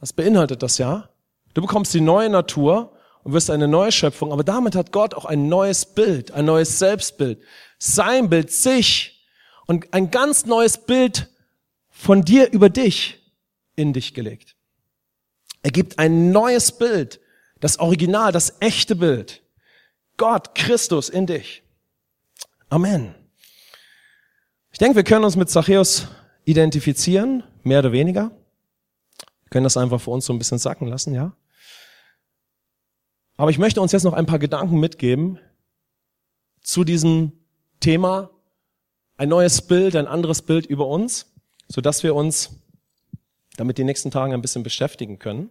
Das 0.00 0.12
beinhaltet 0.12 0.62
das 0.62 0.76
ja. 0.76 1.08
Du 1.54 1.62
bekommst 1.62 1.94
die 1.94 2.02
neue 2.02 2.28
Natur 2.28 2.92
und 3.22 3.32
wirst 3.32 3.48
eine 3.48 3.66
neue 3.66 3.90
Schöpfung, 3.90 4.34
aber 4.34 4.44
damit 4.44 4.74
hat 4.74 4.92
Gott 4.92 5.14
auch 5.14 5.24
ein 5.24 5.48
neues 5.48 5.86
Bild, 5.86 6.32
ein 6.32 6.44
neues 6.44 6.78
Selbstbild 6.78 7.40
sein 7.78 8.28
Bild, 8.28 8.52
sich 8.52 9.26
und 9.64 9.94
ein 9.94 10.10
ganz 10.10 10.44
neues 10.44 10.76
Bild 10.76 11.30
von 11.88 12.20
dir 12.20 12.52
über 12.52 12.68
dich 12.68 13.18
in 13.74 13.94
dich 13.94 14.12
gelegt. 14.12 14.56
Er 15.62 15.70
gibt 15.70 15.98
ein 15.98 16.32
neues 16.32 16.70
Bild, 16.70 17.18
das 17.60 17.78
Original, 17.78 18.30
das 18.30 18.56
echte 18.60 18.94
Bild. 18.94 19.42
Gott, 20.18 20.54
Christus 20.54 21.08
in 21.08 21.26
dich. 21.26 21.62
Amen. 22.68 23.14
Ich 24.70 24.78
denke, 24.78 24.96
wir 24.96 25.04
können 25.04 25.24
uns 25.24 25.36
mit 25.36 25.48
Zachäus 25.48 26.08
identifizieren, 26.46 27.42
mehr 27.64 27.80
oder 27.80 27.92
weniger. 27.92 28.30
Wir 29.42 29.50
können 29.50 29.64
das 29.64 29.76
einfach 29.76 30.00
für 30.00 30.10
uns 30.10 30.24
so 30.24 30.32
ein 30.32 30.38
bisschen 30.38 30.58
sacken 30.58 30.88
lassen, 30.88 31.12
ja. 31.12 31.36
Aber 33.36 33.50
ich 33.50 33.58
möchte 33.58 33.82
uns 33.82 33.92
jetzt 33.92 34.04
noch 34.04 34.14
ein 34.14 34.26
paar 34.26 34.38
Gedanken 34.38 34.80
mitgeben 34.80 35.38
zu 36.62 36.84
diesem 36.84 37.32
Thema, 37.80 38.30
ein 39.18 39.28
neues 39.28 39.60
Bild, 39.60 39.94
ein 39.94 40.06
anderes 40.06 40.40
Bild 40.40 40.66
über 40.66 40.86
uns, 40.86 41.34
so 41.68 41.80
dass 41.80 42.02
wir 42.02 42.14
uns 42.14 42.62
damit 43.56 43.78
die 43.78 43.84
nächsten 43.84 44.10
Tage 44.10 44.32
ein 44.32 44.42
bisschen 44.42 44.62
beschäftigen 44.62 45.18
können. 45.18 45.50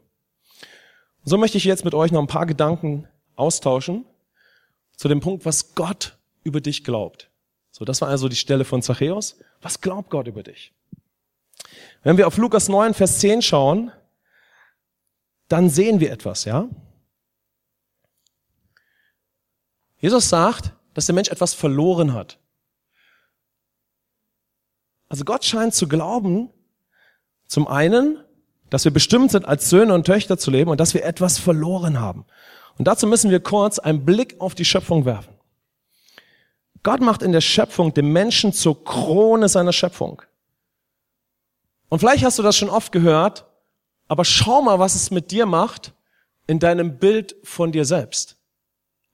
Und 1.24 1.30
so 1.30 1.38
möchte 1.38 1.58
ich 1.58 1.66
jetzt 1.66 1.86
mit 1.86 1.94
euch 1.94 2.12
noch 2.12 2.22
ein 2.22 2.28
paar 2.28 2.46
Gedanken 2.46 3.08
austauschen 3.36 4.06
zu 4.96 5.08
dem 5.08 5.20
Punkt, 5.20 5.46
was 5.46 5.76
Gott 5.76 6.18
über 6.44 6.62
dich 6.62 6.84
glaubt. 6.84 7.30
So, 7.72 7.84
das 7.84 8.00
war 8.02 8.08
also 8.08 8.30
die 8.30 8.36
Stelle 8.36 8.64
von 8.64 8.82
Zachäus. 8.82 9.38
Was 9.62 9.82
glaubt 9.82 10.10
Gott 10.10 10.28
über 10.28 10.44
dich? 10.44 10.74
Wenn 12.06 12.18
wir 12.18 12.28
auf 12.28 12.38
Lukas 12.38 12.70
9, 12.70 12.94
Vers 12.94 13.18
10 13.18 13.42
schauen, 13.42 13.92
dann 15.48 15.72
sehen 15.72 16.00
wir 16.00 16.12
etwas, 16.12 16.46
ja? 16.46 16.70
Jesus 19.98 20.30
sagt, 20.30 20.72
dass 20.94 21.08
der 21.08 21.16
Mensch 21.16 21.30
etwas 21.30 21.56
verloren 21.56 22.14
hat. 22.14 22.38
Also 25.10 25.26
Gott 25.26 25.46
scheint 25.46 25.74
zu 25.74 25.88
glauben, 25.88 26.52
zum 27.48 27.68
einen, 27.68 28.24
dass 28.70 28.86
wir 28.86 28.94
bestimmt 28.94 29.32
sind, 29.32 29.48
als 29.48 29.72
Söhne 29.72 29.96
und 29.96 30.06
Töchter 30.06 30.38
zu 30.38 30.52
leben 30.52 30.70
und 30.70 30.80
dass 30.80 30.94
wir 30.94 31.04
etwas 31.04 31.40
verloren 31.40 32.00
haben. 32.00 32.28
Und 32.78 32.88
dazu 32.88 33.08
müssen 33.08 33.32
wir 33.32 33.40
kurz 33.40 33.80
einen 33.80 34.06
Blick 34.06 34.40
auf 34.40 34.54
die 34.54 34.66
Schöpfung 34.66 35.06
werfen. 35.06 35.34
Gott 36.84 37.02
macht 37.02 37.24
in 37.24 37.32
der 37.32 37.42
Schöpfung 37.42 37.96
den 37.96 38.14
Menschen 38.14 38.54
zur 38.54 38.84
Krone 38.84 39.50
seiner 39.50 39.74
Schöpfung. 39.74 40.22
Und 41.96 42.00
vielleicht 42.00 42.26
hast 42.26 42.38
du 42.38 42.44
das 42.44 42.58
schon 42.58 42.70
oft 42.70 42.92
gehört, 42.92 43.46
aber 44.10 44.26
schau 44.26 44.62
mal, 44.62 44.80
was 44.80 44.96
es 44.96 45.12
mit 45.12 45.32
dir 45.32 45.46
macht 45.46 45.94
in 46.46 46.60
deinem 46.60 47.00
Bild 47.00 47.38
von 47.42 47.72
dir 47.72 47.86
selbst. 47.86 48.36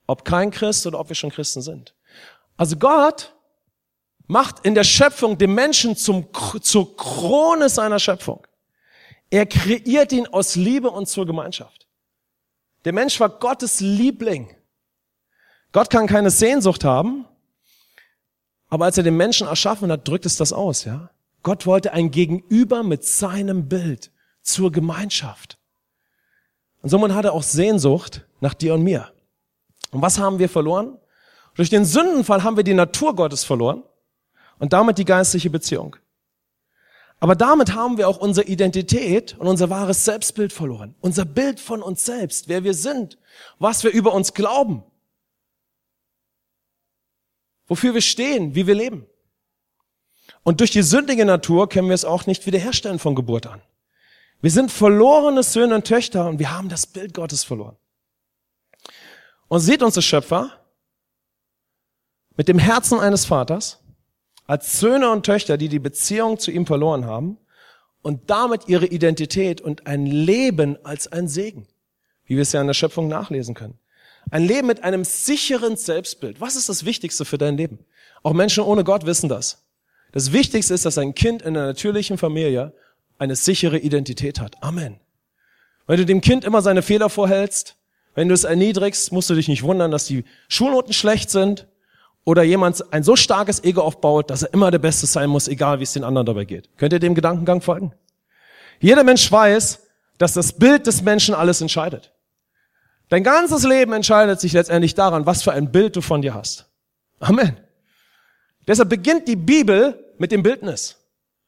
Ob 0.07 0.25
kein 0.25 0.49
Christ 0.49 0.88
oder 0.88 0.99
ob 0.99 1.07
wir 1.07 1.15
schon 1.15 1.29
Christen 1.29 1.61
sind. 1.61 1.93
Also 2.57 2.77
Gott 2.77 3.36
macht 4.25 4.65
in 4.65 4.73
der 4.73 4.84
Schöpfung 4.84 5.38
den 5.38 5.53
Menschen 5.53 5.95
zum, 5.95 6.29
zur 6.63 6.97
Krone 6.97 7.69
seiner 7.69 7.99
Schöpfung. 7.99 8.47
Er 9.29 9.45
kreiert 9.45 10.11
ihn 10.11 10.25
aus 10.25 10.55
Liebe 10.55 10.89
und 10.89 11.07
zur 11.07 11.27
Gemeinschaft. 11.27 11.88
Der 12.86 12.93
Mensch 12.93 13.19
war 13.19 13.29
Gottes 13.29 13.79
Liebling. 13.79 14.55
Gott 15.71 15.91
kann 15.91 16.07
keine 16.07 16.32
Sehnsucht 16.32 16.84
haben, 16.84 17.27
aber 18.69 18.86
als 18.86 18.97
er 18.97 19.03
den 19.03 19.17
Menschen 19.17 19.45
erschaffen 19.45 19.91
hat, 19.91 20.07
drückt 20.07 20.25
es 20.25 20.36
das 20.36 20.51
aus, 20.51 20.86
ja? 20.86 21.11
Gott 21.44 21.66
wollte 21.66 21.94
ein 21.94 22.12
Gegenüber 22.12 22.84
mit 22.84 23.04
seinem 23.04 23.68
Bild 23.68 24.12
zur 24.42 24.72
Gemeinschaft. 24.72 25.58
Und 26.82 26.89
somit 26.89 27.14
hat 27.14 27.26
er 27.26 27.34
auch 27.34 27.44
Sehnsucht 27.44 28.26
nach 28.39 28.54
dir 28.54 28.74
und 28.74 28.84
mir. 28.84 29.12
Und 29.92 30.02
was 30.02 30.20
haben 30.20 30.39
wir 30.39 30.50
verloren? 30.50 30.98
Durch 31.56 31.70
den 31.70 31.86
Sündenfall 31.86 32.44
haben 32.44 32.58
wir 32.58 32.64
die 32.64 32.74
Natur 32.74 33.16
Gottes 33.16 33.44
verloren 33.44 33.84
und 34.60 34.74
damit 34.74 34.98
die 34.98 35.06
geistliche 35.06 35.50
Beziehung. 35.50 35.96
Aber 37.20 37.36
damit 37.36 37.76
haben 37.76 38.00
wir 38.00 38.10
auch 38.10 38.18
unsere 38.18 38.48
Identität 38.48 39.38
und 39.38 39.48
unser 39.48 39.70
wahres 39.70 40.06
Selbstbild 40.06 40.52
verloren. 40.52 40.96
Unser 41.02 41.24
Bild 41.24 41.60
von 41.60 41.84
uns 41.84 42.04
selbst, 42.04 42.48
wer 42.48 42.64
wir 42.64 42.74
sind, 42.74 43.20
was 43.60 43.84
wir 43.84 43.92
über 43.92 44.14
uns 44.14 44.34
glauben, 44.34 44.84
wofür 47.68 47.94
wir 47.94 48.02
stehen, 48.02 48.56
wie 48.56 48.66
wir 48.66 48.74
leben. 48.74 49.06
Und 50.44 50.60
durch 50.60 50.72
die 50.72 50.82
sündige 50.82 51.26
Natur 51.26 51.70
können 51.70 51.88
wir 51.88 51.96
es 51.96 52.06
auch 52.06 52.26
nicht 52.26 52.46
wiederherstellen 52.46 53.00
von 53.00 53.16
Geburt 53.16 53.48
an. 53.48 53.62
Wir 54.42 54.50
sind 54.50 54.72
verlorene 54.72 55.44
Söhne 55.44 55.76
und 55.76 55.86
Töchter 55.86 56.28
und 56.28 56.39
wir 56.39 56.52
haben 56.52 56.70
das 56.70 56.88
Bild 56.88 57.14
Gottes 57.14 57.44
verloren. 57.44 57.78
Und 59.48 59.60
sieht 59.60 59.84
unser 59.84 60.02
Schöpfer 60.02 60.52
mit 62.36 62.48
dem 62.48 62.58
Herzen 62.58 63.00
eines 63.00 63.26
Vaters 63.26 63.80
als 64.48 64.80
Söhne 64.80 65.12
und 65.12 65.26
Töchter, 65.26 65.58
die 65.58 65.70
die 65.70 65.80
Beziehung 65.80 66.39
zu 66.39 66.50
ihm 66.50 66.66
verloren 66.66 67.06
haben 67.06 67.38
und 68.02 68.30
damit 68.32 68.68
ihre 68.68 68.88
Identität 68.88 69.62
und 69.62 69.86
ein 69.86 70.08
Leben 70.08 70.84
als 70.84 71.08
ein 71.08 71.28
Segen, 71.28 71.68
wie 72.26 72.36
wir 72.36 72.42
es 72.42 72.52
ja 72.52 72.62
in 72.62 72.68
der 72.68 72.74
Schöpfung 72.74 73.08
nachlesen 73.08 73.54
können. 73.54 73.78
Ein 74.32 74.46
Leben 74.46 74.68
mit 74.68 74.84
einem 74.84 75.04
sicheren 75.04 75.78
Selbstbild. 75.78 76.42
Was 76.42 76.56
ist 76.56 76.70
das 76.70 76.86
Wichtigste 76.86 77.26
für 77.26 77.38
dein 77.38 77.58
Leben? 77.58 77.86
Auch 78.24 78.34
Menschen 78.34 78.64
ohne 78.64 78.84
Gott 78.84 79.06
wissen 79.06 79.30
das. 79.30 79.64
Das 80.12 80.32
Wichtigste 80.32 80.74
ist, 80.74 80.86
dass 80.86 80.97
ein 80.97 81.16
Kind 81.16 81.41
in 81.41 81.55
einer 81.55 81.68
natürlichen 81.68 82.18
Familie 82.18 82.74
eine 83.18 83.36
sichere 83.36 83.78
Identität 83.78 84.39
hat. 84.39 84.62
Amen. 84.62 84.99
Wenn 85.88 85.97
du 85.97 86.05
dem 86.05 86.22
Kind 86.22 86.43
immer 86.43 86.62
seine 86.62 86.82
Fehler 86.82 87.09
vorhältst, 87.09 87.78
wenn 88.14 88.28
du 88.28 88.34
es 88.34 88.43
erniedrigst, 88.43 89.12
musst 89.12 89.30
du 89.30 89.36
dich 89.36 89.47
nicht 89.47 89.64
wundern, 89.64 89.91
dass 89.91 90.05
die 90.05 90.26
Schulnoten 90.49 90.93
schlecht 90.93 91.30
sind, 91.30 91.68
oder 92.24 92.43
jemand 92.43 92.93
ein 92.93 93.03
so 93.03 93.16
starkes 93.16 93.64
Ego 93.64 93.82
aufbaut, 93.82 94.30
dass 94.30 94.43
er 94.43 94.53
immer 94.53 94.72
der 94.72 94.80
Beste 94.80 95.07
sein 95.07 95.30
muss, 95.30 95.47
egal 95.47 95.80
wie 95.80 95.84
es 95.84 95.93
den 95.93 96.03
anderen 96.03 96.26
dabei 96.26 96.45
geht. 96.45 96.70
Könnt 96.78 96.93
ihr 96.93 96.99
dem 96.99 97.16
Gedankengang 97.16 97.62
folgen? 97.62 97.93
Jeder 98.80 99.03
Mensch 99.03 99.32
weiß, 99.32 99.80
dass 100.18 100.34
das 100.34 100.53
Bild 100.53 100.86
des 100.88 101.01
Menschen 101.01 101.34
alles 101.34 101.62
entscheidet. 101.62 102.14
Dein 103.09 103.24
ganzes 103.24 103.64
Leben 103.64 103.93
entscheidet 103.93 104.39
sich 104.39 104.53
letztendlich 104.53 104.95
daran, 104.95 105.26
was 105.26 105.43
für 105.43 105.51
ein 105.51 105.72
Bild 105.72 105.95
du 105.95 106.01
von 106.01 106.22
dir 106.22 106.34
hast. 106.34 106.68
Amen. 107.20 107.57
Deshalb 108.68 108.89
beginnt 108.89 109.28
die 109.28 109.36
Bibel 109.36 110.14
mit 110.18 110.32
dem 110.32 110.43
Bildnis. 110.43 110.97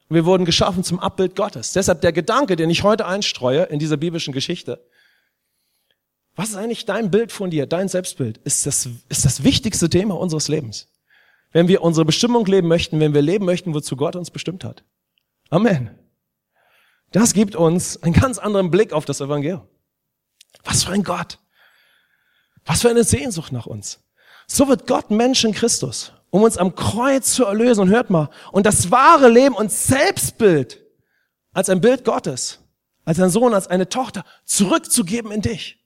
Wir 0.09 0.25
wurden 0.25 0.45
geschaffen 0.45 0.83
zum 0.83 0.99
Abbild 0.99 1.35
Gottes. 1.35 1.73
Deshalb 1.73 2.01
der 2.01 2.11
Gedanke, 2.11 2.55
den 2.55 2.69
ich 2.69 2.83
heute 2.83 3.05
einstreue 3.05 3.63
in 3.63 3.79
dieser 3.79 3.97
biblischen 3.97 4.33
Geschichte, 4.33 4.85
was 6.35 6.49
ist 6.49 6.55
eigentlich 6.55 6.85
dein 6.85 7.11
Bild 7.11 7.31
von 7.31 7.51
dir, 7.51 7.67
dein 7.67 7.87
Selbstbild? 7.87 8.39
Ist 8.39 8.65
das, 8.65 8.89
ist 9.09 9.25
das 9.25 9.43
wichtigste 9.43 9.89
Thema 9.89 10.17
unseres 10.17 10.47
Lebens. 10.47 10.87
Wenn 11.51 11.67
wir 11.67 11.83
unsere 11.83 12.05
Bestimmung 12.05 12.45
leben 12.45 12.67
möchten, 12.67 12.99
wenn 12.99 13.13
wir 13.13 13.21
leben 13.21 13.45
möchten, 13.45 13.73
wozu 13.75 13.95
Gott 13.95 14.15
uns 14.15 14.31
bestimmt 14.31 14.63
hat. 14.63 14.83
Amen. 15.51 15.91
Das 17.11 17.33
gibt 17.33 17.55
uns 17.55 18.01
einen 18.01 18.13
ganz 18.13 18.39
anderen 18.39 18.71
Blick 18.71 18.91
auf 18.91 19.05
das 19.05 19.21
Evangelium. 19.21 19.67
Was 20.63 20.83
für 20.83 20.91
ein 20.91 21.03
Gott. 21.03 21.37
Was 22.65 22.81
für 22.81 22.89
eine 22.89 23.03
Sehnsucht 23.03 23.51
nach 23.51 23.67
uns. 23.67 23.99
So 24.47 24.67
wird 24.67 24.87
Gott 24.87 25.11
Mensch 25.11 25.43
in 25.43 25.53
Christus, 25.53 26.13
um 26.33 26.41
uns 26.41 26.57
am 26.57 26.73
Kreuz 26.73 27.35
zu 27.35 27.45
erlösen. 27.45 27.81
Und 27.81 27.89
hört 27.89 28.09
mal, 28.09 28.27
und 28.51 28.65
das 28.65 28.89
wahre 28.89 29.29
Leben 29.29 29.53
und 29.53 29.71
Selbstbild 29.71 30.83
als 31.53 31.69
ein 31.69 31.79
Bild 31.79 32.03
Gottes, 32.03 32.59
als 33.05 33.19
ein 33.19 33.29
Sohn, 33.29 33.53
als 33.53 33.67
eine 33.67 33.87
Tochter 33.87 34.25
zurückzugeben 34.43 35.31
in 35.31 35.43
dich 35.43 35.77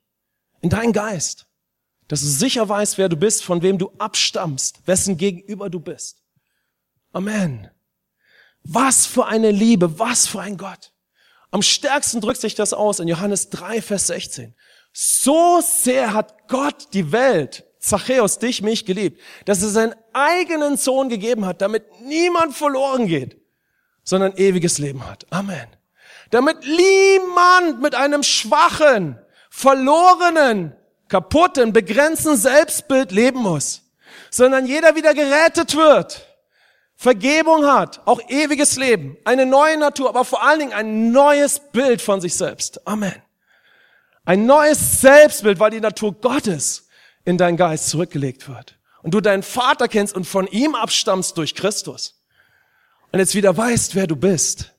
in 0.62 0.70
deinen 0.70 0.94
Geist, 0.94 1.48
dass 2.08 2.22
du 2.22 2.26
sicher 2.26 2.66
weißt, 2.66 2.96
wer 2.96 3.10
du 3.10 3.16
bist, 3.16 3.44
von 3.44 3.60
wem 3.60 3.76
du 3.76 3.92
abstammst, 3.98 4.86
wessen 4.86 5.18
gegenüber 5.18 5.68
du 5.68 5.80
bist. 5.80 6.22
Amen. 7.12 7.70
Was 8.62 9.04
für 9.04 9.26
eine 9.26 9.50
Liebe, 9.50 9.98
was 9.98 10.26
für 10.26 10.40
ein 10.40 10.56
Gott. 10.56 10.94
Am 11.50 11.60
stärksten 11.60 12.22
drückt 12.22 12.40
sich 12.40 12.54
das 12.54 12.72
aus 12.72 13.00
in 13.00 13.08
Johannes 13.08 13.50
3, 13.50 13.82
Vers 13.82 14.06
16. 14.06 14.54
So 14.94 15.60
sehr 15.60 16.14
hat 16.14 16.48
Gott 16.48 16.88
die 16.94 17.12
Welt, 17.12 17.67
Zachäus, 17.78 18.38
dich, 18.38 18.62
mich 18.62 18.84
geliebt, 18.84 19.20
dass 19.44 19.62
er 19.62 19.68
seinen 19.68 19.94
eigenen 20.12 20.76
Sohn 20.76 21.08
gegeben 21.08 21.46
hat, 21.46 21.62
damit 21.62 21.84
niemand 22.02 22.56
verloren 22.56 23.06
geht, 23.06 23.40
sondern 24.02 24.36
ewiges 24.36 24.78
Leben 24.78 25.06
hat. 25.06 25.26
Amen. 25.30 25.68
Damit 26.30 26.58
niemand 26.60 27.80
mit 27.80 27.94
einem 27.94 28.22
schwachen, 28.22 29.18
verlorenen, 29.50 30.74
kaputten, 31.08 31.72
begrenzten 31.72 32.36
Selbstbild 32.36 33.12
leben 33.12 33.40
muss, 33.40 33.82
sondern 34.30 34.66
jeder 34.66 34.94
wieder 34.94 35.14
gerettet 35.14 35.74
wird, 35.76 36.26
Vergebung 36.96 37.64
hat, 37.64 38.00
auch 38.06 38.20
ewiges 38.28 38.76
Leben, 38.76 39.16
eine 39.24 39.46
neue 39.46 39.78
Natur, 39.78 40.08
aber 40.08 40.24
vor 40.24 40.42
allen 40.42 40.58
Dingen 40.58 40.72
ein 40.72 41.12
neues 41.12 41.60
Bild 41.60 42.02
von 42.02 42.20
sich 42.20 42.34
selbst. 42.34 42.86
Amen. 42.88 43.14
Ein 44.24 44.46
neues 44.46 45.00
Selbstbild, 45.00 45.60
weil 45.60 45.70
die 45.70 45.80
Natur 45.80 46.12
Gottes 46.12 46.87
in 47.24 47.38
deinen 47.38 47.56
Geist 47.56 47.88
zurückgelegt 47.88 48.48
wird. 48.48 48.78
Und 49.02 49.14
du 49.14 49.20
deinen 49.20 49.42
Vater 49.42 49.88
kennst 49.88 50.14
und 50.14 50.24
von 50.24 50.46
ihm 50.46 50.74
abstammst 50.74 51.38
durch 51.38 51.54
Christus. 51.54 52.20
Und 53.12 53.20
jetzt 53.20 53.34
wieder 53.34 53.56
weißt, 53.56 53.94
wer 53.94 54.06
du 54.06 54.16
bist. 54.16 54.74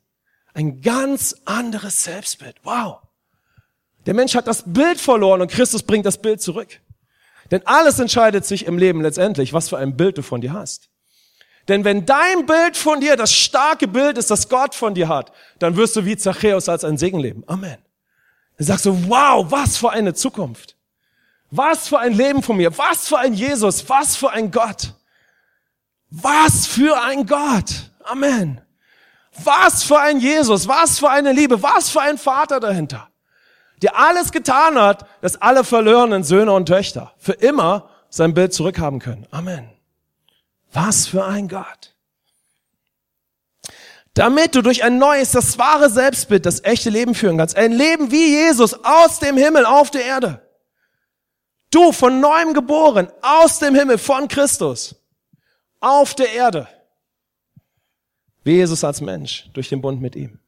Ein 0.53 0.81
ganz 0.81 1.35
anderes 1.45 2.03
Selbstbild. 2.03 2.55
Wow. 2.63 2.99
Der 4.05 4.13
Mensch 4.13 4.35
hat 4.35 4.47
das 4.47 4.63
Bild 4.65 4.99
verloren 4.99 5.41
und 5.41 5.51
Christus 5.51 5.83
bringt 5.83 6.05
das 6.05 6.17
Bild 6.17 6.41
zurück. 6.41 6.79
Denn 7.51 7.65
alles 7.65 7.99
entscheidet 7.99 8.45
sich 8.45 8.65
im 8.65 8.77
Leben 8.77 9.01
letztendlich, 9.01 9.53
was 9.53 9.69
für 9.69 9.77
ein 9.77 9.97
Bild 9.97 10.17
du 10.17 10.21
von 10.21 10.41
dir 10.41 10.53
hast. 10.53 10.89
Denn 11.67 11.83
wenn 11.83 12.05
dein 12.05 12.45
Bild 12.45 12.77
von 12.77 12.99
dir 12.99 13.15
das 13.15 13.31
starke 13.31 13.87
Bild 13.87 14.17
ist, 14.17 14.31
das 14.31 14.49
Gott 14.49 14.73
von 14.73 14.95
dir 14.95 15.07
hat, 15.07 15.31
dann 15.59 15.75
wirst 15.75 15.95
du 15.95 16.05
wie 16.05 16.17
Zachäus 16.17 16.67
als 16.67 16.83
ein 16.83 16.97
Segen 16.97 17.19
leben. 17.19 17.43
Amen. 17.47 17.77
Dann 18.57 18.67
sagst 18.67 18.85
du, 18.85 19.07
wow, 19.07 19.45
was 19.49 19.77
für 19.77 19.91
eine 19.91 20.13
Zukunft. 20.13 20.75
Was 21.51 21.87
für 21.87 21.99
ein 21.99 22.13
Leben 22.13 22.43
von 22.43 22.57
mir. 22.57 22.77
Was 22.77 23.07
für 23.07 23.17
ein 23.17 23.33
Jesus. 23.33 23.87
Was 23.89 24.15
für 24.15 24.31
ein 24.31 24.51
Gott. 24.51 24.93
Was 26.09 26.67
für 26.67 27.01
ein 27.01 27.25
Gott. 27.25 27.91
Amen. 28.03 28.61
Was 29.43 29.83
für 29.83 29.99
ein 29.99 30.19
Jesus. 30.19 30.67
Was 30.67 30.99
für 30.99 31.09
eine 31.09 31.31
Liebe. 31.33 31.61
Was 31.61 31.89
für 31.89 32.01
ein 32.01 32.17
Vater 32.17 32.59
dahinter 32.59 33.09
der 33.81 33.97
alles 33.97 34.31
getan 34.31 34.79
hat, 34.79 35.05
dass 35.21 35.41
alle 35.41 35.63
verlorenen 35.63 36.23
Söhne 36.23 36.51
und 36.51 36.65
Töchter 36.65 37.13
für 37.17 37.33
immer 37.33 37.89
sein 38.09 38.33
Bild 38.33 38.53
zurückhaben 38.53 38.99
können. 38.99 39.27
Amen. 39.31 39.69
Was 40.73 41.07
für 41.07 41.25
ein 41.25 41.47
Gott. 41.47 41.95
Damit 44.13 44.55
du 44.55 44.61
durch 44.61 44.83
ein 44.83 44.97
neues, 44.97 45.31
das 45.31 45.57
wahre 45.57 45.89
Selbstbild, 45.89 46.45
das 46.45 46.63
echte 46.63 46.89
Leben 46.89 47.15
führen 47.15 47.37
kannst. 47.37 47.55
Ein 47.55 47.71
Leben 47.71 48.11
wie 48.11 48.27
Jesus 48.27 48.73
aus 48.83 49.19
dem 49.19 49.37
Himmel 49.37 49.65
auf 49.65 49.91
der 49.91 50.03
Erde. 50.03 50.41
Du 51.71 51.91
von 51.91 52.19
neuem 52.19 52.53
geboren, 52.53 53.11
aus 53.21 53.59
dem 53.59 53.75
Himmel, 53.75 53.97
von 53.97 54.27
Christus, 54.27 54.95
auf 55.79 56.15
der 56.15 56.31
Erde. 56.33 56.67
Wie 58.43 58.53
Jesus 58.53 58.83
als 58.83 59.01
Mensch, 59.01 59.49
durch 59.53 59.69
den 59.69 59.81
Bund 59.81 60.01
mit 60.01 60.15
ihm. 60.15 60.39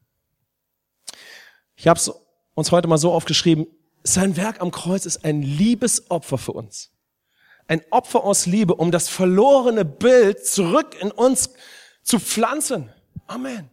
Ich 1.76 1.86
habe 1.86 1.98
es 1.98 2.10
uns 2.54 2.72
heute 2.72 2.88
mal 2.88 2.98
so 2.98 3.12
aufgeschrieben, 3.12 3.66
sein 4.04 4.36
Werk 4.36 4.60
am 4.60 4.72
Kreuz 4.72 5.06
ist 5.06 5.24
ein 5.24 5.42
Liebesopfer 5.42 6.38
für 6.38 6.52
uns. 6.52 6.90
Ein 7.68 7.82
Opfer 7.90 8.24
aus 8.24 8.46
Liebe, 8.46 8.74
um 8.74 8.90
das 8.90 9.08
verlorene 9.08 9.84
Bild 9.84 10.44
zurück 10.44 10.96
in 11.00 11.12
uns 11.12 11.50
zu 12.02 12.18
pflanzen. 12.18 12.92
Amen. 13.28 13.70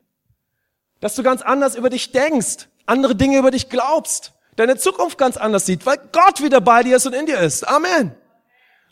Dass 1.00 1.16
du 1.16 1.24
ganz 1.24 1.42
anders 1.42 1.76
über 1.76 1.90
dich 1.90 2.12
denkst, 2.12 2.68
andere 2.86 3.16
Dinge 3.16 3.40
über 3.40 3.50
dich 3.52 3.70
glaubst, 3.70 4.34
deine 4.60 4.78
Zukunft 4.78 5.18
ganz 5.18 5.38
anders 5.38 5.66
sieht, 5.66 5.86
weil 5.86 5.98
Gott 6.12 6.44
wieder 6.44 6.62
bei 6.62 6.84
dir 6.84 6.98
ist 6.98 7.06
und 7.06 7.14
in 7.14 7.26
dir 7.26 7.40
ist. 7.40 7.68
Amen. 7.68 8.16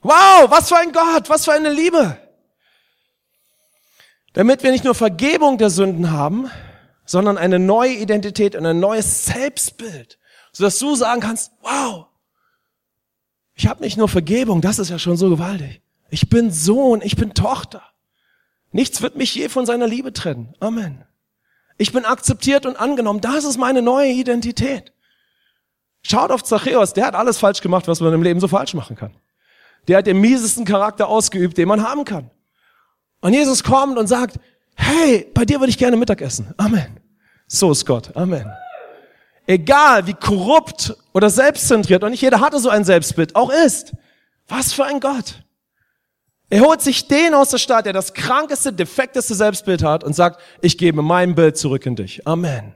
Wow, 0.01 0.49
was 0.49 0.69
für 0.69 0.77
ein 0.77 0.91
Gott, 0.91 1.29
was 1.29 1.45
für 1.45 1.53
eine 1.53 1.69
Liebe. 1.69 2.17
Damit 4.33 4.63
wir 4.63 4.71
nicht 4.71 4.83
nur 4.83 4.95
Vergebung 4.95 5.57
der 5.57 5.69
Sünden 5.69 6.11
haben, 6.11 6.49
sondern 7.05 7.37
eine 7.37 7.59
neue 7.59 7.93
Identität 7.93 8.55
und 8.55 8.65
ein 8.65 8.79
neues 8.79 9.25
Selbstbild, 9.25 10.19
sodass 10.51 10.77
du 10.79 10.95
sagen 10.95 11.21
kannst, 11.21 11.51
wow, 11.61 12.07
ich 13.55 13.67
habe 13.67 13.81
nicht 13.81 13.97
nur 13.97 14.07
Vergebung, 14.07 14.61
das 14.61 14.77
ist 14.77 14.89
ja 14.89 14.99
schon 14.99 15.17
so 15.17 15.29
gewaltig. 15.29 15.81
Ich 16.09 16.29
bin 16.29 16.51
Sohn, 16.51 17.01
ich 17.01 17.15
bin 17.15 17.33
Tochter. 17.33 17.81
Nichts 18.71 19.01
wird 19.01 19.15
mich 19.15 19.33
je 19.33 19.49
von 19.49 19.65
seiner 19.65 19.87
Liebe 19.87 20.13
trennen. 20.13 20.53
Amen. 20.59 21.03
Ich 21.77 21.91
bin 21.91 22.05
akzeptiert 22.05 22.65
und 22.65 22.75
angenommen. 22.75 23.21
Das 23.21 23.43
ist 23.43 23.57
meine 23.57 23.81
neue 23.81 24.11
Identität. 24.11 24.93
Schaut 26.09 26.31
auf 26.31 26.41
Zachäus, 26.41 26.93
der 26.93 27.05
hat 27.05 27.15
alles 27.15 27.37
falsch 27.37 27.59
gemacht, 27.59 27.85
was 27.89 27.99
man 27.99 28.13
im 28.13 28.23
Leben 28.23 28.39
so 28.39 28.47
falsch 28.47 28.73
machen 28.73 28.95
kann. 28.95 29.13
Der 29.89 29.97
hat 29.97 30.07
den 30.07 30.21
miesesten 30.21 30.63
Charakter 30.63 31.09
ausgeübt, 31.09 31.57
den 31.57 31.67
man 31.67 31.83
haben 31.83 32.05
kann. 32.05 32.31
Und 33.19 33.33
Jesus 33.33 33.61
kommt 33.61 33.97
und 33.97 34.07
sagt, 34.07 34.39
hey, 34.75 35.29
bei 35.33 35.43
dir 35.43 35.59
würde 35.59 35.69
ich 35.69 35.77
gerne 35.77 35.97
Mittag 35.97 36.21
essen. 36.21 36.53
Amen. 36.55 37.01
So 37.47 37.71
ist 37.71 37.85
Gott. 37.85 38.15
Amen. 38.15 38.49
Egal 39.47 40.07
wie 40.07 40.13
korrupt 40.13 40.95
oder 41.13 41.29
selbstzentriert, 41.29 42.05
und 42.05 42.11
nicht 42.11 42.21
jeder 42.21 42.39
hatte 42.39 42.59
so 42.59 42.69
ein 42.69 42.85
Selbstbild, 42.85 43.35
auch 43.35 43.49
ist. 43.49 43.91
Was 44.47 44.71
für 44.71 44.85
ein 44.85 45.01
Gott. 45.01 45.43
Er 46.49 46.61
holt 46.61 46.81
sich 46.81 47.09
den 47.09 47.33
aus 47.33 47.49
der 47.49 47.57
Stadt, 47.57 47.85
der 47.85 47.91
das 47.91 48.13
krankeste, 48.13 48.71
defekteste 48.71 49.35
Selbstbild 49.35 49.83
hat 49.83 50.05
und 50.05 50.13
sagt, 50.13 50.39
ich 50.61 50.77
gebe 50.77 51.01
mein 51.01 51.35
Bild 51.35 51.57
zurück 51.57 51.85
in 51.85 51.97
dich. 51.97 52.25
Amen. 52.25 52.73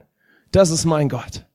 Das 0.51 0.69
ist 0.69 0.83
mein 0.83 1.07
Gott. 1.07 1.45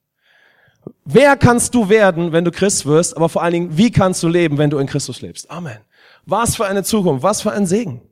Wer 1.05 1.37
kannst 1.37 1.75
du 1.75 1.89
werden, 1.89 2.33
wenn 2.33 2.45
du 2.45 2.51
Christ 2.51 2.87
wirst, 2.87 3.17
aber 3.17 3.29
vor 3.29 3.43
allen 3.43 3.53
Dingen, 3.53 3.77
wie 3.77 3.91
kannst 3.91 4.23
du 4.23 4.29
leben, 4.29 4.59
wenn 4.59 4.71
du 4.71 4.79
in 4.79 4.87
Christus 4.87 5.21
lebst? 5.21 5.51
Amen. 5.51 5.79
Was 6.25 6.57
für 6.57 6.67
eine 6.67 6.83
Zukunft, 6.83 7.23
was 7.23 7.43
für 7.43 7.53
ein 7.53 7.67
Segen. 7.67 8.03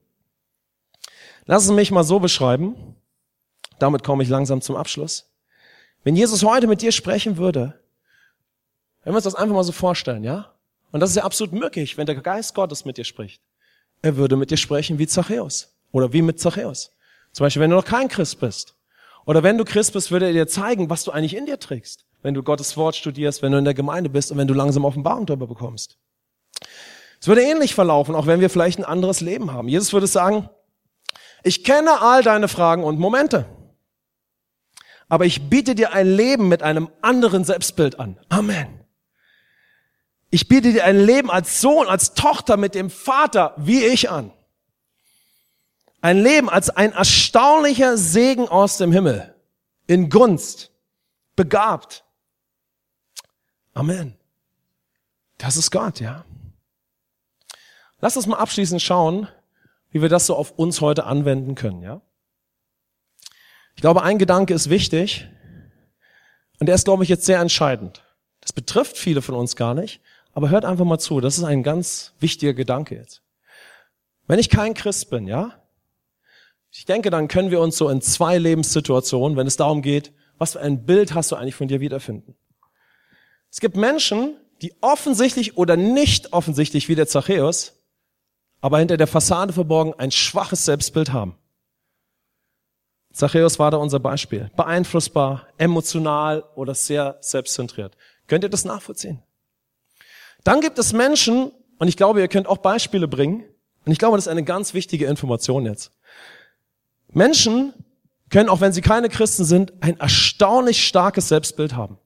Lass 1.47 1.64
es 1.64 1.70
mich 1.70 1.91
mal 1.91 2.05
so 2.05 2.20
beschreiben. 2.20 2.75
Damit 3.79 4.05
komme 4.05 4.22
ich 4.22 4.29
langsam 4.29 4.61
zum 4.61 4.77
Abschluss. 4.77 5.29
Wenn 6.05 6.16
Jesus 6.16 6.45
heute 6.45 6.66
mit 6.66 6.83
dir 6.83 6.93
sprechen 6.93 7.37
würde, 7.37 7.79
wenn 9.03 9.12
wir 9.12 9.16
uns 9.16 9.25
das 9.25 9.35
einfach 9.35 9.55
mal 9.55 9.64
so 9.64 9.72
vorstellen, 9.72 10.25
ja? 10.25 10.53
Und 10.93 11.01
das 11.01 11.11
ist 11.11 11.16
ja 11.16 11.25
absolut 11.25 11.53
möglich, 11.53 11.99
wenn 11.99 12.07
der 12.07 12.14
Geist 12.14 12.55
Gottes 12.55 12.85
mit 12.85 12.97
dir 12.97 13.05
spricht. 13.05 13.43
Er 14.01 14.16
würde 14.16 14.37
mit 14.37 14.51
dir 14.51 14.57
sprechen 14.57 14.99
wie 14.99 15.07
Zachäus. 15.07 15.75
Oder 15.91 16.12
wie 16.12 16.22
mit 16.22 16.39
Zachäus. 16.41 16.93
Zum 17.33 17.45
Beispiel, 17.45 17.62
wenn 17.62 17.70
du 17.70 17.77
noch 17.77 17.85
kein 17.85 18.09
Christ 18.09 18.39
bist. 18.39 18.75
Oder 19.27 19.43
wenn 19.43 19.59
du 19.59 19.64
Christ 19.64 19.93
bist, 19.93 20.11
würde 20.11 20.27
er 20.27 20.33
dir 20.33 20.47
zeigen, 20.47 20.91
was 20.91 21.05
du 21.05 21.11
eigentlich 21.11 21.35
in 21.35 21.47
dir 21.47 21.59
trägst. 21.59 22.05
Wenn 22.25 22.33
du 22.33 22.43
Gottes 22.43 22.77
Wort 22.79 22.97
studierst, 22.97 23.43
wenn 23.43 23.53
du 23.53 23.59
in 23.59 23.66
der 23.66 23.75
Gemeinde 23.75 24.09
bist 24.09 24.33
und 24.33 24.39
wenn 24.39 24.49
du 24.49 24.55
langsam 24.55 24.87
Offenbarung 24.87 25.27
darüber 25.27 25.47
bekommst. 25.47 25.99
Es 27.20 27.29
würde 27.29 27.43
ähnlich 27.43 27.75
verlaufen, 27.75 28.14
auch 28.14 28.27
wenn 28.27 28.41
wir 28.41 28.49
vielleicht 28.49 28.79
ein 28.79 28.85
anderes 28.85 29.20
Leben 29.20 29.53
haben. 29.53 29.68
Jesus 29.68 29.93
würde 29.93 30.07
sagen, 30.07 30.49
ich 31.43 31.64
kenne 31.64 32.01
all 32.01 32.22
deine 32.22 32.49
Fragen 32.49 32.83
und 32.83 32.99
Momente. 32.99 33.45
Aber 35.11 35.27
ich 35.27 35.51
biete 35.51 35.75
dir 35.75 35.93
ein 35.93 36.07
Leben 36.07 36.49
mit 36.49 36.62
einem 36.62 36.89
anderen 37.03 37.45
Selbstbild 37.45 38.01
an. 38.01 38.18
Amen. 38.31 38.81
Ich 40.31 40.49
biete 40.49 40.72
dir 40.72 40.85
ein 40.85 40.99
Leben 40.99 41.31
als 41.31 41.61
Sohn, 41.61 41.89
als 41.89 42.14
Tochter 42.14 42.57
mit 42.57 42.75
dem 42.75 42.89
Vater 42.89 43.53
wie 43.59 43.85
ich 43.85 44.11
an. 44.11 44.33
Ein 46.01 46.22
Leben 46.22 46.49
als 46.49 46.70
ein 46.70 46.93
erstaunlicher 46.93 47.99
Segen 47.99 48.49
aus 48.49 48.79
dem 48.79 48.93
Himmel. 48.93 49.35
In 49.87 50.09
Gunst. 50.09 50.70
Begabt. 51.37 52.03
Amen. 53.75 54.14
Das 55.39 55.57
ist 55.57 55.70
Gott, 55.72 56.01
ja. 56.01 56.25
Lass 58.01 58.16
uns 58.16 58.27
mal 58.27 58.39
abschließend 58.39 58.81
schauen, 58.81 59.29
wie 59.91 60.01
wir 60.01 60.09
das 60.09 60.27
so 60.27 60.37
auf 60.37 60.53
uns 60.53 60.81
heute 60.81 61.05
anwenden 61.05 61.57
können, 61.57 61.83
ja. 61.83 62.01
Ich 63.75 63.83
glaube, 63.83 64.03
ein 64.03 64.18
Gedanke 64.18 64.55
ist 64.55 64.70
wichtig 64.70 65.29
und 66.61 66.66
der 66.66 66.77
ist, 66.77 66.85
glaube 66.85 67.03
ich, 67.03 67.09
jetzt 67.09 67.27
sehr 67.27 67.41
entscheidend. 67.41 68.05
Das 68.41 68.53
betrifft 68.53 68.97
viele 68.97 69.22
von 69.22 69.35
uns 69.35 69.57
gar 69.57 69.75
nicht, 69.75 70.01
aber 70.33 70.51
hört 70.51 70.64
einfach 70.64 70.85
mal 70.85 70.99
zu, 70.99 71.20
das 71.20 71.39
ist 71.39 71.45
ein 71.45 71.64
ganz 71.64 72.14
wichtiger 72.20 72.55
Gedanke 72.55 72.95
jetzt. 72.95 73.22
Wenn 74.27 74.39
ich 74.39 74.51
kein 74.51 74.75
Christ 74.75 75.11
bin, 75.11 75.27
ja, 75.27 75.61
ich 76.70 76.85
denke, 76.85 77.11
dann 77.11 77.29
können 77.29 77.51
wir 77.51 77.61
uns 77.61 77.77
so 77.77 77.89
in 77.89 78.01
zwei 78.01 78.39
Lebenssituationen, 78.39 79.37
wenn 79.37 79.47
es 79.47 79.57
darum 79.57 79.83
geht, 79.83 80.12
was 80.39 80.53
für 80.53 80.61
ein 80.61 80.87
Bild 80.87 81.14
hast 81.14 81.33
du 81.33 81.37
eigentlich 81.37 81.55
von 81.55 81.68
dir 81.68 81.81
wiederfinden. 81.81 82.37
Es 83.55 83.61
gibt 83.61 83.76
Menschen, 83.76 84.36
die 84.62 84.74
offensichtlich 84.80 85.57
oder 85.57 85.76
nicht 85.76 86.32
offensichtlich 86.32 86.88
wie 86.88 86.96
der 86.96 87.07
Zachäus, 87.07 87.74
aber 88.61 88.80
hinter 88.80 88.96
der 88.96 89.07
Fassade 89.07 89.52
verborgen 89.52 89.94
ein 89.96 90.11
schwaches 90.11 90.64
Selbstbild 90.64 91.12
haben. 91.12 91.38
Zachäus 93.12 93.61
war 93.61 93.70
da 93.70 93.76
unser 93.76 94.00
Beispiel. 94.00 94.50
Beeinflussbar, 94.57 95.46
emotional 95.57 96.42
oder 96.57 96.74
sehr 96.74 97.16
selbstzentriert. 97.20 97.96
Könnt 98.26 98.42
ihr 98.42 98.50
das 98.50 98.64
nachvollziehen? 98.64 99.22
Dann 100.42 100.61
gibt 100.61 100.80
es 100.80 100.92
Menschen, 100.92 101.52
und 101.78 101.86
ich 101.86 101.96
glaube, 101.96 102.18
ihr 102.18 102.26
könnt 102.26 102.48
auch 102.48 102.59
Beispiele 102.59 103.07
bringen, 103.07 103.44
und 103.86 103.92
ich 103.92 104.00
glaube, 104.00 104.16
das 104.16 104.26
ist 104.26 104.32
eine 104.32 104.42
ganz 104.42 104.74
wichtige 104.74 105.07
Information 105.07 105.64
jetzt. 105.64 105.92
Menschen 107.12 107.72
können, 108.30 108.48
auch 108.48 108.61
wenn 108.61 108.72
sie 108.72 108.80
keine 108.80 109.09
Christen 109.09 109.44
sind, 109.44 109.74
ein 109.80 110.00
erstaunlich 110.00 110.84
starkes 110.84 111.28
Selbstbild 111.28 111.76
haben. 111.76 112.00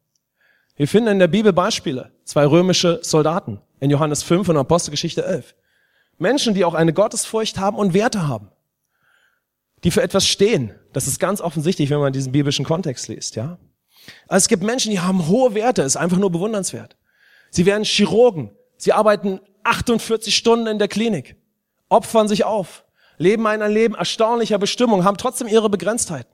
Wir 0.79 0.87
finden 0.87 1.09
in 1.09 1.19
der 1.19 1.27
Bibel 1.27 1.53
Beispiele. 1.53 2.13
Zwei 2.25 2.47
römische 2.47 3.01
Soldaten 3.03 3.61
in 3.81 3.91
Johannes 3.91 4.23
5 4.23 4.49
und 4.49 4.57
Apostelgeschichte 4.57 5.25
11. 5.25 5.57
Menschen, 6.19 6.55
die 6.55 6.65
auch 6.65 6.75
eine 6.75 6.93
Gottesfurcht 6.93 7.59
haben 7.59 7.77
und 7.77 7.95
Werte 7.95 8.29
haben. 8.29 8.53
Die 9.83 9.91
für 9.91 10.03
etwas 10.03 10.27
stehen. 10.27 10.73
Das 10.93 11.09
ist 11.09 11.19
ganz 11.19 11.41
offensichtlich, 11.41 11.91
wenn 11.91 11.99
man 11.99 12.13
diesen 12.13 12.31
biblischen 12.31 12.65
Kontext 12.65 13.09
liest, 13.09 13.35
ja. 13.35 13.59
Also 14.29 14.45
es 14.45 14.49
gibt 14.49 14.63
Menschen, 14.63 14.93
die 14.93 15.01
haben 15.01 15.27
hohe 15.27 15.55
Werte, 15.55 15.83
ist 15.83 15.97
einfach 15.97 16.17
nur 16.17 16.31
bewundernswert. 16.31 16.97
Sie 17.51 17.67
werden 17.67 17.85
Chirurgen. 17.85 18.53
Sie 18.77 18.93
arbeiten 18.93 19.41
48 19.65 20.35
Stunden 20.35 20.69
in 20.69 20.79
der 20.79 20.89
Klinik, 20.89 21.37
opfern 21.89 22.29
sich 22.29 22.45
auf, 22.45 22.85
leben 23.17 23.47
ein 23.49 23.61
Leben 23.71 23.97
erstaunlicher 23.97 24.59
Bestimmung, 24.59 25.05
haben 25.05 25.17
trotzdem 25.17 25.49
ihre 25.49 25.69
Begrenztheiten. 25.69 26.33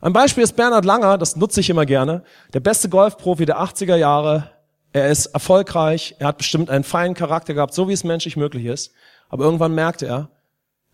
Ein 0.00 0.12
Beispiel 0.12 0.44
ist 0.44 0.54
Bernhard 0.54 0.84
Langer, 0.84 1.18
das 1.18 1.34
nutze 1.36 1.60
ich 1.60 1.70
immer 1.70 1.84
gerne, 1.84 2.22
der 2.54 2.60
beste 2.60 2.88
Golfprofi 2.88 3.46
der 3.46 3.60
80er 3.60 3.96
Jahre. 3.96 4.50
Er 4.92 5.08
ist 5.08 5.26
erfolgreich, 5.26 6.14
er 6.18 6.28
hat 6.28 6.38
bestimmt 6.38 6.70
einen 6.70 6.84
feinen 6.84 7.14
Charakter 7.14 7.52
gehabt, 7.52 7.74
so 7.74 7.88
wie 7.88 7.92
es 7.92 8.04
menschlich 8.04 8.36
möglich 8.36 8.66
ist. 8.66 8.92
Aber 9.28 9.44
irgendwann 9.44 9.74
merkte 9.74 10.06
er, 10.06 10.30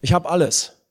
ich 0.01 0.13
habe 0.13 0.29
alles. 0.29 0.83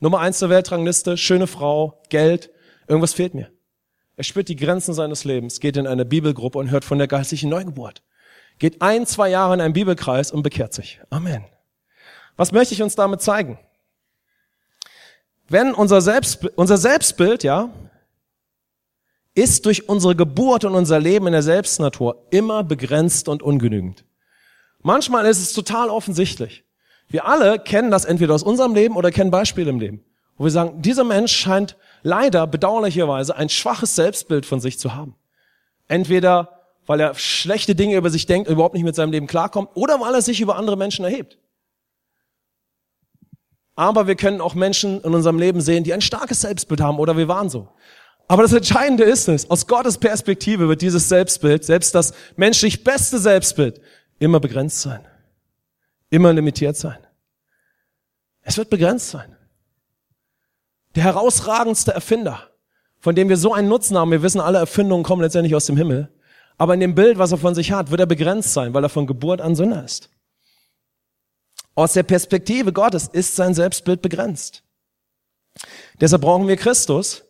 Nummer 0.00 0.20
eins 0.20 0.40
der 0.40 0.50
Weltrangliste, 0.50 1.16
schöne 1.16 1.46
Frau, 1.46 2.02
Geld, 2.10 2.50
irgendwas 2.88 3.14
fehlt 3.14 3.34
mir. 3.34 3.50
Er 4.16 4.24
spürt 4.24 4.48
die 4.48 4.56
Grenzen 4.56 4.92
seines 4.92 5.24
Lebens, 5.24 5.60
geht 5.60 5.76
in 5.76 5.86
eine 5.86 6.04
Bibelgruppe 6.04 6.58
und 6.58 6.70
hört 6.70 6.84
von 6.84 6.98
der 6.98 7.06
geistlichen 7.06 7.48
Neugeburt. 7.48 8.02
Geht 8.58 8.82
ein, 8.82 9.06
zwei 9.06 9.28
Jahre 9.28 9.54
in 9.54 9.60
einen 9.60 9.74
Bibelkreis 9.74 10.32
und 10.32 10.42
bekehrt 10.42 10.74
sich. 10.74 11.00
Amen. 11.10 11.44
Was 12.36 12.52
möchte 12.52 12.74
ich 12.74 12.82
uns 12.82 12.96
damit 12.96 13.20
zeigen? 13.22 13.58
Wenn 15.48 15.74
unser, 15.74 16.00
Selbst, 16.00 16.44
unser 16.56 16.76
Selbstbild, 16.76 17.42
ja, 17.42 17.70
ist 19.34 19.66
durch 19.66 19.88
unsere 19.88 20.16
Geburt 20.16 20.64
und 20.64 20.74
unser 20.74 20.98
Leben 20.98 21.26
in 21.26 21.32
der 21.32 21.42
Selbstnatur 21.42 22.26
immer 22.30 22.64
begrenzt 22.64 23.28
und 23.28 23.42
ungenügend. 23.42 24.04
Manchmal 24.82 25.26
ist 25.26 25.40
es 25.40 25.52
total 25.52 25.90
offensichtlich. 25.90 26.64
Wir 27.08 27.26
alle 27.26 27.58
kennen 27.58 27.90
das 27.90 28.04
entweder 28.04 28.34
aus 28.34 28.42
unserem 28.42 28.74
Leben 28.74 28.96
oder 28.96 29.10
kennen 29.10 29.30
Beispiele 29.30 29.70
im 29.70 29.78
Leben, 29.78 30.04
wo 30.36 30.44
wir 30.44 30.50
sagen, 30.50 30.80
dieser 30.80 31.04
Mensch 31.04 31.36
scheint 31.36 31.76
leider 32.02 32.46
bedauerlicherweise 32.46 33.36
ein 33.36 33.48
schwaches 33.48 33.94
Selbstbild 33.94 34.46
von 34.46 34.60
sich 34.60 34.78
zu 34.78 34.94
haben. 34.94 35.14
Entweder 35.86 36.56
weil 36.86 37.00
er 37.00 37.14
schlechte 37.14 37.74
Dinge 37.74 37.96
über 37.96 38.10
sich 38.10 38.26
denkt 38.26 38.48
überhaupt 38.48 38.74
nicht 38.74 38.84
mit 38.84 38.94
seinem 38.94 39.12
Leben 39.12 39.26
klarkommt, 39.26 39.70
oder 39.74 40.00
weil 40.00 40.14
er 40.14 40.22
sich 40.22 40.40
über 40.40 40.56
andere 40.56 40.76
Menschen 40.76 41.04
erhebt. 41.04 41.38
Aber 43.76 44.06
wir 44.06 44.16
können 44.16 44.40
auch 44.40 44.54
Menschen 44.54 45.00
in 45.02 45.14
unserem 45.14 45.38
Leben 45.38 45.60
sehen, 45.60 45.84
die 45.84 45.94
ein 45.94 46.00
starkes 46.00 46.40
Selbstbild 46.40 46.80
haben, 46.80 46.98
oder 46.98 47.16
wir 47.16 47.28
waren 47.28 47.48
so. 47.48 47.68
Aber 48.26 48.42
das 48.42 48.52
Entscheidende 48.52 49.04
ist 49.04 49.28
es, 49.28 49.48
aus 49.48 49.68
Gottes 49.68 49.98
Perspektive 49.98 50.68
wird 50.68 50.82
dieses 50.82 51.08
Selbstbild, 51.08 51.64
selbst 51.64 51.94
das 51.94 52.12
menschlich 52.34 52.82
beste 52.82 53.18
Selbstbild, 53.18 53.80
immer 54.18 54.40
begrenzt 54.40 54.80
sein. 54.80 55.06
Immer 56.10 56.32
limitiert 56.32 56.76
sein. 56.76 56.98
Es 58.42 58.56
wird 58.56 58.70
begrenzt 58.70 59.10
sein 59.10 59.36
der 60.96 61.04
herausragendste 61.04 61.92
Erfinder, 61.92 62.40
von 62.98 63.14
dem 63.14 63.28
wir 63.28 63.36
so 63.36 63.52
einen 63.52 63.68
Nutzen 63.68 63.96
haben. 63.96 64.10
Wir 64.10 64.22
wissen, 64.22 64.40
alle 64.40 64.58
Erfindungen 64.58 65.04
kommen 65.04 65.22
letztendlich 65.22 65.54
aus 65.54 65.66
dem 65.66 65.76
Himmel. 65.76 66.08
Aber 66.58 66.74
in 66.74 66.80
dem 66.80 66.94
Bild, 66.94 67.18
was 67.18 67.32
er 67.32 67.38
von 67.38 67.54
sich 67.54 67.70
hat, 67.70 67.90
wird 67.90 68.00
er 68.00 68.06
begrenzt 68.06 68.54
sein, 68.54 68.72
weil 68.72 68.82
er 68.82 68.88
von 68.88 69.06
Geburt 69.06 69.42
an 69.42 69.54
Sünder 69.54 69.84
ist. 69.84 70.08
Aus 71.76 71.92
der 71.92 72.02
Perspektive 72.02 72.72
Gottes 72.72 73.06
ist 73.06 73.36
sein 73.36 73.54
Selbstbild 73.54 74.00
begrenzt. 74.00 74.64
Deshalb 76.00 76.22
brauchen 76.22 76.48
wir 76.48 76.56
Christus 76.56 77.24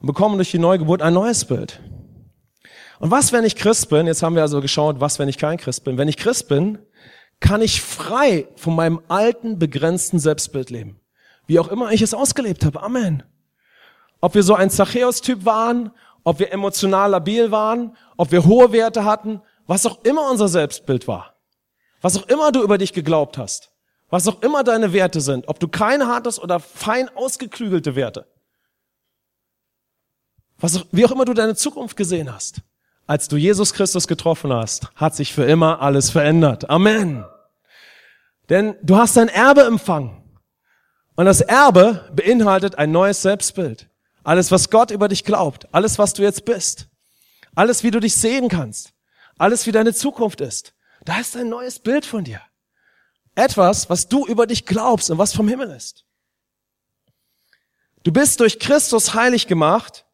und 0.00 0.06
bekommen 0.06 0.36
durch 0.36 0.50
die 0.50 0.58
Neugeburt 0.58 1.02
ein 1.02 1.14
neues 1.14 1.44
Bild. 1.44 1.80
Und 2.98 3.10
was, 3.10 3.32
wenn 3.32 3.44
ich 3.44 3.56
Christ 3.56 3.90
bin? 3.90 4.06
Jetzt 4.06 4.22
haben 4.22 4.34
wir 4.34 4.42
also 4.42 4.60
geschaut, 4.60 5.00
was, 5.00 5.18
wenn 5.18 5.28
ich 5.28 5.38
kein 5.38 5.58
Christ 5.58 5.84
bin? 5.84 5.98
Wenn 5.98 6.08
ich 6.08 6.16
Christ 6.16 6.48
bin, 6.48 6.78
kann 7.40 7.60
ich 7.60 7.82
frei 7.82 8.48
von 8.56 8.74
meinem 8.74 9.00
alten, 9.08 9.58
begrenzten 9.58 10.18
Selbstbild 10.18 10.70
leben. 10.70 11.00
Wie 11.46 11.58
auch 11.58 11.68
immer 11.68 11.92
ich 11.92 12.00
es 12.00 12.14
ausgelebt 12.14 12.64
habe. 12.64 12.82
Amen. 12.82 13.22
Ob 14.22 14.34
wir 14.34 14.42
so 14.42 14.54
ein 14.54 14.70
Zachäus-Typ 14.70 15.44
waren, 15.44 15.92
ob 16.24 16.38
wir 16.38 16.52
emotional 16.52 17.10
labil 17.10 17.50
waren, 17.50 17.96
ob 18.16 18.32
wir 18.32 18.46
hohe 18.46 18.72
Werte 18.72 19.04
hatten, 19.04 19.42
was 19.66 19.84
auch 19.84 20.04
immer 20.04 20.30
unser 20.30 20.48
Selbstbild 20.48 21.06
war. 21.06 21.34
Was 22.00 22.16
auch 22.16 22.26
immer 22.28 22.50
du 22.50 22.62
über 22.62 22.78
dich 22.78 22.94
geglaubt 22.94 23.36
hast. 23.36 23.69
Was 24.10 24.28
auch 24.28 24.42
immer 24.42 24.64
deine 24.64 24.92
Werte 24.92 25.20
sind. 25.20 25.48
Ob 25.48 25.60
du 25.60 25.68
keine 25.68 26.08
hattest 26.08 26.40
oder 26.40 26.60
fein 26.60 27.08
ausgeklügelte 27.16 27.94
Werte. 27.96 28.26
Was 30.58 30.76
auch, 30.76 30.86
wie 30.92 31.06
auch 31.06 31.12
immer 31.12 31.24
du 31.24 31.32
deine 31.32 31.54
Zukunft 31.54 31.96
gesehen 31.96 32.32
hast 32.32 32.62
als 33.10 33.26
du 33.26 33.36
Jesus 33.36 33.72
Christus 33.72 34.06
getroffen 34.06 34.52
hast, 34.52 34.88
hat 34.94 35.16
sich 35.16 35.32
für 35.32 35.42
immer 35.42 35.82
alles 35.82 36.10
verändert. 36.10 36.70
Amen. 36.70 37.24
Denn 38.48 38.76
du 38.84 38.98
hast 38.98 39.18
ein 39.18 39.26
Erbe 39.26 39.62
empfangen. 39.62 40.22
Und 41.16 41.24
das 41.24 41.40
Erbe 41.40 42.08
beinhaltet 42.14 42.78
ein 42.78 42.92
neues 42.92 43.20
Selbstbild. 43.20 43.88
Alles, 44.22 44.52
was 44.52 44.70
Gott 44.70 44.92
über 44.92 45.08
dich 45.08 45.24
glaubt, 45.24 45.66
alles, 45.74 45.98
was 45.98 46.14
du 46.14 46.22
jetzt 46.22 46.44
bist, 46.44 46.86
alles, 47.56 47.82
wie 47.82 47.90
du 47.90 47.98
dich 47.98 48.14
sehen 48.14 48.48
kannst, 48.48 48.92
alles, 49.38 49.66
wie 49.66 49.72
deine 49.72 49.92
Zukunft 49.92 50.40
ist. 50.40 50.74
Da 51.04 51.18
ist 51.18 51.36
ein 51.36 51.48
neues 51.48 51.80
Bild 51.80 52.06
von 52.06 52.22
dir. 52.22 52.40
Etwas, 53.34 53.88
was 53.88 54.08
du 54.08 54.26
über 54.26 54.46
dich 54.46 54.66
glaubst 54.66 55.10
und 55.10 55.18
was 55.18 55.32
vom 55.32 55.48
Himmel 55.48 55.70
ist. 55.70 56.04
Du 58.02 58.12
bist 58.12 58.40
durch 58.40 58.58
Christus 58.58 59.14
heilig 59.14 59.46
gemacht 59.46 60.06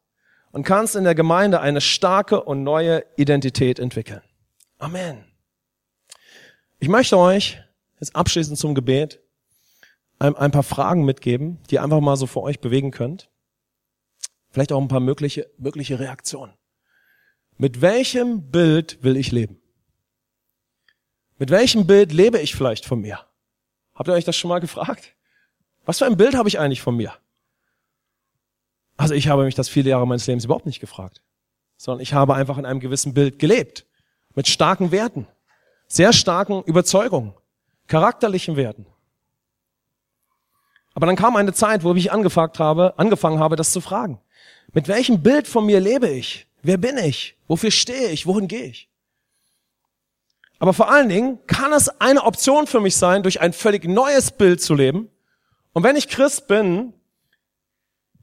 und 0.50 0.64
kannst 0.64 0.96
in 0.96 1.04
der 1.04 1.14
Gemeinde 1.14 1.60
eine 1.60 1.80
starke 1.80 2.42
und 2.42 2.62
neue 2.62 3.04
Identität 3.16 3.78
entwickeln. 3.78 4.22
Amen. 4.78 5.24
Ich 6.78 6.88
möchte 6.88 7.16
euch 7.16 7.60
jetzt 8.00 8.14
abschließend 8.14 8.58
zum 8.58 8.74
Gebet 8.74 9.20
ein, 10.18 10.36
ein 10.36 10.50
paar 10.50 10.62
Fragen 10.62 11.04
mitgeben, 11.04 11.58
die 11.70 11.76
ihr 11.76 11.82
einfach 11.82 12.00
mal 12.00 12.16
so 12.16 12.26
für 12.26 12.42
euch 12.42 12.60
bewegen 12.60 12.90
könnt. 12.90 13.30
Vielleicht 14.50 14.72
auch 14.72 14.80
ein 14.80 14.88
paar 14.88 15.00
mögliche, 15.00 15.50
mögliche 15.58 15.98
Reaktionen. 15.98 16.54
Mit 17.58 17.80
welchem 17.80 18.50
Bild 18.50 19.02
will 19.02 19.16
ich 19.16 19.32
leben? 19.32 19.60
Mit 21.38 21.50
welchem 21.50 21.86
Bild 21.86 22.12
lebe 22.12 22.38
ich 22.38 22.54
vielleicht 22.54 22.86
von 22.86 23.00
mir? 23.00 23.20
Habt 23.94 24.08
ihr 24.08 24.14
euch 24.14 24.24
das 24.24 24.36
schon 24.36 24.48
mal 24.48 24.60
gefragt? 24.60 25.14
Was 25.84 25.98
für 25.98 26.06
ein 26.06 26.16
Bild 26.16 26.34
habe 26.34 26.48
ich 26.48 26.58
eigentlich 26.58 26.80
von 26.80 26.96
mir? 26.96 27.12
Also 28.96 29.14
ich 29.14 29.28
habe 29.28 29.44
mich 29.44 29.54
das 29.54 29.68
viele 29.68 29.90
Jahre 29.90 30.06
meines 30.06 30.26
Lebens 30.26 30.46
überhaupt 30.46 30.66
nicht 30.66 30.80
gefragt, 30.80 31.22
sondern 31.76 32.00
ich 32.00 32.14
habe 32.14 32.34
einfach 32.34 32.56
in 32.56 32.64
einem 32.64 32.80
gewissen 32.80 33.12
Bild 33.12 33.38
gelebt, 33.38 33.84
mit 34.34 34.48
starken 34.48 34.90
Werten, 34.90 35.26
sehr 35.86 36.14
starken 36.14 36.62
Überzeugungen, 36.62 37.34
charakterlichen 37.86 38.56
Werten. 38.56 38.86
Aber 40.94 41.04
dann 41.04 41.16
kam 41.16 41.36
eine 41.36 41.52
Zeit, 41.52 41.84
wo 41.84 41.94
ich 41.94 42.10
angefragt 42.10 42.58
habe, 42.58 42.98
angefangen 42.98 43.38
habe, 43.38 43.56
das 43.56 43.72
zu 43.72 43.82
fragen. 43.82 44.18
Mit 44.72 44.88
welchem 44.88 45.22
Bild 45.22 45.46
von 45.46 45.66
mir 45.66 45.80
lebe 45.80 46.08
ich? 46.08 46.46
Wer 46.62 46.78
bin 46.78 46.96
ich? 46.96 47.36
Wofür 47.46 47.70
stehe 47.70 48.08
ich? 48.08 48.26
Wohin 48.26 48.48
gehe 48.48 48.64
ich? 48.64 48.88
Aber 50.58 50.72
vor 50.72 50.90
allen 50.90 51.08
Dingen 51.08 51.38
kann 51.46 51.72
es 51.72 51.88
eine 52.00 52.22
Option 52.24 52.66
für 52.66 52.80
mich 52.80 52.96
sein, 52.96 53.22
durch 53.22 53.40
ein 53.40 53.52
völlig 53.52 53.84
neues 53.84 54.30
Bild 54.30 54.62
zu 54.62 54.74
leben. 54.74 55.10
Und 55.72 55.82
wenn 55.82 55.96
ich 55.96 56.08
Christ 56.08 56.46
bin, 56.46 56.94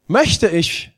möchte 0.08 0.50
ich 0.50 0.92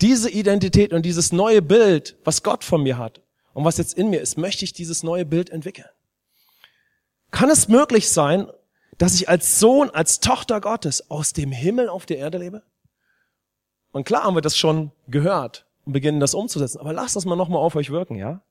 diese 0.00 0.30
Identität 0.30 0.92
und 0.92 1.02
dieses 1.02 1.32
neue 1.32 1.62
Bild, 1.62 2.16
was 2.24 2.42
Gott 2.42 2.64
von 2.64 2.82
mir 2.82 2.98
hat 2.98 3.20
und 3.52 3.64
was 3.64 3.76
jetzt 3.76 3.94
in 3.94 4.10
mir 4.10 4.20
ist, 4.20 4.38
möchte 4.38 4.64
ich 4.64 4.72
dieses 4.72 5.02
neue 5.02 5.24
Bild 5.24 5.50
entwickeln. 5.50 5.88
Kann 7.30 7.50
es 7.50 7.68
möglich 7.68 8.08
sein, 8.08 8.48
dass 8.98 9.14
ich 9.14 9.28
als 9.28 9.58
Sohn, 9.58 9.90
als 9.90 10.20
Tochter 10.20 10.60
Gottes 10.60 11.10
aus 11.10 11.32
dem 11.32 11.52
Himmel 11.52 11.88
auf 11.88 12.06
der 12.06 12.18
Erde 12.18 12.38
lebe? 12.38 12.62
Und 13.92 14.04
klar 14.04 14.24
haben 14.24 14.34
wir 14.34 14.40
das 14.40 14.56
schon 14.56 14.92
gehört 15.08 15.66
und 15.84 15.92
beginnen 15.92 16.20
das 16.20 16.34
umzusetzen, 16.34 16.78
aber 16.78 16.92
lasst 16.92 17.16
das 17.16 17.24
mal 17.24 17.36
nochmal 17.36 17.60
auf 17.60 17.76
euch 17.76 17.90
wirken, 17.90 18.16
ja? 18.16 18.42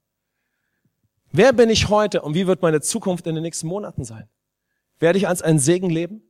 Wer 1.36 1.52
bin 1.52 1.72
ich 1.72 1.90
heute 1.90 2.22
und 2.22 2.36
wie 2.36 2.46
wird 2.46 2.62
meine 2.62 2.80
Zukunft 2.80 3.26
in 3.26 3.34
den 3.34 3.42
nächsten 3.42 3.66
Monaten 3.66 4.06
sein? 4.06 4.30
Werde 5.00 5.18
ich 5.18 5.28
als 5.28 5.42
ein 5.42 5.58
Segen 5.58 5.90
leben? 5.90 6.22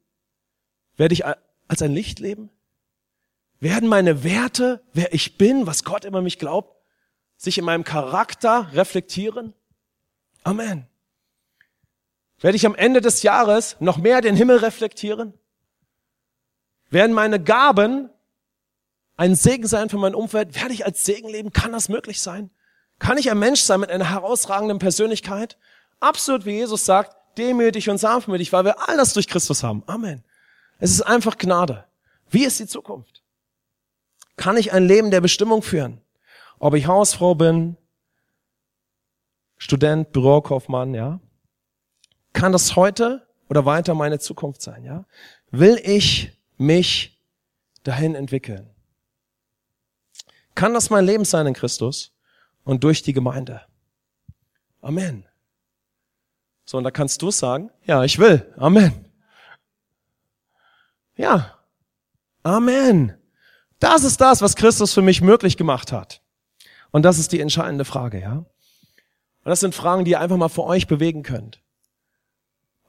Werde 0.95 1.11
ich 1.13 1.25
als 1.25 1.81
ein 1.81 1.91
Licht 1.91 2.19
leben? 2.19 2.49
Werden 3.59 3.89
meine 3.89 4.23
Werte, 4.23 4.81
wer 4.93 5.13
ich 5.13 5.37
bin, 5.37 5.67
was 5.67 5.83
Gott 5.83 6.05
immer 6.05 6.21
mich 6.21 6.39
glaubt, 6.39 6.73
sich 7.35 7.57
in 7.57 7.65
meinem 7.65 7.83
Charakter 7.83 8.69
reflektieren? 8.71 9.53
Amen. 10.43 10.87
Werde 12.39 12.55
ich 12.55 12.65
am 12.65 12.75
Ende 12.75 13.01
des 13.01 13.23
Jahres 13.23 13.75
noch 13.81 13.97
mehr 13.97 14.21
den 14.21 14.37
Himmel 14.37 14.57
reflektieren? 14.57 15.33
Werden 16.89 17.11
meine 17.11 17.43
Gaben 17.43 18.09
ein 19.17 19.35
Segen 19.35 19.67
sein 19.67 19.89
für 19.89 19.97
mein 19.97 20.15
Umfeld? 20.15 20.55
Werde 20.55 20.73
ich 20.73 20.85
als 20.85 21.03
Segen 21.03 21.27
leben? 21.27 21.51
Kann 21.51 21.73
das 21.73 21.89
möglich 21.89 22.21
sein? 22.21 22.51
Kann 22.99 23.17
ich 23.17 23.29
ein 23.29 23.39
Mensch 23.39 23.61
sein 23.61 23.79
mit 23.79 23.91
einer 23.91 24.09
herausragenden 24.09 24.79
Persönlichkeit? 24.79 25.57
Absolut, 25.99 26.45
wie 26.45 26.51
Jesus 26.51 26.85
sagt, 26.85 27.15
demütig 27.37 27.89
und 27.89 27.97
sanftmütig, 27.97 28.53
weil 28.53 28.65
wir 28.65 28.87
all 28.87 28.97
das 28.97 29.13
durch 29.13 29.27
Christus 29.27 29.63
haben. 29.63 29.83
Amen. 29.87 30.23
Es 30.79 30.91
ist 30.91 31.01
einfach 31.01 31.37
Gnade. 31.37 31.85
Wie 32.29 32.45
ist 32.45 32.59
die 32.59 32.67
Zukunft? 32.67 33.23
Kann 34.35 34.57
ich 34.57 34.73
ein 34.73 34.85
Leben 34.85 35.11
der 35.11 35.21
Bestimmung 35.21 35.61
führen? 35.61 36.01
Ob 36.59 36.73
ich 36.75 36.87
Hausfrau 36.87 37.35
bin, 37.35 37.77
Student, 39.57 40.11
Bürokaufmann, 40.11 40.93
ja? 40.93 41.19
Kann 42.33 42.51
das 42.51 42.75
heute 42.75 43.27
oder 43.49 43.65
weiter 43.65 43.93
meine 43.93 44.19
Zukunft 44.19 44.61
sein, 44.61 44.83
ja? 44.83 45.05
Will 45.51 45.79
ich 45.83 46.37
mich 46.57 47.21
dahin 47.83 48.15
entwickeln? 48.15 48.69
Kann 50.55 50.73
das 50.73 50.89
mein 50.89 51.05
Leben 51.05 51.25
sein 51.25 51.47
in 51.47 51.53
Christus 51.53 52.12
und 52.63 52.83
durch 52.83 53.03
die 53.03 53.13
Gemeinde? 53.13 53.61
Amen. 54.81 55.25
So, 56.65 56.77
und 56.77 56.83
da 56.83 56.91
kannst 56.91 57.21
du 57.21 57.31
sagen, 57.31 57.71
ja, 57.85 58.03
ich 58.03 58.19
will. 58.19 58.51
Amen. 58.57 59.05
Ja. 61.15 61.57
Amen. 62.43 63.17
Das 63.79 64.03
ist 64.03 64.21
das, 64.21 64.41
was 64.41 64.55
Christus 64.55 64.93
für 64.93 65.01
mich 65.01 65.21
möglich 65.21 65.57
gemacht 65.57 65.91
hat. 65.91 66.21
Und 66.91 67.03
das 67.03 67.19
ist 67.19 67.31
die 67.31 67.39
entscheidende 67.39 67.85
Frage, 67.85 68.21
ja? 68.21 68.33
Und 68.35 69.49
das 69.49 69.59
sind 69.59 69.75
Fragen, 69.75 70.05
die 70.05 70.11
ihr 70.11 70.21
einfach 70.21 70.37
mal 70.37 70.49
für 70.49 70.63
euch 70.63 70.87
bewegen 70.87 71.23
könnt. 71.23 71.61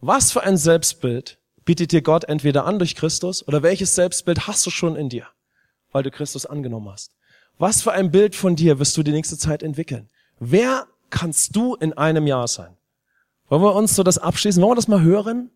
Was 0.00 0.30
für 0.30 0.42
ein 0.42 0.56
Selbstbild 0.56 1.40
bietet 1.64 1.90
dir 1.90 2.02
Gott 2.02 2.24
entweder 2.24 2.64
an 2.66 2.78
durch 2.78 2.94
Christus 2.94 3.46
oder 3.46 3.62
welches 3.62 3.94
Selbstbild 3.94 4.46
hast 4.46 4.64
du 4.66 4.70
schon 4.70 4.96
in 4.96 5.08
dir, 5.08 5.26
weil 5.90 6.02
du 6.02 6.10
Christus 6.10 6.46
angenommen 6.46 6.90
hast? 6.90 7.14
Was 7.59 7.82
für 7.82 7.92
ein 7.92 8.11
Bild 8.11 8.34
von 8.34 8.57
dir 8.57 8.78
wirst 8.78 8.96
du 8.96 9.02
die 9.02 9.12
nächste 9.12 9.38
Zeit 9.38 9.62
entwickeln? 9.62 10.09
Wer 10.38 10.86
kannst 11.11 11.55
du 11.55 11.74
in 11.76 11.92
einem 11.92 12.26
Jahr 12.26 12.48
sein? 12.48 12.76
Wollen 13.48 13.62
wir 13.62 13.74
uns 13.74 13.94
so 13.94 14.02
das 14.02 14.18
abschließen? 14.18 14.61
Wollen 14.62 14.72
wir 14.72 14.76
das 14.76 14.88
mal 14.88 15.02
hören? 15.02 15.50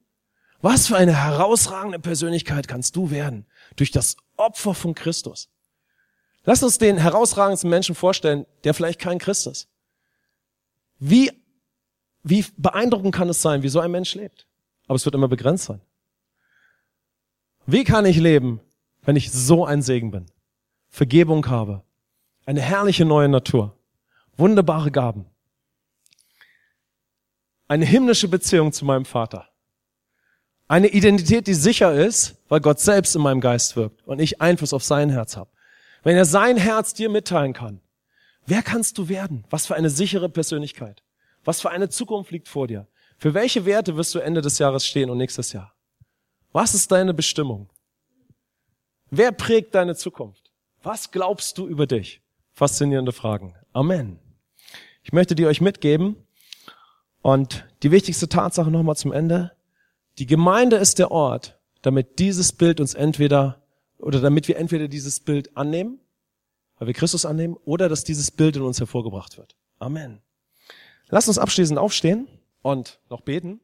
Was 0.60 0.88
für 0.88 0.96
eine 0.96 1.14
herausragende 1.14 1.98
Persönlichkeit 1.98 2.68
kannst 2.68 2.96
du 2.96 3.10
werden 3.10 3.46
durch 3.76 3.90
das 3.90 4.16
Opfer 4.36 4.74
von 4.74 4.94
Christus? 4.94 5.48
Lass 6.44 6.62
uns 6.62 6.78
den 6.78 6.98
herausragendsten 6.98 7.70
Menschen 7.70 7.94
vorstellen, 7.94 8.46
der 8.64 8.74
vielleicht 8.74 9.00
kein 9.00 9.18
Christ 9.18 9.46
ist. 9.46 9.68
Wie, 10.98 11.30
wie 12.22 12.44
beeindruckend 12.56 13.14
kann 13.14 13.28
es 13.28 13.42
sein, 13.42 13.62
wie 13.62 13.68
so 13.68 13.80
ein 13.80 13.90
Mensch 13.90 14.14
lebt? 14.14 14.46
Aber 14.86 14.96
es 14.96 15.04
wird 15.04 15.14
immer 15.14 15.28
begrenzt 15.28 15.64
sein. 15.64 15.80
Wie 17.66 17.84
kann 17.84 18.06
ich 18.06 18.16
leben, 18.16 18.60
wenn 19.02 19.16
ich 19.16 19.30
so 19.30 19.64
ein 19.64 19.82
Segen 19.82 20.10
bin? 20.10 20.26
Vergebung 20.88 21.46
habe, 21.48 21.82
eine 22.48 22.62
herrliche 22.62 23.04
neue 23.04 23.28
Natur, 23.28 23.76
wunderbare 24.38 24.90
Gaben, 24.90 25.26
eine 27.68 27.84
himmlische 27.84 28.26
Beziehung 28.26 28.72
zu 28.72 28.86
meinem 28.86 29.04
Vater. 29.04 29.50
Eine 30.66 30.86
Identität, 30.88 31.46
die 31.46 31.52
sicher 31.52 31.92
ist, 31.92 32.36
weil 32.48 32.60
Gott 32.60 32.80
selbst 32.80 33.14
in 33.14 33.20
meinem 33.20 33.42
Geist 33.42 33.76
wirkt 33.76 34.02
und 34.06 34.18
ich 34.18 34.40
Einfluss 34.40 34.72
auf 34.72 34.82
sein 34.82 35.10
Herz 35.10 35.36
habe. 35.36 35.50
Wenn 36.02 36.16
er 36.16 36.24
sein 36.24 36.56
Herz 36.56 36.94
dir 36.94 37.10
mitteilen 37.10 37.52
kann, 37.52 37.82
wer 38.46 38.62
kannst 38.62 38.96
du 38.96 39.10
werden? 39.10 39.44
Was 39.50 39.66
für 39.66 39.74
eine 39.74 39.90
sichere 39.90 40.30
Persönlichkeit? 40.30 41.02
Was 41.44 41.60
für 41.60 41.68
eine 41.68 41.90
Zukunft 41.90 42.30
liegt 42.30 42.48
vor 42.48 42.66
dir? 42.66 42.86
Für 43.18 43.34
welche 43.34 43.66
Werte 43.66 43.94
wirst 43.98 44.14
du 44.14 44.20
Ende 44.20 44.40
des 44.40 44.58
Jahres 44.58 44.86
stehen 44.86 45.10
und 45.10 45.18
nächstes 45.18 45.52
Jahr? 45.52 45.74
Was 46.52 46.72
ist 46.72 46.90
deine 46.92 47.12
Bestimmung? 47.12 47.68
Wer 49.10 49.32
prägt 49.32 49.74
deine 49.74 49.94
Zukunft? 49.94 50.50
Was 50.82 51.10
glaubst 51.10 51.58
du 51.58 51.66
über 51.66 51.86
dich? 51.86 52.22
Faszinierende 52.58 53.12
Fragen. 53.12 53.54
Amen. 53.72 54.18
Ich 55.04 55.12
möchte 55.12 55.36
die 55.36 55.46
euch 55.46 55.60
mitgeben. 55.60 56.16
Und 57.22 57.64
die 57.84 57.92
wichtigste 57.92 58.28
Tatsache 58.28 58.72
nochmal 58.72 58.96
zum 58.96 59.12
Ende. 59.12 59.52
Die 60.18 60.26
Gemeinde 60.26 60.74
ist 60.74 60.98
der 60.98 61.12
Ort, 61.12 61.60
damit 61.82 62.18
dieses 62.18 62.50
Bild 62.50 62.80
uns 62.80 62.94
entweder 62.94 63.62
oder 64.00 64.20
damit 64.20 64.48
wir 64.48 64.56
entweder 64.56 64.88
dieses 64.88 65.20
Bild 65.20 65.56
annehmen, 65.56 66.00
weil 66.78 66.88
wir 66.88 66.94
Christus 66.94 67.24
annehmen, 67.24 67.56
oder 67.64 67.88
dass 67.88 68.02
dieses 68.02 68.32
Bild 68.32 68.56
in 68.56 68.62
uns 68.62 68.80
hervorgebracht 68.80 69.38
wird. 69.38 69.54
Amen. 69.78 70.20
Lass 71.10 71.28
uns 71.28 71.38
abschließend 71.38 71.78
aufstehen 71.78 72.26
und 72.62 72.98
noch 73.08 73.20
beten. 73.20 73.60